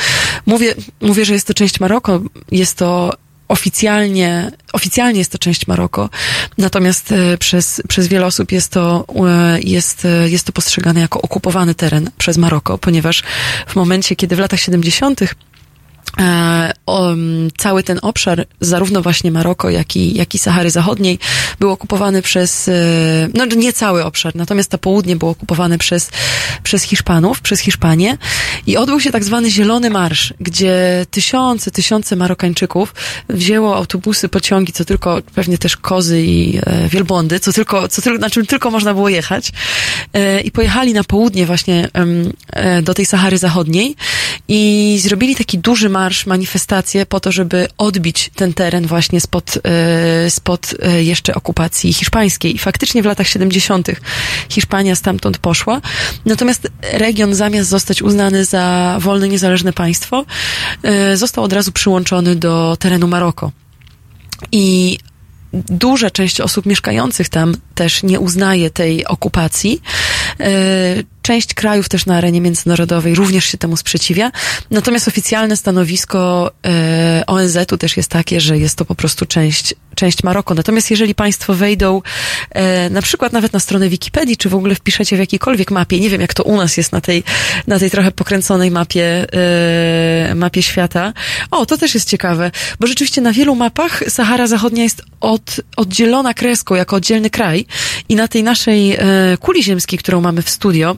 [0.46, 2.07] Mówię, mówię, że jest to część Maroko,
[2.52, 3.14] jest to
[3.48, 6.10] oficjalnie, oficjalnie jest to część Maroko,
[6.58, 11.22] natomiast e, przez, przez wiele osób jest to, e, jest, e, jest to postrzegane jako
[11.22, 13.24] okupowany teren przez Maroko, ponieważ
[13.68, 15.20] w momencie, kiedy w latach 70.
[16.20, 16.74] E,
[17.58, 21.20] cały ten obszar, zarówno właśnie Maroko, jak i, jak i Sahary Zachodniej,
[21.60, 22.72] był okupowany przez, e,
[23.34, 26.10] no nie cały obszar, natomiast to południe było okupowane przez,
[26.64, 28.18] przez Hiszpanów, przez Hiszpanię.
[28.68, 32.96] I odbył się tak zwany Zielony Marsz, gdzie tysiące, tysiące Marokańczyków
[33.30, 38.20] wzięło autobusy, pociągi, co tylko, pewnie też kozy i e, wielbłądy, co tylko, co tylko,
[38.20, 39.52] na czym tylko można było jechać
[40.14, 41.90] e, i pojechali na południe właśnie
[42.54, 43.96] e, do tej Sahary Zachodniej
[44.48, 50.30] i zrobili taki duży marsz, manifestację po to, żeby odbić ten teren właśnie spod, e,
[50.30, 52.56] spod e, jeszcze okupacji hiszpańskiej.
[52.56, 53.88] I faktycznie w latach 70.
[54.50, 55.82] Hiszpania stamtąd poszła.
[56.26, 60.26] Natomiast region zamiast zostać uznany za wolne, niezależne państwo,
[60.84, 63.52] e, został od razu przyłączony do terenu Maroko.
[64.52, 64.98] I
[65.54, 69.82] duża część osób mieszkających tam też nie uznaje tej okupacji.
[71.28, 74.32] Część krajów też na arenie międzynarodowej również się temu sprzeciwia.
[74.72, 80.24] Natomiast oficjalne stanowisko e, ONZ-u też jest takie, że jest to po prostu część, część
[80.24, 80.54] Maroko.
[80.54, 82.02] Natomiast jeżeli Państwo wejdą
[82.52, 86.10] e, na przykład nawet na stronę Wikipedii, czy w ogóle wpiszecie w jakiejkolwiek mapie, nie
[86.10, 87.24] wiem jak to u nas jest na tej,
[87.68, 89.28] na tej trochę pokręconej mapie,
[90.30, 91.14] e, mapie świata.
[91.52, 96.34] O, to też jest ciekawe, bo rzeczywiście na wielu mapach Sahara Zachodnia jest od, oddzielona
[96.34, 97.66] kreską jako oddzielny kraj
[98.10, 98.98] i na tej naszej e,
[99.40, 100.98] kuli ziemskiej, którą mamy w studio,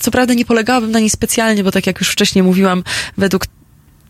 [0.00, 2.82] co prawda nie polegałabym na niej specjalnie, bo tak jak już wcześniej mówiłam,
[3.18, 3.46] według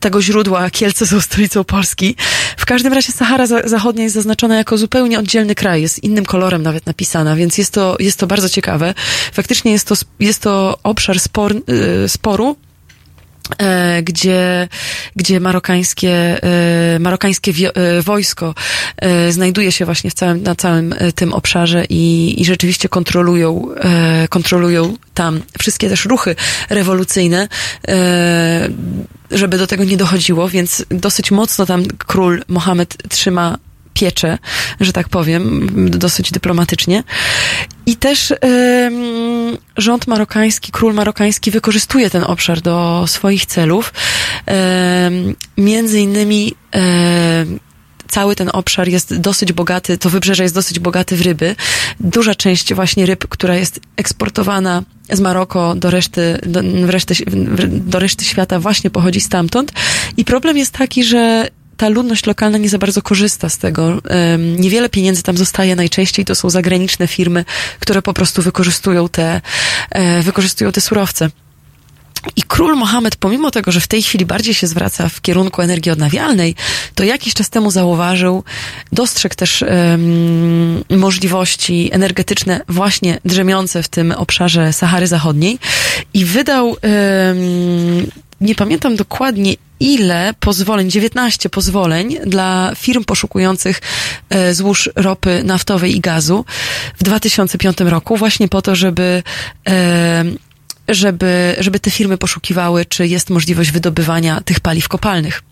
[0.01, 2.17] tego źródła Kielce są stolicą Polski.
[2.57, 6.63] W każdym razie Sahara za Zachodnia jest zaznaczona jako zupełnie oddzielny kraj, jest innym kolorem
[6.63, 8.95] nawet napisana, więc jest to, jest to bardzo ciekawe.
[9.33, 11.55] Faktycznie jest to, jest to obszar spor,
[12.05, 12.57] y, sporu,
[14.02, 14.68] gdzie,
[15.16, 18.55] gdzie marokańskie, e, marokańskie e, wojsko
[18.97, 23.74] e, znajduje się właśnie w całym, na całym e, tym obszarze i, i rzeczywiście kontrolują,
[23.74, 26.36] e, kontrolują tam wszystkie też ruchy
[26.70, 27.48] rewolucyjne,
[27.89, 28.68] e,
[29.31, 33.59] żeby do tego nie dochodziło, więc dosyć mocno tam król Mohamed trzyma
[33.94, 34.39] pieczę,
[34.81, 37.02] że tak powiem, dosyć dyplomatycznie.
[37.87, 38.95] I też em,
[39.77, 43.93] rząd marokański, król marokański wykorzystuje ten obszar do swoich celów.
[44.47, 47.61] Em, między innymi em,
[48.09, 51.57] cały ten obszar jest dosyć bogaty, to wybrzeże jest dosyć bogate w ryby.
[52.01, 54.83] Duża część właśnie ryb, która jest eksportowana
[55.13, 57.15] z Maroko do reszty, do, reszty,
[57.69, 59.73] do reszty świata właśnie pochodzi stamtąd.
[60.17, 64.03] I problem jest taki, że ta ludność lokalna nie za bardzo korzysta z tego.
[64.39, 67.44] Niewiele pieniędzy tam zostaje, najczęściej to są zagraniczne firmy,
[67.81, 69.40] które po prostu wykorzystują te,
[69.90, 71.31] e, wykorzystują te surowce.
[72.36, 75.93] I król Mohamed, pomimo tego, że w tej chwili bardziej się zwraca w kierunku energii
[75.93, 76.55] odnawialnej,
[76.94, 78.44] to jakiś czas temu zauważył,
[78.93, 85.59] dostrzegł też em, możliwości energetyczne właśnie drzemiące w tym obszarze Sahary Zachodniej
[86.15, 88.07] i wydał, em,
[88.41, 93.81] nie pamiętam dokładnie ile pozwoleń, 19 pozwoleń dla firm poszukujących
[94.31, 96.45] e, złóż ropy naftowej i gazu
[96.99, 99.23] w 2005 roku, właśnie po to, żeby
[99.65, 100.39] em,
[100.89, 105.43] żeby, żeby te firmy poszukiwały, czy jest możliwość wydobywania tych paliw kopalnych.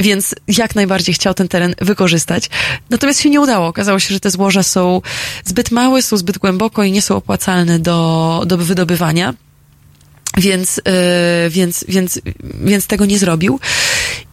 [0.00, 2.50] więc jak najbardziej chciał ten teren wykorzystać.
[2.90, 3.66] Natomiast się nie udało.
[3.66, 5.02] Okazało się, że te złoża są
[5.44, 9.34] zbyt małe, są zbyt głęboko i nie są opłacalne do, do wydobywania.
[10.38, 12.20] Więc, yy, więc, więc,
[12.64, 13.60] więc tego nie zrobił.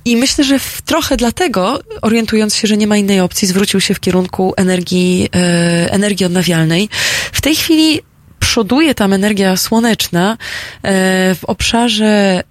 [0.05, 3.93] I myślę, że w, trochę dlatego, orientując się, że nie ma innej opcji, zwrócił się
[3.93, 6.89] w kierunku energii, yy, energii odnawialnej.
[7.31, 8.01] W tej chwili
[8.39, 10.37] przoduje tam energia słoneczna
[10.83, 10.89] yy,
[11.35, 12.43] w obszarze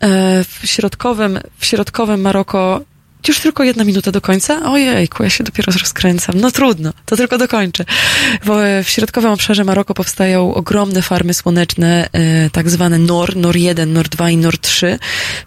[0.00, 2.80] e, w środkowym, w środkowym Maroko
[3.28, 4.70] już tylko jedna minuta do końca?
[4.72, 6.40] Ojejku, ja się dopiero rozkręcam.
[6.40, 7.84] No trudno, to tylko dokończę.
[7.84, 13.92] E, w środkowym obszarze Maroko powstają ogromne farmy słoneczne, e, tak zwane NOR, NOR 1,
[13.92, 14.98] NOR 2 i NOR 3,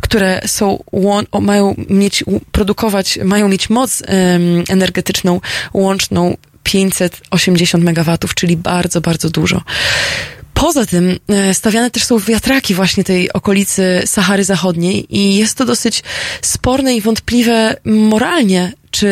[0.02, 0.84] które są,
[1.42, 4.04] mają mieć, produkować, mają mieć moc
[4.70, 5.42] energetyczną
[5.74, 9.62] łączną 580 megawatów, czyli bardzo, bardzo dużo.
[10.58, 15.66] Poza tym e, stawiane też są wiatraki właśnie tej okolicy Sahary Zachodniej i jest to
[15.66, 16.04] dosyć
[16.42, 19.08] sporne i wątpliwe moralnie, czy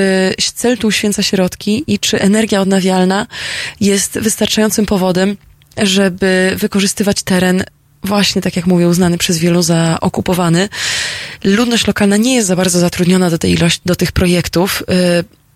[0.56, 3.28] cel tu uświęca środki i czy energia odnawialna
[3.82, 5.38] jest wystarczającym powodem,
[5.78, 7.64] żeby wykorzystywać teren
[8.04, 10.70] właśnie, tak jak mówię, uznany przez wielu za okupowany.
[11.44, 14.84] Ludność lokalna nie jest za bardzo zatrudniona do tej ilości, do tych projektów.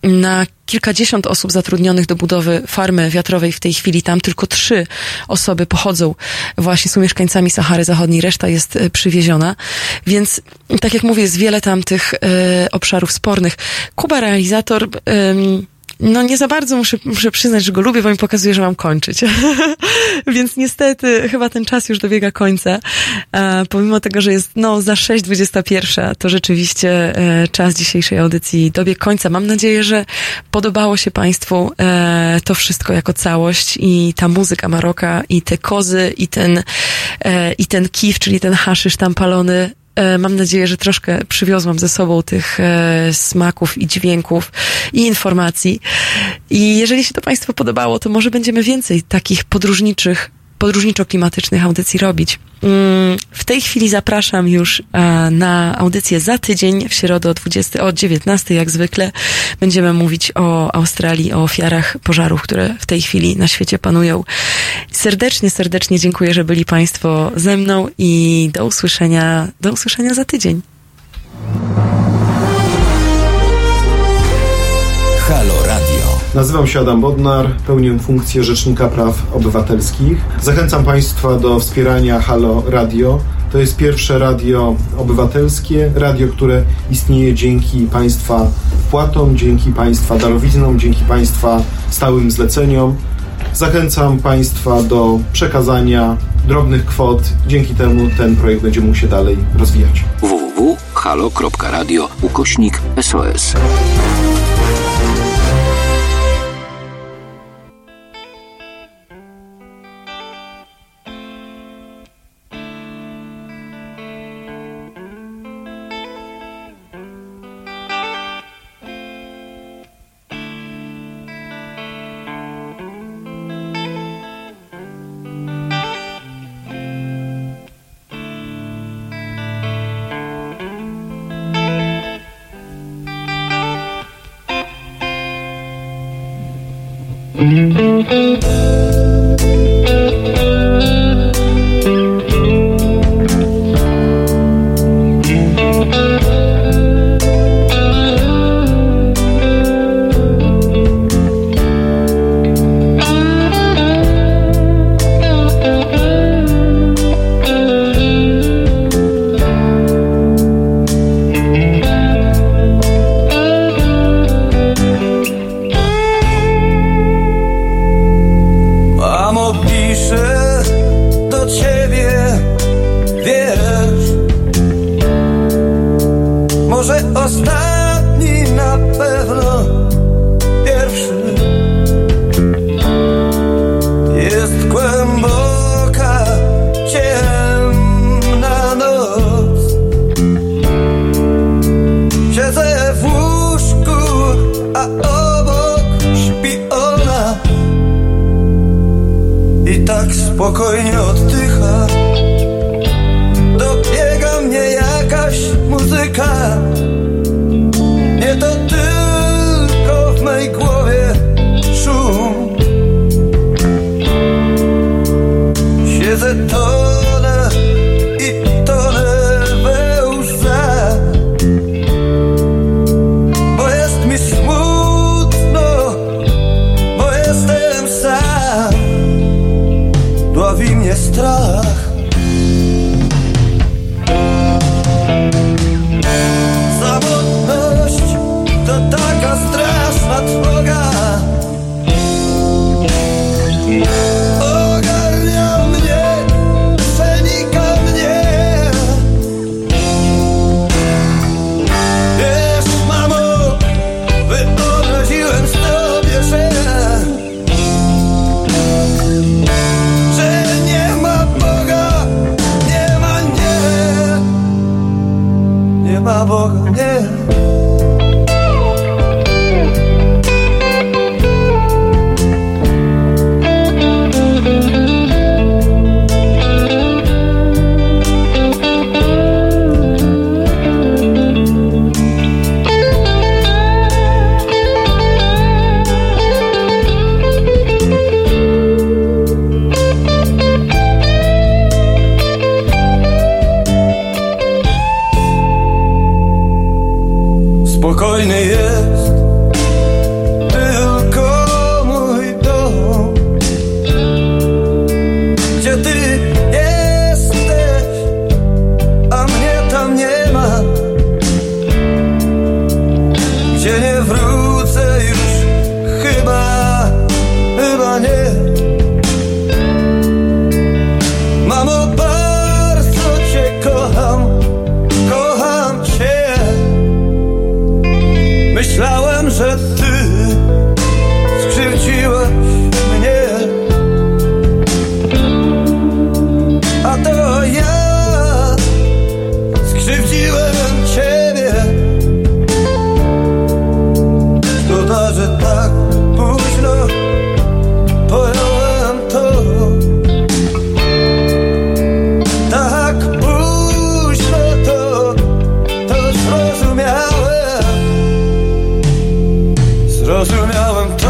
[0.06, 4.88] Y, Na kilkadziesiąt osób zatrudnionych do budowy farmy wiatrowej w tej chwili tam tylko trzy
[5.28, 6.16] osoby pochodzą,
[6.58, 9.56] właśnie są mieszkańcami Sahary Zachodniej, reszta jest y, przywieziona.
[10.08, 10.42] Więc,
[10.82, 12.18] tak jak mówię, jest wiele tam tych y,
[12.72, 13.56] obszarów spornych.
[13.96, 15.68] Kuba, realizator, ym,
[16.00, 18.76] no nie za bardzo muszę, muszę przyznać, że go lubię, bo mi pokazuje, że mam
[18.76, 19.22] kończyć.
[20.28, 22.80] Więc niestety chyba ten czas już dobiega końca.
[23.32, 29.00] E, pomimo tego, że jest no za 6.21, to rzeczywiście e, czas dzisiejszej audycji dobiegł
[29.00, 29.30] końca.
[29.30, 30.06] Mam nadzieję, że
[30.52, 36.14] podobało się Państwu e, to wszystko jako całość i ta muzyka Maroka i te kozy
[36.18, 36.64] i ten,
[37.26, 39.79] e, i ten kif, czyli ten haszysz tam palony
[40.20, 44.52] Mam nadzieję, że troszkę przywiozłam ze sobą tych e, smaków i dźwięków
[44.94, 45.80] i informacji.
[46.50, 52.40] I jeżeli się to Państwu podobało, to może będziemy więcej takich podróżniczych, podróżniczo-klimatycznych audycji robić.
[52.64, 57.84] Mm, W tej chwili zapraszam już e, na audycję za tydzień, w środę o 20,
[57.84, 59.12] o 19 jak zwykle.
[59.60, 64.24] Będziemy mówić o Australii, o ofiarach pożarów, które w tej chwili na świecie panują.
[64.92, 70.62] Serdecznie, serdecznie dziękuję, że byli Państwo ze mną i do usłyszenia, do usłyszenia za tydzień.
[76.36, 80.18] Nazywam się Adam Bodnar, pełnię funkcję Rzecznika Praw Obywatelskich.
[80.42, 83.20] Zachęcam Państwa do wspierania Halo Radio.
[83.52, 88.48] To jest pierwsze radio obywatelskie, radio, które istnieje dzięki Państwa
[88.88, 92.96] wpłatom, dzięki Państwa darowiznom, dzięki Państwa stałym zleceniom.
[93.54, 97.22] Zachęcam Państwa do przekazania drobnych kwot.
[97.48, 100.04] Dzięki temu ten projekt będzie mógł się dalej rozwijać.
[100.22, 103.54] www.halo.radio ukośnik SOS.